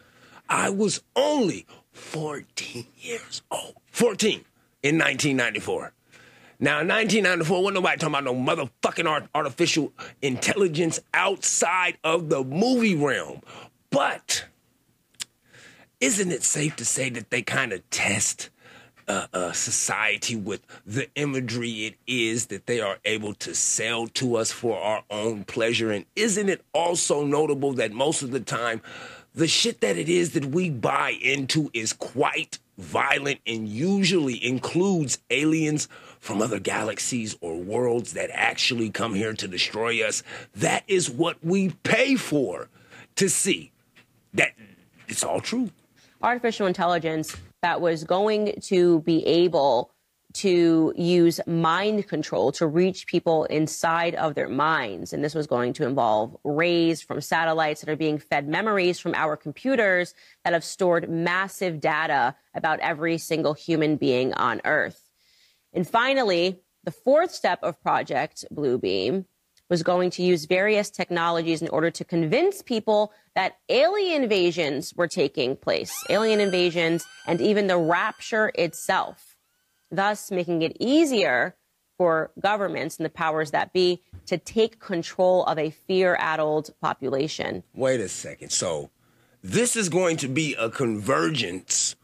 I 0.49 0.71
was 0.71 1.03
only 1.17 1.67
14 1.91 2.87
years 2.97 3.43
old. 3.51 3.75
14 3.91 4.45
in 4.85 4.99
1994. 4.99 5.93
Now, 6.63 6.81
in 6.81 6.89
1994, 6.89 7.63
wasn't 7.63 7.75
nobody 7.77 7.97
talking 7.97 8.15
about 8.15 8.25
no 8.25 8.35
motherfucking 8.35 9.09
art- 9.09 9.29
artificial 9.35 9.95
intelligence 10.21 11.01
outside 11.15 11.97
of 12.05 12.29
the 12.29 12.45
movie 12.45 12.95
realm. 12.95 13.41
But 13.89 14.45
isn't 16.01 16.31
it 16.31 16.43
safe 16.43 16.77
to 16.77 16.85
say 16.85 17.09
that 17.11 17.31
they 17.31 17.41
kind 17.41 17.73
of 17.73 17.89
test 17.89 18.51
uh, 19.09 19.27
uh, 19.33 19.53
society 19.53 20.37
with 20.37 20.61
the 20.85 21.09
imagery 21.15 21.87
it 21.87 21.95
is 22.07 22.47
that 22.47 22.67
they 22.67 22.81
are 22.81 22.99
able 23.07 23.33
to 23.35 23.55
sell 23.55 24.07
to 24.09 24.37
us 24.37 24.53
for 24.53 24.79
our 24.79 25.03
own 25.11 25.45
pleasure? 25.45 25.91
And 25.91 26.05
isn't 26.15 26.51
it 26.51 26.63
also 26.75 27.25
notable 27.25 27.73
that 27.75 27.93
most 27.93 28.23
of 28.23 28.33
the 28.33 28.41
time, 28.41 28.83
the 29.35 29.49
shit 29.49 29.81
that 29.81 29.97
it 29.97 30.11
is 30.11 30.33
that 30.33 30.45
we 30.45 30.69
buy 30.69 31.11
into 31.23 31.71
is 31.73 31.95
quite 31.95 32.59
violent 32.77 33.41
and 33.47 33.67
usually 33.67 34.45
includes 34.45 35.19
aliens 35.31 35.89
from 36.21 36.41
other 36.43 36.61
galaxies 36.61 37.37
or 37.41 37.57
worlds 37.57 38.13
that 38.13 38.31
actually 38.33 38.91
come 38.91 39.15
here 39.15 39.33
to 39.33 39.49
destroy 39.49 40.07
us. 40.07 40.23
That 40.55 40.85
is 40.87 41.11
what 41.11 41.43
we 41.43 41.71
pay 41.83 42.17
for 42.17 42.69
to 43.17 43.29
see. 43.29 43.73
That 44.35 44.53
it's 45.09 45.25
all 45.25 45.41
true. 45.41 45.71
Artificial 46.23 46.67
intelligence 46.67 47.37
that 47.63 47.81
was 47.81 48.05
going 48.05 48.61
to 48.63 49.01
be 49.01 49.27
able 49.27 49.91
to 50.33 50.93
use 50.97 51.41
mind 51.47 52.07
control 52.07 52.53
to 52.53 52.67
reach 52.67 53.07
people 53.07 53.45
inside 53.47 54.15
of 54.15 54.35
their 54.35 54.49
minds. 54.49 55.13
And 55.13 55.25
this 55.25 55.35
was 55.35 55.47
going 55.47 55.73
to 55.75 55.87
involve 55.87 56.37
rays 56.45 57.03
from 57.03 57.21
satellites 57.21 57.81
that 57.81 57.91
are 57.91 57.97
being 57.97 58.19
fed 58.19 58.47
memories 58.47 59.01
from 59.01 59.15
our 59.15 59.37
computers 59.37 60.15
that 60.45 60.53
have 60.53 60.63
stored 60.63 61.11
massive 61.11 61.81
data 61.81 62.37
about 62.55 62.79
every 62.81 63.19
single 63.19 63.55
human 63.55 63.97
being 63.97 64.33
on 64.35 64.61
Earth. 64.65 65.00
And 65.73 65.89
finally, 65.89 66.61
the 66.85 66.91
fourth 66.91 67.33
step 67.33 67.61
of 67.63 67.81
Project 67.83 68.45
Bluebeam 68.53 69.27
was 69.69 69.83
going 69.85 70.11
to 70.11 70.23
use 70.23 70.47
various 70.47 70.91
technologies 70.91 71.63
in 71.63 71.69
order 71.69 71.91
to 71.93 72.05
convince 72.05 72.61
people 72.61 73.13
that 73.37 73.59
alien 73.69 74.25
invasions 74.25 74.93
were 74.95 75.07
taking 75.07 75.57
place, 75.57 75.95
alien 76.11 76.41
invasions, 76.41 77.05
and 77.27 77.41
even 77.41 77.69
the 77.69 77.79
rapture 77.79 78.51
itself, 78.57 79.37
thus 79.91 80.31
making 80.31 80.63
it 80.63 80.77
easier 80.81 81.55
for 81.97 82.33
governments 82.41 82.97
and 82.97 83.05
the 83.05 83.11
powers 83.11 83.53
that 83.53 83.73
be 83.73 84.03
to 84.27 84.39
take 84.39 84.81
control 84.81 85.45
of 85.45 85.59
a 85.59 85.71
fear 85.71 86.17
addled 86.19 86.71
population. 86.81 87.63
Wait 87.75 88.01
a 88.01 88.09
second. 88.09 88.51
So, 88.51 88.91
this 89.43 89.77
is 89.77 89.89
going 89.89 90.17
to 90.19 90.29
be 90.29 90.55
a 90.59 90.69
convergence 90.69 91.95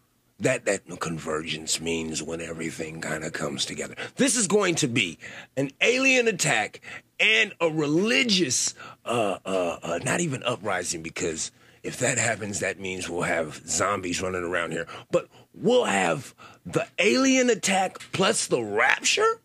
that 0.41 0.67
that 0.67 0.83
convergence 1.01 1.81
means 1.81 2.23
when 2.23 2.41
everything 2.41 3.01
kind 3.01 3.25
of 3.25 3.33
comes 3.33 3.65
together. 3.65 3.95
This 4.17 4.37
is 4.37 4.47
going 4.47 4.75
to 4.77 4.89
be 4.89 5.19
an 5.57 5.71
alien 5.81 6.29
attack 6.29 6.81
and 7.19 7.55
a 7.61 7.71
religious, 7.71 8.75
uh, 9.05 9.39
uh, 9.45 9.79
uh, 9.83 9.99
not 10.05 10.21
even 10.21 10.43
uprising 10.43 11.03
because 11.03 11.51
if 11.83 11.99
that 12.01 12.19
happens, 12.19 12.61
that 12.61 12.79
means 12.79 13.09
we'll 13.09 13.23
have 13.23 13.63
zombies 13.67 14.21
running 14.21 14.43
around 14.43 14.73
here. 14.73 14.87
But 15.11 15.29
we'll 15.55 15.85
have 15.85 16.35
the 16.67 16.87
alien 16.99 17.49
attack 17.49 17.99
plus 18.13 18.47
the 18.47 18.63
rapture 18.63 19.41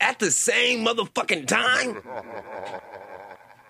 at 0.00 0.18
the 0.18 0.30
same 0.30 0.84
motherfucking 0.84 1.46
time 1.46 2.02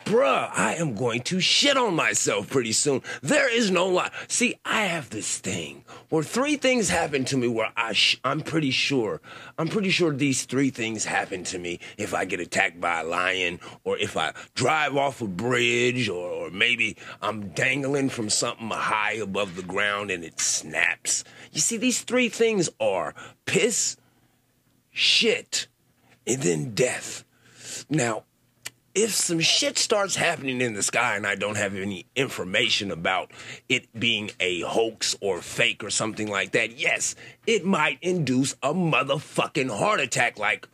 bruh, 0.05 0.50
I 0.53 0.74
am 0.74 0.94
going 0.94 1.22
to 1.22 1.40
shit 1.40 1.76
on 1.76 1.94
myself 1.94 2.50
pretty 2.50 2.72
soon. 2.72 3.03
There 3.22 3.53
is 3.53 3.70
no 3.70 3.86
lie. 3.86 4.11
See, 4.28 4.57
I 4.64 4.82
have 4.84 5.11
this 5.11 5.38
thing 5.38 5.84
where 6.09 6.22
three 6.22 6.57
things 6.57 6.88
happen 6.88 7.24
to 7.26 7.36
me 7.36 7.48
where 7.48 7.72
I 7.76 7.92
sh- 7.92 8.20
I'm 8.24 8.40
pretty 8.40 8.70
sure, 8.70 9.20
I'm 9.59 9.68
pretty 9.68 9.90
sure 9.90 10.12
these 10.12 10.44
three 10.44 10.70
things 10.70 11.05
happen 11.05 11.44
to 11.44 11.59
me 11.59 11.80
if 11.96 12.14
I 12.14 12.24
get 12.24 12.40
attacked 12.40 12.80
by 12.80 13.00
a 13.00 13.05
lion 13.05 13.61
or 13.84 13.98
if 13.98 14.16
I 14.16 14.32
drive 14.55 14.96
off 14.96 15.20
a 15.20 15.26
bridge 15.26 16.09
or, 16.09 16.28
or 16.28 16.50
maybe 16.50 16.96
I'm 17.20 17.48
dangling 17.48 18.09
from 18.09 18.30
something 18.30 18.70
high 18.70 19.14
above 19.14 19.57
the 19.57 19.62
ground 19.62 20.11
and 20.11 20.24
it 20.24 20.40
snaps. 20.40 21.24
You 21.53 21.61
see, 21.61 21.76
these 21.76 22.03
three 22.03 22.28
things 22.28 22.68
are 22.80 23.14
piss, 23.46 23.96
shit, 24.90 25.68
and 26.26 26.42
then 26.42 26.74
death. 26.74 27.24
Now, 27.88 28.24
if 28.95 29.14
some 29.14 29.40
shit 29.40 29.78
starts 29.78 30.16
happening 30.16 30.61
in 30.61 30.74
the 30.74 30.82
sky 30.82 31.16
and 31.16 31.26
I 31.26 31.34
don't 31.34 31.57
have 31.57 31.74
any 31.74 32.07
information 32.14 32.90
about 32.90 33.30
it 33.68 33.88
being 33.99 34.30
a 34.38 34.61
hoax 34.61 35.16
or 35.20 35.40
fake 35.40 35.82
or 35.82 35.90
something 35.90 36.28
like 36.28 36.53
that, 36.53 36.78
yes, 36.78 37.14
it 37.47 37.64
might 37.64 37.99
induce 38.03 38.53
a 38.62 38.74
motherfucking 38.74 39.70
heart 39.70 40.01
attack, 40.01 40.38
like 40.38 40.68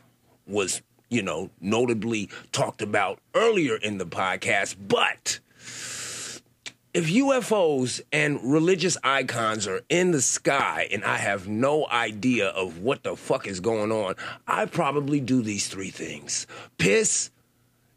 was, 0.46 0.82
you 1.08 1.22
know, 1.22 1.50
notably 1.60 2.28
talked 2.50 2.82
about 2.82 3.20
earlier 3.34 3.76
in 3.76 3.98
the 3.98 4.06
podcast. 4.06 4.76
But 4.88 5.38
if 6.92 7.06
UFOs 7.06 8.00
and 8.12 8.40
religious 8.42 8.96
icons 9.04 9.68
are 9.68 9.82
in 9.88 10.10
the 10.10 10.22
sky 10.22 10.88
and 10.90 11.04
I 11.04 11.18
have 11.18 11.46
no 11.46 11.86
idea 11.88 12.48
of 12.48 12.78
what 12.82 13.04
the 13.04 13.14
fuck 13.14 13.46
is 13.46 13.60
going 13.60 13.92
on, 13.92 14.16
I 14.48 14.66
probably 14.66 15.20
do 15.20 15.40
these 15.40 15.68
three 15.68 15.90
things 15.90 16.48
piss 16.78 17.30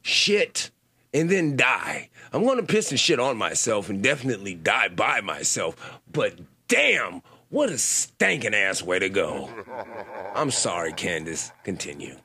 shit, 0.02 0.72
and 1.14 1.30
then 1.30 1.56
die. 1.56 2.10
I'm 2.34 2.44
going 2.44 2.58
to 2.58 2.64
piss 2.64 2.92
and 2.92 3.00
shit 3.00 3.20
on 3.20 3.38
myself 3.38 3.90
and 3.90 4.02
definitely 4.02 4.56
die 4.56 4.88
by 4.88 5.22
myself. 5.22 6.00
But 6.12 6.36
damn, 6.68 7.22
what 7.50 7.70
a 7.70 7.74
stankin' 7.74 8.54
ass 8.54 8.82
way 8.82 9.00
to 9.00 9.10
go. 9.10 9.50
I'm 10.34 10.52
sorry, 10.52 10.94
Candace. 10.94 11.52
Continue. 11.64 12.16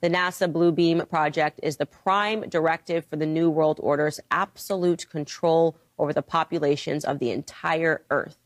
The 0.00 0.08
NASA 0.08 0.50
Bluebeam 0.50 1.06
project 1.10 1.60
is 1.62 1.76
the 1.76 1.84
prime 1.84 2.48
directive 2.48 3.04
for 3.04 3.16
the 3.16 3.26
New 3.26 3.50
World 3.50 3.78
Order's 3.82 4.18
absolute 4.30 5.06
control 5.10 5.76
over 5.98 6.14
the 6.14 6.22
populations 6.22 7.04
of 7.04 7.18
the 7.18 7.30
entire 7.30 8.02
Earth. 8.10 8.38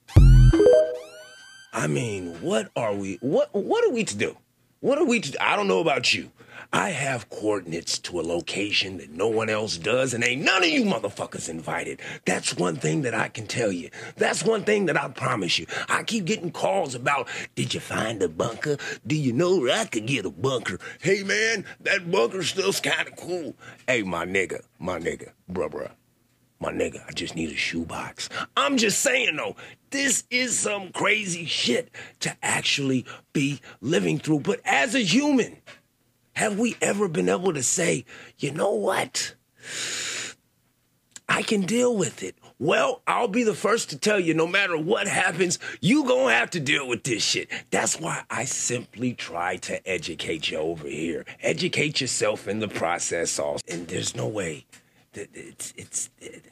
I 1.72 1.86
mean, 1.86 2.34
what 2.40 2.70
are 2.74 2.92
we? 2.92 3.18
What 3.20 3.54
what 3.54 3.84
are 3.84 3.90
we 3.90 4.02
to 4.04 4.16
do? 4.16 4.36
What 4.84 4.98
are 4.98 5.04
we 5.06 5.18
to? 5.18 5.42
I 5.42 5.56
don't 5.56 5.66
know 5.66 5.80
about 5.80 6.12
you. 6.12 6.30
I 6.70 6.90
have 6.90 7.30
coordinates 7.30 7.98
to 8.00 8.20
a 8.20 8.22
location 8.22 8.98
that 8.98 9.08
no 9.08 9.28
one 9.28 9.48
else 9.48 9.78
does, 9.78 10.12
and 10.12 10.22
ain't 10.22 10.42
none 10.42 10.62
of 10.62 10.68
you 10.68 10.84
motherfuckers 10.84 11.48
invited. 11.48 12.02
That's 12.26 12.54
one 12.54 12.76
thing 12.76 13.00
that 13.00 13.14
I 13.14 13.28
can 13.28 13.46
tell 13.46 13.72
you. 13.72 13.88
That's 14.16 14.44
one 14.44 14.62
thing 14.62 14.84
that 14.84 15.02
I 15.02 15.08
promise 15.08 15.58
you. 15.58 15.64
I 15.88 16.02
keep 16.02 16.26
getting 16.26 16.50
calls 16.52 16.94
about, 16.94 17.30
did 17.54 17.72
you 17.72 17.80
find 17.80 18.22
a 18.22 18.28
bunker? 18.28 18.76
Do 19.06 19.16
you 19.16 19.32
know 19.32 19.56
where 19.56 19.74
I 19.74 19.86
could 19.86 20.04
get 20.04 20.26
a 20.26 20.30
bunker? 20.30 20.78
Hey 21.00 21.22
man, 21.22 21.64
that 21.80 22.10
bunker 22.10 22.42
stuff's 22.42 22.80
kind 22.80 23.08
of 23.08 23.16
cool. 23.16 23.56
Hey, 23.86 24.02
my 24.02 24.26
nigga, 24.26 24.60
my 24.78 24.98
nigga, 24.98 25.30
bruh, 25.50 25.70
bruh. 25.70 25.92
My 26.60 26.72
nigga, 26.72 27.02
I 27.06 27.12
just 27.12 27.36
need 27.36 27.50
a 27.50 27.56
shoebox. 27.56 28.28
I'm 28.56 28.76
just 28.76 29.00
saying 29.00 29.36
though, 29.36 29.56
this 29.90 30.24
is 30.30 30.58
some 30.58 30.92
crazy 30.92 31.44
shit 31.44 31.90
to 32.20 32.36
actually 32.42 33.04
be 33.32 33.60
living 33.80 34.18
through. 34.18 34.40
But 34.40 34.60
as 34.64 34.94
a 34.94 35.00
human, 35.00 35.58
have 36.34 36.58
we 36.58 36.76
ever 36.80 37.08
been 37.08 37.28
able 37.28 37.52
to 37.52 37.62
say, 37.62 38.04
you 38.38 38.50
know 38.50 38.72
what? 38.72 39.34
I 41.28 41.42
can 41.42 41.62
deal 41.62 41.96
with 41.96 42.22
it. 42.22 42.36
Well, 42.58 43.02
I'll 43.06 43.28
be 43.28 43.42
the 43.42 43.54
first 43.54 43.90
to 43.90 43.98
tell 43.98 44.20
you 44.20 44.32
no 44.32 44.46
matter 44.46 44.78
what 44.78 45.08
happens, 45.08 45.58
you 45.80 46.04
gonna 46.04 46.32
have 46.32 46.50
to 46.50 46.60
deal 46.60 46.86
with 46.86 47.02
this 47.02 47.22
shit. 47.22 47.50
That's 47.70 47.98
why 47.98 48.22
I 48.30 48.44
simply 48.44 49.12
try 49.12 49.56
to 49.56 49.86
educate 49.88 50.50
you 50.50 50.58
over 50.58 50.86
here. 50.86 51.24
Educate 51.40 52.00
yourself 52.00 52.46
in 52.46 52.60
the 52.60 52.68
process 52.68 53.38
also. 53.38 53.60
And 53.68 53.88
there's 53.88 54.14
no 54.14 54.28
way 54.28 54.66
it's 55.16 55.74
it's 55.76 56.10
it, 56.20 56.44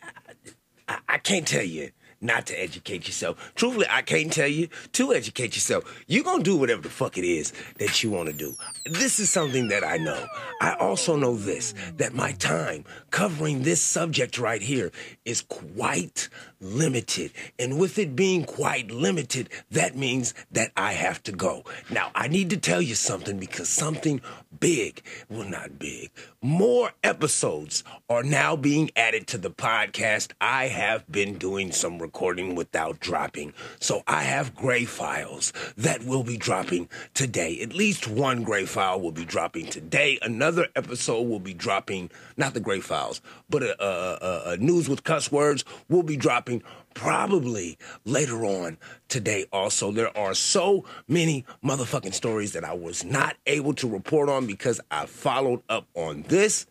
I, 0.88 0.98
I 1.08 1.18
can't 1.18 1.46
tell 1.46 1.62
you 1.64 1.90
not 2.22 2.46
to 2.46 2.54
educate 2.54 3.06
yourself. 3.06 3.52
Truthfully, 3.54 3.86
I 3.90 4.02
can't 4.02 4.32
tell 4.32 4.48
you 4.48 4.68
to 4.92 5.12
educate 5.12 5.54
yourself. 5.54 6.04
You're 6.06 6.24
going 6.24 6.38
to 6.38 6.44
do 6.44 6.56
whatever 6.56 6.82
the 6.82 6.88
fuck 6.88 7.18
it 7.18 7.24
is 7.24 7.52
that 7.78 8.02
you 8.02 8.10
want 8.10 8.28
to 8.28 8.32
do. 8.32 8.54
This 8.86 9.18
is 9.18 9.28
something 9.28 9.68
that 9.68 9.84
I 9.84 9.96
know. 9.96 10.26
I 10.60 10.74
also 10.74 11.16
know 11.16 11.36
this 11.36 11.74
that 11.96 12.14
my 12.14 12.32
time 12.32 12.84
covering 13.10 13.62
this 13.62 13.82
subject 13.82 14.38
right 14.38 14.62
here 14.62 14.92
is 15.24 15.42
quite 15.42 16.28
limited. 16.60 17.32
And 17.58 17.78
with 17.78 17.98
it 17.98 18.14
being 18.14 18.44
quite 18.44 18.90
limited, 18.90 19.48
that 19.72 19.96
means 19.96 20.32
that 20.52 20.70
I 20.76 20.92
have 20.92 21.22
to 21.24 21.32
go. 21.32 21.64
Now, 21.90 22.12
I 22.14 22.28
need 22.28 22.50
to 22.50 22.56
tell 22.56 22.80
you 22.80 22.94
something 22.94 23.38
because 23.38 23.68
something 23.68 24.20
big, 24.60 25.02
well, 25.28 25.48
not 25.48 25.78
big, 25.78 26.10
more 26.40 26.92
episodes 27.02 27.82
are 28.08 28.22
now 28.22 28.54
being 28.54 28.90
added 28.94 29.26
to 29.28 29.38
the 29.38 29.50
podcast. 29.50 30.32
I 30.40 30.68
have 30.68 31.10
been 31.10 31.36
doing 31.36 31.72
some 31.72 31.98
recording 31.98 32.11
without 32.54 33.00
dropping. 33.00 33.52
So 33.80 34.02
I 34.06 34.22
have 34.22 34.54
gray 34.54 34.84
files 34.84 35.52
that 35.76 36.04
will 36.04 36.24
be 36.24 36.36
dropping 36.36 36.88
today. 37.14 37.60
At 37.60 37.72
least 37.72 38.08
one 38.08 38.42
gray 38.42 38.64
file 38.64 39.00
will 39.00 39.12
be 39.12 39.24
dropping 39.24 39.66
today. 39.66 40.18
Another 40.22 40.68
episode 40.76 41.22
will 41.22 41.40
be 41.40 41.54
dropping, 41.54 42.10
not 42.36 42.54
the 42.54 42.60
gray 42.60 42.80
files, 42.80 43.20
but 43.48 43.62
a, 43.62 43.84
a, 43.84 44.52
a 44.52 44.56
news 44.58 44.88
with 44.88 45.04
cuss 45.04 45.32
words 45.32 45.64
will 45.88 46.02
be 46.02 46.16
dropping 46.16 46.62
probably 46.94 47.78
later 48.04 48.44
on 48.44 48.76
today 49.08 49.46
also 49.52 49.90
there 49.90 50.16
are 50.16 50.34
so 50.34 50.84
many 51.08 51.44
motherfucking 51.64 52.12
stories 52.12 52.52
that 52.52 52.64
i 52.64 52.72
was 52.72 53.04
not 53.04 53.36
able 53.46 53.72
to 53.72 53.88
report 53.88 54.28
on 54.28 54.46
because 54.46 54.80
i 54.90 55.06
followed 55.06 55.62
up 55.68 55.86
on 55.94 56.22
this 56.28 56.66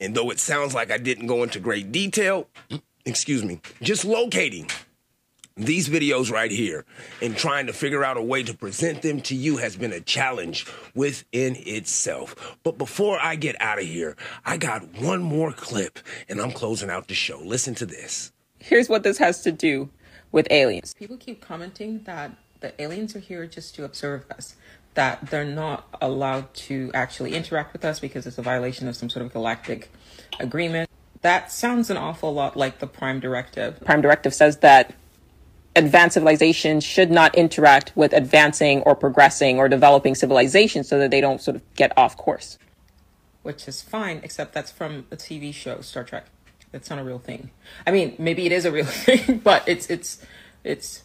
and 0.00 0.14
though 0.14 0.30
it 0.30 0.38
sounds 0.38 0.74
like 0.74 0.90
i 0.90 0.98
didn't 0.98 1.26
go 1.26 1.42
into 1.42 1.60
great 1.60 1.92
detail 1.92 2.48
excuse 3.04 3.44
me 3.44 3.60
just 3.82 4.04
locating 4.04 4.68
these 5.56 5.88
videos 5.88 6.30
right 6.30 6.50
here 6.50 6.84
and 7.22 7.36
trying 7.36 7.66
to 7.66 7.72
figure 7.72 8.04
out 8.04 8.16
a 8.16 8.22
way 8.22 8.42
to 8.42 8.54
present 8.54 9.02
them 9.02 9.20
to 9.22 9.34
you 9.34 9.56
has 9.56 9.76
been 9.76 9.92
a 9.92 10.00
challenge 10.00 10.66
within 10.94 11.56
itself. 11.60 12.56
But 12.62 12.78
before 12.78 13.18
I 13.20 13.36
get 13.36 13.60
out 13.60 13.78
of 13.78 13.84
here, 13.86 14.16
I 14.44 14.56
got 14.56 15.00
one 15.00 15.22
more 15.22 15.52
clip 15.52 15.98
and 16.28 16.40
I'm 16.40 16.52
closing 16.52 16.90
out 16.90 17.08
the 17.08 17.14
show. 17.14 17.38
Listen 17.38 17.74
to 17.76 17.86
this 17.86 18.32
here's 18.66 18.88
what 18.88 19.02
this 19.02 19.18
has 19.18 19.42
to 19.42 19.52
do 19.52 19.88
with 20.32 20.46
aliens. 20.50 20.94
People 20.94 21.16
keep 21.16 21.40
commenting 21.40 22.02
that 22.04 22.32
the 22.60 22.80
aliens 22.80 23.14
are 23.14 23.20
here 23.20 23.46
just 23.46 23.74
to 23.76 23.84
observe 23.84 24.24
us, 24.30 24.56
that 24.94 25.30
they're 25.30 25.44
not 25.44 25.86
allowed 26.00 26.52
to 26.54 26.90
actually 26.94 27.34
interact 27.34 27.72
with 27.72 27.84
us 27.84 28.00
because 28.00 28.26
it's 28.26 28.38
a 28.38 28.42
violation 28.42 28.88
of 28.88 28.96
some 28.96 29.08
sort 29.08 29.24
of 29.24 29.32
galactic 29.32 29.90
agreement. 30.40 30.90
That 31.22 31.50
sounds 31.52 31.90
an 31.90 31.96
awful 31.96 32.34
lot 32.34 32.56
like 32.56 32.78
the 32.78 32.86
Prime 32.86 33.20
Directive. 33.20 33.80
Prime 33.84 34.00
Directive 34.00 34.34
says 34.34 34.58
that 34.58 34.94
advanced 35.76 36.14
civilizations 36.14 36.82
should 36.82 37.10
not 37.10 37.34
interact 37.34 37.92
with 37.94 38.12
advancing 38.12 38.80
or 38.82 38.96
progressing 38.96 39.58
or 39.58 39.68
developing 39.68 40.14
civilizations 40.14 40.88
so 40.88 40.98
that 40.98 41.10
they 41.10 41.20
don't 41.20 41.40
sort 41.40 41.56
of 41.56 41.74
get 41.74 41.96
off 41.96 42.16
course. 42.16 42.58
Which 43.42 43.68
is 43.68 43.82
fine, 43.82 44.20
except 44.24 44.54
that's 44.54 44.72
from 44.72 45.06
a 45.10 45.16
TV 45.16 45.54
show, 45.54 45.80
Star 45.80 46.02
Trek. 46.02 46.26
That's 46.72 46.90
not 46.90 46.98
a 46.98 47.04
real 47.04 47.20
thing. 47.20 47.50
I 47.86 47.92
mean, 47.92 48.16
maybe 48.18 48.44
it 48.46 48.52
is 48.52 48.64
a 48.64 48.72
real 48.72 48.84
thing, 49.06 49.38
but 49.38 49.62
it's 49.68 49.88
it's 49.88 50.24
it's 50.64 51.02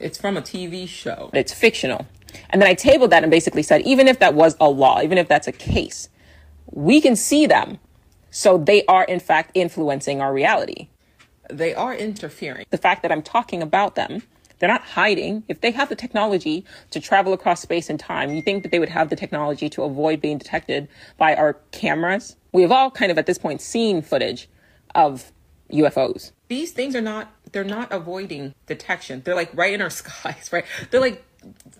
it's 0.00 0.18
from 0.18 0.36
a 0.36 0.42
TV 0.42 0.88
show. 0.88 1.30
It's 1.32 1.52
fictional. 1.54 2.06
And 2.50 2.60
then 2.60 2.68
I 2.68 2.74
tabled 2.74 3.10
that 3.10 3.22
and 3.22 3.30
basically 3.30 3.62
said, 3.62 3.82
even 3.82 4.08
if 4.08 4.18
that 4.18 4.34
was 4.34 4.56
a 4.60 4.68
law, 4.68 5.00
even 5.00 5.16
if 5.16 5.28
that's 5.28 5.46
a 5.46 5.52
case, 5.52 6.08
we 6.70 7.00
can 7.00 7.16
see 7.16 7.46
them. 7.46 7.78
So 8.30 8.58
they 8.58 8.84
are 8.86 9.04
in 9.04 9.20
fact 9.20 9.52
influencing 9.54 10.20
our 10.20 10.32
reality. 10.32 10.88
They 11.50 11.74
are 11.74 11.94
interfering. 11.94 12.66
The 12.70 12.78
fact 12.78 13.02
that 13.02 13.12
I'm 13.12 13.22
talking 13.22 13.62
about 13.62 13.94
them, 13.94 14.22
they're 14.58 14.68
not 14.68 14.82
hiding. 14.82 15.44
If 15.48 15.60
they 15.60 15.70
have 15.72 15.88
the 15.88 15.96
technology 15.96 16.64
to 16.90 17.00
travel 17.00 17.32
across 17.32 17.60
space 17.60 17.90
and 17.90 18.00
time, 18.00 18.34
you 18.34 18.42
think 18.42 18.62
that 18.62 18.72
they 18.72 18.78
would 18.78 18.88
have 18.88 19.10
the 19.10 19.16
technology 19.16 19.68
to 19.70 19.82
avoid 19.82 20.20
being 20.20 20.38
detected 20.38 20.88
by 21.18 21.34
our 21.34 21.54
cameras? 21.72 22.36
We've 22.52 22.72
all 22.72 22.90
kind 22.90 23.10
of 23.10 23.18
at 23.18 23.26
this 23.26 23.38
point 23.38 23.60
seen 23.60 24.02
footage 24.02 24.48
of 24.94 25.32
UFOs. 25.72 26.32
These 26.48 26.72
things 26.72 26.94
are 26.94 27.00
not 27.00 27.32
they're 27.52 27.64
not 27.64 27.92
avoiding 27.92 28.54
detection. 28.66 29.22
They're 29.24 29.34
like 29.34 29.50
right 29.54 29.74
in 29.74 29.82
our 29.82 29.90
skies, 30.02 30.50
right? 30.52 30.64
They're 30.90 31.00
like 31.00 31.24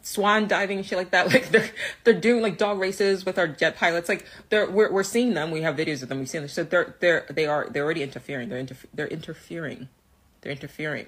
swan 0.02 0.48
diving 0.48 0.82
shit 0.82 0.98
like 0.98 1.10
that. 1.10 1.26
Like 1.32 1.50
they're 1.50 1.70
they're 2.04 2.20
doing 2.20 2.42
like 2.42 2.58
dog 2.58 2.78
races 2.78 3.26
with 3.26 3.38
our 3.38 3.48
jet 3.48 3.76
pilots. 3.76 4.08
Like 4.08 4.26
they're 4.48 4.70
we're 4.70 4.90
we're 4.92 5.02
seeing 5.02 5.34
them. 5.34 5.50
We 5.50 5.62
have 5.62 5.76
videos 5.76 6.02
of 6.02 6.08
them. 6.08 6.18
We've 6.18 6.28
seen 6.28 6.42
them. 6.42 6.48
So 6.48 6.64
they're 6.64 6.94
they're 7.00 7.26
they 7.30 7.46
are 7.46 7.68
they're 7.70 7.84
already 7.84 8.02
interfering. 8.02 8.48
They're 8.48 8.58
inter- 8.58 8.76
they're 8.94 9.08
interfering. 9.08 9.88
They're 10.40 10.52
interfering. 10.52 11.06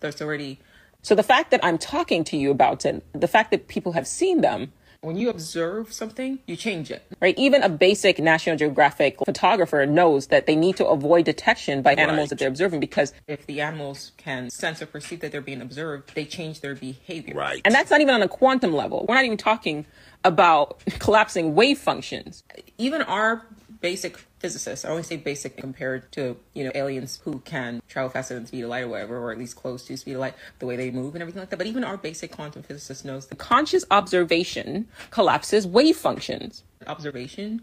That's 0.00 0.20
already. 0.20 0.58
So 1.02 1.14
the 1.14 1.22
fact 1.22 1.50
that 1.50 1.64
I'm 1.64 1.78
talking 1.78 2.22
to 2.24 2.36
you 2.36 2.50
about 2.50 2.84
it, 2.84 3.04
the 3.12 3.28
fact 3.28 3.50
that 3.50 3.66
people 3.68 3.92
have 3.92 4.06
seen 4.06 4.40
them, 4.40 4.72
when 5.02 5.16
you 5.16 5.28
observe 5.28 5.92
something, 5.92 6.38
you 6.46 6.56
change 6.56 6.90
it. 6.90 7.02
Right? 7.20 7.36
Even 7.36 7.62
a 7.62 7.68
basic 7.68 8.20
National 8.20 8.56
Geographic 8.56 9.18
photographer 9.24 9.84
knows 9.84 10.28
that 10.28 10.46
they 10.46 10.54
need 10.54 10.76
to 10.76 10.86
avoid 10.86 11.24
detection 11.24 11.82
by 11.82 11.94
animals 11.94 12.18
right. 12.18 12.28
that 12.30 12.38
they're 12.38 12.48
observing 12.48 12.78
because 12.78 13.12
if 13.26 13.44
the 13.46 13.60
animals 13.60 14.12
can 14.16 14.48
sense 14.48 14.80
or 14.80 14.86
perceive 14.86 15.20
that 15.20 15.32
they're 15.32 15.40
being 15.40 15.60
observed, 15.60 16.14
they 16.14 16.24
change 16.24 16.60
their 16.60 16.76
behavior. 16.76 17.34
Right. 17.34 17.60
And 17.64 17.74
that's 17.74 17.90
not 17.90 18.00
even 18.00 18.14
on 18.14 18.22
a 18.22 18.28
quantum 18.28 18.72
level. 18.72 19.04
We're 19.08 19.16
not 19.16 19.24
even 19.24 19.36
talking 19.36 19.86
about 20.22 20.80
collapsing 21.00 21.56
wave 21.56 21.78
functions. 21.78 22.44
Even 22.78 23.02
our 23.02 23.44
basic 23.82 24.16
physicists, 24.38 24.84
I 24.84 24.88
always 24.88 25.06
say 25.06 25.16
basic 25.16 25.58
compared 25.58 26.10
to, 26.12 26.36
you 26.54 26.64
know, 26.64 26.70
aliens 26.74 27.20
who 27.24 27.40
can 27.40 27.82
travel 27.88 28.08
faster 28.08 28.34
than 28.34 28.44
the 28.44 28.46
speed 28.46 28.62
of 28.62 28.70
light 28.70 28.84
or 28.84 28.88
whatever, 28.88 29.18
or 29.18 29.32
at 29.32 29.38
least 29.38 29.56
close 29.56 29.84
to 29.86 29.96
speed 29.96 30.14
of 30.14 30.20
light, 30.20 30.34
the 30.60 30.66
way 30.66 30.76
they 30.76 30.90
move 30.90 31.14
and 31.14 31.20
everything 31.20 31.40
like 31.40 31.50
that. 31.50 31.58
But 31.58 31.66
even 31.66 31.84
our 31.84 31.98
basic 31.98 32.30
quantum 32.30 32.62
physicist 32.62 33.04
knows 33.04 33.26
that 33.26 33.36
conscious 33.36 33.84
observation 33.90 34.88
collapses 35.10 35.66
wave 35.66 35.96
functions. 35.96 36.62
Observation 36.86 37.62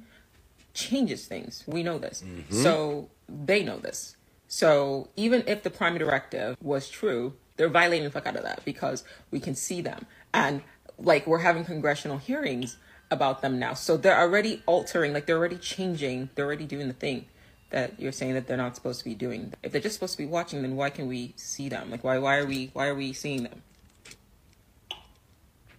changes 0.74 1.26
things. 1.26 1.63
We 1.65 1.82
know 1.82 1.97
this. 1.97 2.22
Mm-hmm. 2.22 2.61
So 2.61 3.09
they 3.28 3.63
know 3.63 3.78
this. 3.78 4.15
So 4.47 5.09
even 5.15 5.43
if 5.47 5.63
the 5.63 5.70
prime 5.70 5.97
directive 5.97 6.57
was 6.61 6.89
true, 6.89 7.34
they're 7.55 7.70
violating 7.70 8.03
the 8.03 8.11
fuck 8.11 8.28
out 8.28 8.36
of 8.36 8.43
that 8.43 8.63
because 8.65 9.03
we 9.32 9.39
can 9.39 9.55
see 9.55 9.82
them. 9.82 10.05
And 10.34 10.61
like 10.97 11.26
we're 11.26 11.39
having 11.39 11.63
congressional 11.63 12.17
hearings 12.17 12.78
about 13.12 13.41
them 13.41 13.60
now. 13.60 13.74
So 13.74 13.97
they're 13.97 14.20
already 14.20 14.62
altering, 14.66 15.14
like 15.14 15.26
they're 15.26 15.38
already 15.38 15.57
changing, 15.57 16.30
they're 16.36 16.45
already 16.45 16.66
doing 16.66 16.88
the 16.88 16.93
thing 16.93 17.26
that 17.70 17.99
you're 17.99 18.12
saying 18.12 18.34
that 18.34 18.47
they're 18.47 18.57
not 18.57 18.76
supposed 18.76 18.99
to 18.99 19.05
be 19.05 19.16
doing. 19.16 19.53
If 19.64 19.72
they're 19.72 19.82
just 19.82 19.95
supposed 19.95 20.14
to 20.14 20.18
be 20.18 20.26
watching, 20.26 20.62
then 20.62 20.76
why 20.76 20.89
can 20.89 21.07
we 21.07 21.34
see 21.36 21.70
them? 21.70 21.91
Like 21.91 22.03
why 22.03 22.18
why 22.18 22.38
are 22.38 22.45
we 22.45 22.72
why 22.74 22.88
are 22.88 22.95
we 22.95 23.14
seeing 23.14 23.43
them? 23.43 23.62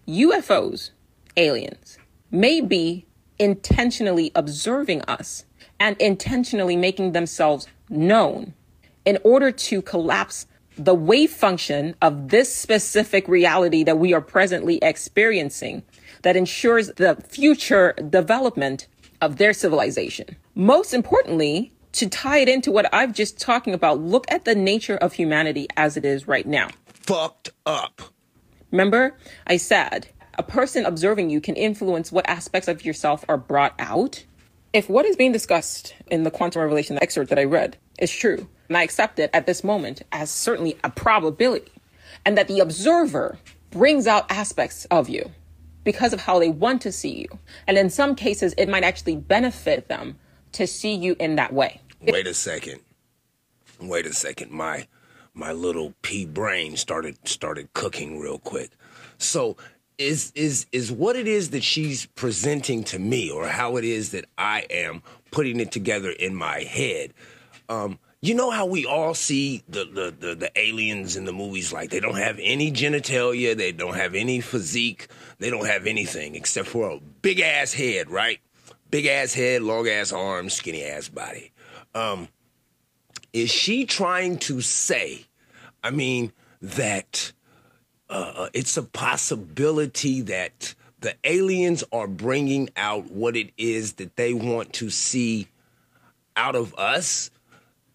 UFOs, 0.06 0.90
aliens, 1.36 1.98
may 2.30 2.60
be 2.60 3.06
intentionally 3.38 4.30
observing 4.34 5.02
us 5.02 5.44
and 5.78 5.96
intentionally 5.98 6.76
making 6.76 7.12
themselves 7.12 7.66
known 7.88 8.54
in 9.04 9.18
order 9.24 9.50
to 9.50 9.82
collapse 9.82 10.46
the 10.84 10.94
wave 10.94 11.30
function 11.30 11.94
of 12.00 12.30
this 12.30 12.54
specific 12.54 13.28
reality 13.28 13.84
that 13.84 13.98
we 13.98 14.14
are 14.14 14.20
presently 14.22 14.78
experiencing 14.80 15.82
that 16.22 16.36
ensures 16.36 16.88
the 16.96 17.16
future 17.28 17.92
development 18.08 18.86
of 19.20 19.36
their 19.36 19.52
civilization. 19.52 20.36
Most 20.54 20.94
importantly, 20.94 21.72
to 21.92 22.08
tie 22.08 22.38
it 22.38 22.48
into 22.48 22.72
what 22.72 22.92
I've 22.94 23.12
just 23.12 23.38
talking 23.38 23.74
about, 23.74 24.00
look 24.00 24.24
at 24.30 24.46
the 24.46 24.54
nature 24.54 24.96
of 24.96 25.12
humanity 25.12 25.66
as 25.76 25.98
it 25.98 26.04
is 26.06 26.26
right 26.26 26.46
now. 26.46 26.68
Fucked 26.86 27.50
up. 27.66 28.00
Remember, 28.70 29.16
I 29.46 29.58
said 29.58 30.08
a 30.38 30.42
person 30.42 30.86
observing 30.86 31.28
you 31.28 31.42
can 31.42 31.56
influence 31.56 32.10
what 32.10 32.26
aspects 32.26 32.68
of 32.68 32.86
yourself 32.86 33.24
are 33.28 33.36
brought 33.36 33.74
out. 33.78 34.24
If 34.72 34.88
what 34.88 35.04
is 35.04 35.16
being 35.16 35.32
discussed 35.32 35.94
in 36.06 36.22
the 36.22 36.30
quantum 36.30 36.62
revelation 36.62 36.98
excerpt 37.02 37.28
that 37.28 37.38
I 37.38 37.44
read 37.44 37.76
is 38.00 38.10
true, 38.10 38.48
and 38.68 38.76
I 38.76 38.82
accept 38.82 39.18
it 39.18 39.30
at 39.32 39.46
this 39.46 39.64
moment 39.64 40.02
as 40.12 40.30
certainly 40.30 40.78
a 40.84 40.90
probability, 40.90 41.72
and 42.24 42.36
that 42.38 42.48
the 42.48 42.60
observer 42.60 43.38
brings 43.70 44.06
out 44.06 44.30
aspects 44.30 44.84
of 44.86 45.08
you 45.08 45.30
because 45.84 46.12
of 46.12 46.20
how 46.20 46.38
they 46.38 46.48
want 46.48 46.82
to 46.82 46.92
see 46.92 47.20
you. 47.20 47.38
And 47.66 47.78
in 47.78 47.90
some 47.90 48.14
cases, 48.14 48.54
it 48.58 48.68
might 48.68 48.84
actually 48.84 49.16
benefit 49.16 49.88
them 49.88 50.18
to 50.52 50.66
see 50.66 50.94
you 50.94 51.16
in 51.18 51.36
that 51.36 51.52
way. 51.52 51.80
Wait 52.02 52.26
a 52.26 52.34
second. 52.34 52.80
Wait 53.80 54.06
a 54.06 54.12
second. 54.12 54.50
My 54.50 54.86
my 55.32 55.52
little 55.52 55.94
pea 56.02 56.26
brain 56.26 56.76
started 56.76 57.16
started 57.26 57.72
cooking 57.72 58.18
real 58.18 58.38
quick. 58.38 58.70
So 59.18 59.56
is 59.98 60.32
is 60.34 60.66
is 60.72 60.90
what 60.90 61.16
it 61.16 61.28
is 61.28 61.50
that 61.50 61.62
she's 61.62 62.06
presenting 62.06 62.84
to 62.84 62.98
me 62.98 63.30
or 63.30 63.46
how 63.46 63.76
it 63.76 63.84
is 63.84 64.10
that 64.10 64.24
I 64.38 64.66
am 64.70 65.02
putting 65.30 65.60
it 65.60 65.70
together 65.70 66.10
in 66.10 66.34
my 66.34 66.60
head. 66.60 67.12
Um, 67.70 68.00
you 68.20 68.34
know 68.34 68.50
how 68.50 68.66
we 68.66 68.84
all 68.84 69.14
see 69.14 69.62
the, 69.68 69.84
the, 69.84 70.14
the, 70.18 70.34
the, 70.34 70.50
aliens 70.58 71.16
in 71.16 71.24
the 71.24 71.32
movies 71.32 71.72
like 71.72 71.90
they 71.90 72.00
don't 72.00 72.18
have 72.18 72.38
any 72.42 72.72
genitalia, 72.72 73.56
they 73.56 73.70
don't 73.70 73.94
have 73.94 74.16
any 74.16 74.40
physique, 74.40 75.06
they 75.38 75.50
don't 75.50 75.66
have 75.66 75.86
anything 75.86 76.34
except 76.34 76.66
for 76.66 76.90
a 76.90 76.98
big 77.22 77.38
ass 77.38 77.72
head, 77.72 78.10
right? 78.10 78.40
Big 78.90 79.06
ass 79.06 79.32
head, 79.32 79.62
long 79.62 79.86
ass 79.86 80.12
arms, 80.12 80.52
skinny 80.52 80.82
ass 80.82 81.08
body. 81.08 81.52
Um, 81.94 82.28
is 83.32 83.50
she 83.50 83.86
trying 83.86 84.38
to 84.38 84.60
say, 84.60 85.26
I 85.84 85.92
mean, 85.92 86.32
that 86.60 87.32
uh, 88.10 88.32
uh 88.36 88.48
it's 88.52 88.76
a 88.76 88.82
possibility 88.82 90.22
that 90.22 90.74
the 90.98 91.14
aliens 91.22 91.84
are 91.92 92.08
bringing 92.08 92.68
out 92.76 93.12
what 93.12 93.36
it 93.36 93.52
is 93.56 93.94
that 93.94 94.16
they 94.16 94.34
want 94.34 94.72
to 94.74 94.90
see 94.90 95.46
out 96.36 96.56
of 96.56 96.74
us? 96.74 97.30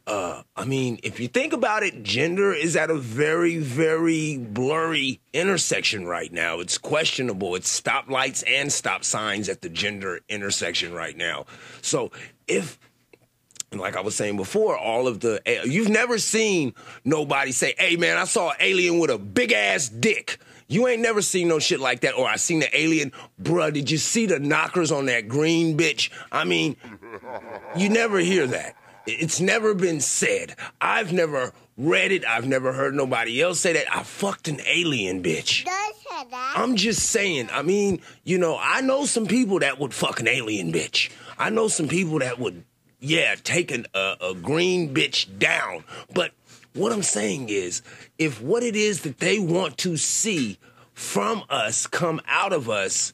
Uh, 0.07 0.43
I 0.55 0.65
mean, 0.65 0.99
if 1.01 1.19
you 1.19 1.27
think 1.27 1.51
about 1.51 1.81
it, 1.81 2.03
gender 2.03 2.53
is 2.53 2.75
at 2.75 2.91
a 2.91 2.95
very, 2.95 3.57
very 3.57 4.37
blurry 4.37 5.19
intersection 5.33 6.05
right 6.05 6.31
now. 6.31 6.59
It's 6.59 6.77
questionable. 6.77 7.55
It's 7.55 7.81
stoplights 7.81 8.43
and 8.47 8.71
stop 8.71 9.03
signs 9.03 9.49
at 9.49 9.61
the 9.61 9.69
gender 9.69 10.19
intersection 10.29 10.93
right 10.93 11.17
now. 11.17 11.45
So 11.81 12.11
if 12.47 12.77
like 13.71 13.97
I 13.97 14.01
was 14.01 14.15
saying 14.15 14.37
before, 14.37 14.77
all 14.77 15.07
of 15.07 15.19
the 15.19 15.41
you've 15.65 15.89
never 15.89 16.19
seen 16.19 16.75
nobody 17.03 17.51
say, 17.51 17.73
"Hey 17.77 17.95
man, 17.95 18.17
I 18.17 18.25
saw 18.25 18.51
an 18.51 18.57
alien 18.59 18.99
with 18.99 19.09
a 19.09 19.17
big 19.17 19.51
ass 19.51 19.89
dick." 19.89 20.37
You 20.67 20.87
ain't 20.87 21.01
never 21.01 21.21
seen 21.21 21.47
no 21.47 21.59
shit 21.59 21.79
like 21.79 22.01
that. 22.01 22.15
Or 22.15 22.27
I 22.27 22.37
seen 22.37 22.59
the 22.59 22.79
alien, 22.79 23.11
bruh. 23.41 23.71
Did 23.71 23.91
you 23.91 23.97
see 23.97 24.25
the 24.25 24.39
knockers 24.39 24.91
on 24.91 25.05
that 25.07 25.27
green 25.27 25.77
bitch? 25.77 26.09
I 26.31 26.43
mean, 26.43 26.75
you 27.77 27.89
never 27.89 28.19
hear 28.19 28.47
that. 28.47 28.75
It's 29.07 29.39
never 29.39 29.73
been 29.73 30.01
said. 30.01 30.55
I've 30.81 31.13
never 31.13 31.53
read 31.77 32.11
it. 32.11 32.25
I've 32.25 32.47
never 32.47 32.73
heard 32.73 32.95
nobody 32.95 33.41
else 33.41 33.59
say 33.59 33.73
that. 33.73 33.93
I 33.95 34.03
fucked 34.03 34.47
an 34.47 34.59
alien, 34.65 35.21
bitch. 35.21 35.65
I'm 36.55 36.75
just 36.75 37.09
saying. 37.09 37.49
I 37.51 37.61
mean, 37.61 38.01
you 38.23 38.37
know, 38.37 38.57
I 38.59 38.81
know 38.81 39.05
some 39.05 39.27
people 39.27 39.59
that 39.59 39.79
would 39.79 39.93
fuck 39.93 40.19
an 40.19 40.27
alien, 40.27 40.71
bitch. 40.71 41.11
I 41.37 41.49
know 41.49 41.67
some 41.67 41.87
people 41.87 42.19
that 42.19 42.39
would, 42.39 42.63
yeah, 42.99 43.35
take 43.43 43.71
an, 43.71 43.85
a, 43.93 44.15
a 44.21 44.33
green 44.35 44.93
bitch 44.93 45.37
down. 45.37 45.83
But 46.13 46.31
what 46.73 46.91
I'm 46.91 47.03
saying 47.03 47.49
is, 47.49 47.81
if 48.17 48.41
what 48.41 48.63
it 48.63 48.75
is 48.75 49.01
that 49.01 49.19
they 49.19 49.39
want 49.39 49.77
to 49.79 49.97
see 49.97 50.57
from 50.93 51.43
us 51.49 51.87
come 51.87 52.21
out 52.27 52.53
of 52.53 52.69
us, 52.69 53.13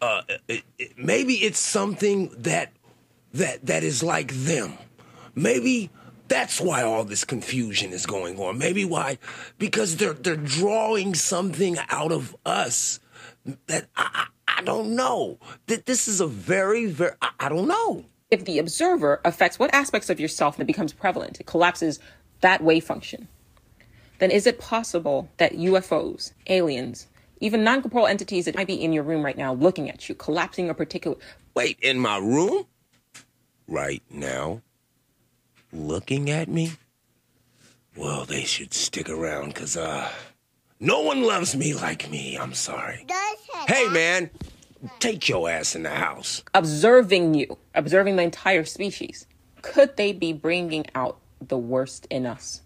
uh, 0.00 0.22
it, 0.48 0.62
it, 0.78 0.98
maybe 0.98 1.34
it's 1.34 1.58
something 1.58 2.34
that 2.38 2.72
that 3.34 3.64
that 3.64 3.82
is 3.82 4.02
like 4.02 4.32
them. 4.32 4.76
Maybe 5.34 5.90
that's 6.28 6.60
why 6.60 6.82
all 6.82 7.04
this 7.04 7.24
confusion 7.24 7.92
is 7.92 8.06
going 8.06 8.38
on. 8.38 8.58
Maybe 8.58 8.84
why 8.84 9.18
because 9.58 9.96
they're 9.96 10.12
they're 10.14 10.36
drawing 10.36 11.14
something 11.14 11.76
out 11.88 12.12
of 12.12 12.36
us 12.44 13.00
that 13.66 13.88
I, 13.96 14.28
I, 14.46 14.60
I 14.60 14.62
don't 14.62 14.94
know. 14.94 15.38
That 15.66 15.86
this 15.86 16.08
is 16.08 16.20
a 16.20 16.26
very 16.26 16.86
very 16.86 17.12
I, 17.20 17.30
I 17.40 17.48
don't 17.48 17.68
know. 17.68 18.04
If 18.30 18.44
the 18.44 18.58
observer 18.58 19.20
affects 19.24 19.58
what 19.58 19.74
aspects 19.74 20.08
of 20.08 20.18
yourself 20.18 20.56
that 20.56 20.66
becomes 20.66 20.92
prevalent, 20.92 21.40
it 21.40 21.46
collapses 21.46 22.00
that 22.40 22.64
wave 22.64 22.84
function, 22.84 23.28
then 24.18 24.30
is 24.30 24.46
it 24.46 24.58
possible 24.58 25.28
that 25.36 25.52
UFOs, 25.52 26.32
aliens, 26.46 27.08
even 27.40 27.64
non 27.64 27.82
corporeal 27.82 28.06
entities 28.06 28.44
that 28.44 28.54
might 28.54 28.68
be 28.68 28.82
in 28.82 28.92
your 28.92 29.02
room 29.02 29.24
right 29.24 29.36
now 29.36 29.52
looking 29.52 29.90
at 29.90 30.08
you, 30.08 30.14
collapsing 30.14 30.70
a 30.70 30.74
particular. 30.74 31.16
Wait, 31.54 31.78
in 31.82 31.98
my 31.98 32.16
room? 32.16 32.66
Right 33.66 34.02
now? 34.08 34.62
Looking 35.72 36.30
at 36.30 36.48
me? 36.48 36.72
Well, 37.96 38.24
they 38.24 38.44
should 38.44 38.74
stick 38.74 39.08
around, 39.08 39.54
because, 39.54 39.76
uh, 39.76 40.10
no 40.80 41.00
one 41.00 41.22
loves 41.22 41.54
me 41.56 41.74
like 41.74 42.10
me. 42.10 42.36
I'm 42.36 42.54
sorry. 42.54 43.06
Hey, 43.68 43.88
man, 43.88 44.30
take 44.98 45.28
your 45.28 45.48
ass 45.48 45.74
in 45.74 45.82
the 45.82 45.90
house. 45.90 46.42
Observing 46.54 47.34
you, 47.34 47.58
observing 47.74 48.16
the 48.16 48.22
entire 48.22 48.64
species. 48.64 49.26
Could 49.62 49.96
they 49.96 50.12
be 50.12 50.32
bringing 50.32 50.86
out 50.94 51.18
the 51.48 51.58
worst 51.58 52.06
in 52.10 52.26
us. 52.26 52.62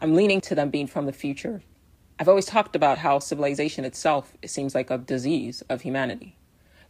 I'm 0.00 0.14
leaning 0.14 0.40
to 0.42 0.54
them 0.54 0.70
being 0.70 0.86
from 0.86 1.06
the 1.06 1.12
future. 1.12 1.62
I've 2.18 2.28
always 2.28 2.46
talked 2.46 2.76
about 2.76 2.98
how 2.98 3.18
civilization 3.18 3.84
itself 3.84 4.34
it 4.42 4.50
seems 4.50 4.74
like 4.74 4.90
a 4.90 4.98
disease 4.98 5.62
of 5.68 5.82
humanity. 5.82 6.36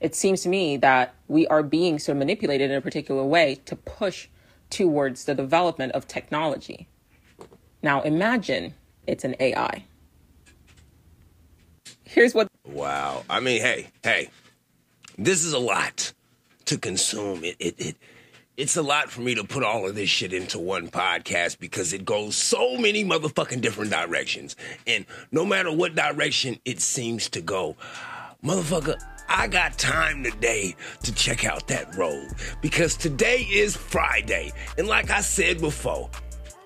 It 0.01 0.15
seems 0.15 0.43
to 0.43 0.49
me 0.49 0.77
that 0.79 1.15
we 1.29 1.47
are 1.47 1.63
being 1.63 1.99
so 1.99 2.15
manipulated 2.15 2.71
in 2.71 2.77
a 2.77 2.81
particular 2.81 3.25
way 3.25 3.61
to 3.67 3.77
push 3.77 4.29
towards 4.71 5.25
the 5.25 5.35
development 5.35 5.93
of 5.93 6.07
technology. 6.07 6.89
Now 7.83 8.03
imagine 8.03 8.75
it's 9.07 9.25
an 9.25 9.37
AI. 9.41 9.85
Here's 12.05 12.35
what 12.35 12.49
Wow. 12.67 13.25
I 13.29 13.41
mean, 13.41 13.61
hey, 13.61 13.89
hey. 14.03 14.31
This 15.17 15.45
is 15.45 15.53
a 15.53 15.59
lot 15.59 16.13
to 16.65 16.79
consume. 16.79 17.45
It 17.45 17.57
it 17.59 17.75
it 17.79 17.97
it's 18.57 18.77
a 18.77 18.83
lot 18.83 19.11
for 19.11 19.21
me 19.21 19.35
to 19.35 19.45
put 19.45 19.65
all 19.65 19.89
of 19.89 19.97
this 19.97 20.09
shit 20.09 20.33
into 20.33 20.59
one 20.59 20.89
podcast 20.89 21.59
because 21.59 21.93
it 21.93 22.05
goes 22.05 22.37
so 22.37 22.77
many 22.77 23.05
motherfucking 23.05 23.61
different 23.61 23.91
directions. 23.91 24.55
And 24.87 25.07
no 25.33 25.45
matter 25.45 25.73
what 25.73 25.97
direction 25.97 26.59
it 26.65 26.81
seems 26.81 27.29
to 27.31 27.41
go, 27.41 27.77
motherfucker, 28.45 28.97
I 29.29 29.49
got 29.49 29.79
time 29.79 30.23
today 30.23 30.77
to 31.03 31.15
check 31.15 31.45
out 31.45 31.69
that 31.69 31.97
road 31.97 32.29
because 32.61 32.97
today 32.97 33.47
is 33.51 33.77
Friday. 33.77 34.53
And 34.79 34.87
like 34.87 35.11
I 35.11 35.21
said 35.21 35.61
before, 35.61 36.11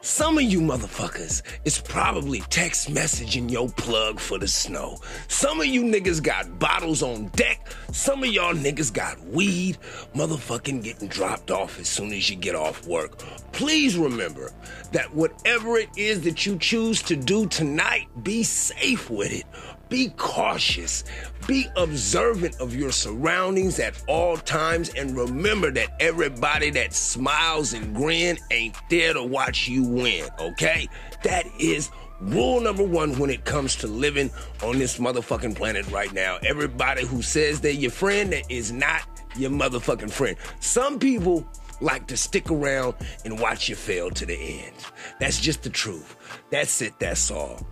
some 0.00 0.38
of 0.38 0.44
you 0.44 0.60
motherfuckers 0.60 1.42
is 1.64 1.80
probably 1.80 2.40
text 2.48 2.88
messaging 2.88 3.50
your 3.50 3.68
plug 3.68 4.20
for 4.20 4.38
the 4.38 4.46
snow. 4.46 4.98
Some 5.26 5.60
of 5.60 5.66
you 5.66 5.82
niggas 5.82 6.22
got 6.22 6.58
bottles 6.58 7.02
on 7.02 7.26
deck. 7.28 7.68
Some 7.92 8.22
of 8.22 8.30
y'all 8.30 8.54
niggas 8.54 8.92
got 8.92 9.20
weed 9.26 9.76
motherfucking 10.14 10.84
getting 10.84 11.08
dropped 11.08 11.50
off 11.50 11.80
as 11.80 11.88
soon 11.88 12.12
as 12.12 12.30
you 12.30 12.36
get 12.36 12.54
off 12.54 12.86
work. 12.86 13.18
Please 13.52 13.98
remember 13.98 14.52
that 14.92 15.12
whatever 15.14 15.76
it 15.76 15.90
is 15.96 16.22
that 16.22 16.46
you 16.46 16.56
choose 16.58 17.02
to 17.02 17.16
do 17.16 17.46
tonight, 17.46 18.06
be 18.22 18.44
safe 18.44 19.10
with 19.10 19.32
it. 19.32 19.44
Be 19.88 20.10
cautious. 20.16 21.04
Be 21.46 21.66
observant 21.76 22.60
of 22.60 22.74
your 22.74 22.92
surroundings 22.92 23.78
at 23.78 24.02
all 24.06 24.36
times 24.36 24.90
and 24.90 25.16
remember 25.16 25.70
that 25.72 25.88
everybody 26.00 26.70
that 26.70 26.92
smiles 26.92 27.72
and 27.72 27.94
grin 27.94 28.38
ain't 28.50 28.76
there 28.90 29.14
to 29.14 29.22
watch 29.22 29.66
you 29.66 29.82
win, 29.82 30.28
okay? 30.38 30.88
That 31.24 31.46
is 31.58 31.90
rule 32.20 32.60
number 32.60 32.82
one 32.82 33.18
when 33.18 33.30
it 33.30 33.44
comes 33.44 33.76
to 33.76 33.86
living 33.86 34.30
on 34.62 34.78
this 34.78 34.98
motherfucking 34.98 35.56
planet 35.56 35.90
right 35.90 36.12
now. 36.12 36.38
Everybody 36.42 37.06
who 37.06 37.22
says 37.22 37.60
they're 37.60 37.72
your 37.72 37.90
friend 37.90 38.32
that 38.32 38.50
is 38.50 38.72
not 38.72 39.02
your 39.36 39.50
motherfucking 39.50 40.10
friend. 40.10 40.36
Some 40.60 40.98
people 40.98 41.46
like 41.80 42.06
to 42.08 42.16
stick 42.16 42.50
around 42.50 42.94
and 43.24 43.38
watch 43.38 43.68
you 43.68 43.76
fail 43.76 44.10
to 44.10 44.26
the 44.26 44.34
end. 44.34 44.74
That's 45.20 45.40
just 45.40 45.62
the 45.62 45.70
truth. 45.70 46.16
That's 46.50 46.82
it, 46.82 46.94
that's 46.98 47.30
all. 47.30 47.66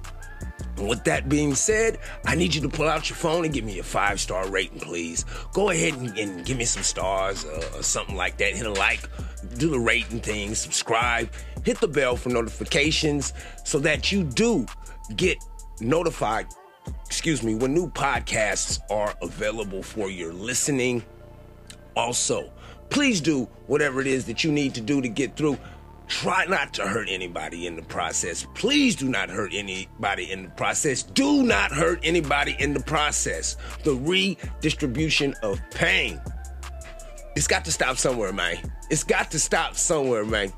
With 0.79 1.05
that 1.05 1.29
being 1.29 1.55
said, 1.55 1.99
I 2.25 2.35
need 2.35 2.55
you 2.55 2.61
to 2.63 2.69
pull 2.69 2.89
out 2.89 3.09
your 3.09 3.17
phone 3.17 3.45
and 3.45 3.53
give 3.53 3.65
me 3.65 3.79
a 3.79 3.83
five 3.83 4.21
star 4.21 4.49
rating, 4.49 4.81
please. 4.81 5.25
Go 5.53 5.71
ahead 5.71 5.95
and, 5.95 6.17
and 6.19 6.45
give 6.45 6.59
me 6.59 6.65
some 6.65 6.83
stars 6.83 7.45
uh, 7.45 7.71
or 7.75 7.83
something 7.83 8.17
like 8.17 8.37
that. 8.39 8.55
Hit 8.55 8.67
a 8.67 8.73
like, 8.73 9.09
do 9.57 9.71
the 9.71 9.79
rating 9.79 10.21
thing, 10.21 10.55
subscribe, 10.55 11.31
hit 11.65 11.81
the 11.81 11.89
bell 11.89 12.17
for 12.17 12.29
notifications 12.29 13.33
so 13.65 13.79
that 13.79 14.13
you 14.13 14.23
do 14.23 14.67
get 15.17 15.39
notified, 15.81 16.47
excuse 17.07 17.43
me, 17.43 17.55
when 17.55 17.73
new 17.73 17.91
podcasts 17.91 18.81
are 18.91 19.15
available 19.23 19.83
for 19.83 20.11
your 20.11 20.33
listening. 20.33 21.03
Also, 21.97 22.53
please 22.91 23.21
do 23.21 23.49
whatever 23.67 24.01
it 24.01 24.07
is 24.07 24.27
that 24.27 24.45
you 24.45 24.53
need 24.53 24.75
to 24.75 24.81
do 24.81 25.01
to 25.01 25.09
get 25.09 25.37
through. 25.37 25.59
Try 26.09 26.45
not 26.47 26.73
to 26.75 26.87
hurt 26.87 27.09
anybody 27.11 27.67
in 27.67 27.77
the 27.77 27.83
process. 27.83 28.47
Please 28.55 28.95
do 28.95 29.09
not 29.09 29.29
hurt 29.29 29.53
anybody 29.53 30.31
in 30.31 30.45
the 30.45 30.51
process. 30.51 31.03
Do 31.03 31.43
not 31.43 31.73
hurt 31.73 32.01
anybody 32.03 32.57
in 32.59 32.75
the 32.75 32.81
process. 32.81 33.57
The 33.83 33.95
redistribution 33.95 35.35
of 35.43 35.61
pain. 35.71 36.21
It's 37.35 37.47
got 37.47 37.65
to 37.67 37.73
stop 37.73 37.97
somewhere, 37.99 38.33
man. 38.33 38.57
It's 38.89 39.05
got 39.05 39.31
to 39.33 39.39
stop 39.39 39.75
somewhere, 39.75 40.25
man. 40.25 40.53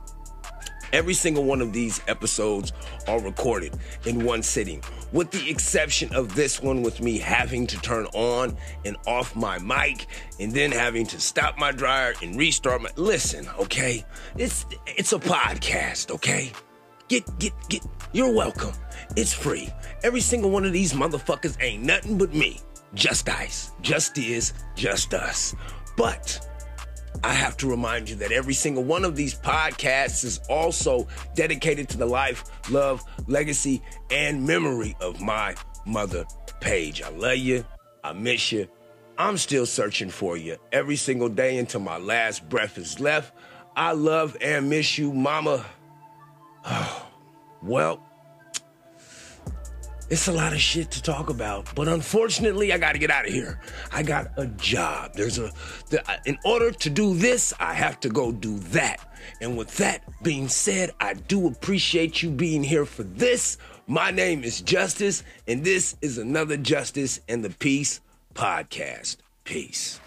Every 0.93 1.15
single 1.15 1.45
one 1.45 1.61
of 1.61 1.73
these 1.73 2.01
episodes 2.09 2.73
are 3.07 3.21
recorded 3.21 3.77
in 4.07 4.25
one 4.25 4.43
sitting, 4.43 4.83
with 5.13 5.31
the 5.31 5.49
exception 5.51 6.15
of 6.15 6.35
this 6.35 6.63
one, 6.63 6.83
with 6.83 7.01
me 7.01 7.19
having 7.19 7.67
to 7.67 7.81
turn 7.81 8.07
on 8.15 8.57
and 8.85 8.97
off 9.07 9.37
my 9.37 9.59
mic 9.59 10.07
and 10.41 10.53
then 10.53 10.73
having 10.73 11.07
to 11.07 11.21
stop 11.21 11.59
my 11.59 11.73
dryer 11.73 12.15
and 12.23 12.37
restart 12.37 12.83
my. 12.83 12.91
Listen, 12.97 13.49
okay? 13.59 14.05
It's 14.37 14.67
it's 14.87 15.13
a 15.13 15.19
podcast, 15.19 16.11
okay? 16.11 16.53
Get 17.09 17.39
get 17.39 17.53
get. 17.69 17.85
You're 18.13 18.35
welcome. 18.35 18.73
It's 19.17 19.33
free. 19.33 19.71
Every 20.03 20.21
single 20.21 20.51
one 20.51 20.65
of 20.65 20.73
these 20.73 20.93
motherfuckers 20.93 21.57
ain't 21.63 21.83
nothing 21.83 22.19
but 22.19 22.35
me. 22.35 22.61
Just 22.95 23.29
ice. 23.29 23.73
Just 23.83 24.17
is. 24.19 24.55
Just 24.75 25.13
us. 25.13 25.55
But 25.97 26.47
I 27.25 27.33
have 27.33 27.57
to 27.59 27.69
remind 27.69 28.09
you 28.09 28.17
that 28.17 28.33
every 28.33 28.55
single 28.55 28.85
one 28.85 29.05
of 29.05 29.17
these 29.17 29.35
podcasts 29.35 30.25
is 30.25 30.41
also 30.49 31.09
dedicated 31.35 31.89
to 31.91 31.99
the 31.99 32.07
life, 32.07 32.45
love, 32.71 33.03
legacy, 33.27 33.83
and 34.11 34.47
memory 34.47 34.97
of 35.01 35.21
my 35.21 35.55
mother, 35.85 36.25
Paige. 36.61 37.03
I 37.03 37.11
love 37.11 37.39
you. 37.39 37.65
I 38.05 38.13
miss 38.13 38.53
you. 38.53 38.69
I'm 39.19 39.37
still 39.37 39.67
searching 39.67 40.11
for 40.11 40.37
you 40.37 40.57
every 40.71 40.97
single 40.97 41.29
day 41.29 41.59
until 41.59 41.81
my 41.81 41.99
last 41.99 42.49
breath 42.49 42.79
is 42.79 43.01
left. 43.01 43.35
I 43.75 43.93
love 43.93 44.37
and 44.41 44.71
miss 44.71 44.99
you, 44.99 45.13
mama. 45.13 45.65
Well, 47.61 48.08
it's 50.11 50.27
a 50.27 50.33
lot 50.33 50.53
of 50.53 50.61
shit 50.61 50.91
to 50.93 51.03
talk 51.03 51.29
about, 51.29 51.75
but 51.75 51.87
unfortunately, 51.87 52.73
I 52.73 52.79
got 52.79 52.93
to 52.93 52.99
get 52.99 53.11
out 53.11 53.27
of 53.27 53.33
here. 53.33 53.61
I 53.93 54.03
got 54.03 54.31
a 54.37 54.47
job. 54.47 55.13
There's 55.15 55.39
a, 55.39 55.51
the, 55.91 56.03
in 56.25 56.39
order 56.45 56.71
to 56.71 56.91
do 56.91 57.15
this, 57.15 57.53
I 57.61 57.75
have 57.75 58.01
to 58.01 58.09
go 58.09 58.33
do 58.33 58.59
that. 58.71 59.05
And 59.41 59.57
with 59.59 59.77
that 59.77 60.03
being 60.23 60.49
said, 60.49 60.93
I 60.99 61.15
do 61.15 61.47
appreciate 61.47 62.23
you 62.23 62.31
being 62.31 62.63
here 62.63 62.87
for 62.87 63.03
this. 63.03 63.59
My 63.87 64.11
name 64.11 64.45
is 64.45 64.61
Justice, 64.63 65.23
and 65.47 65.65
this 65.65 65.97
is 66.01 66.19
another 66.19 66.57
Justice 66.57 67.21
and 67.29 67.45
the 67.45 67.51
Peace 67.51 68.01
podcast. 68.35 69.17
Peace. 69.45 70.01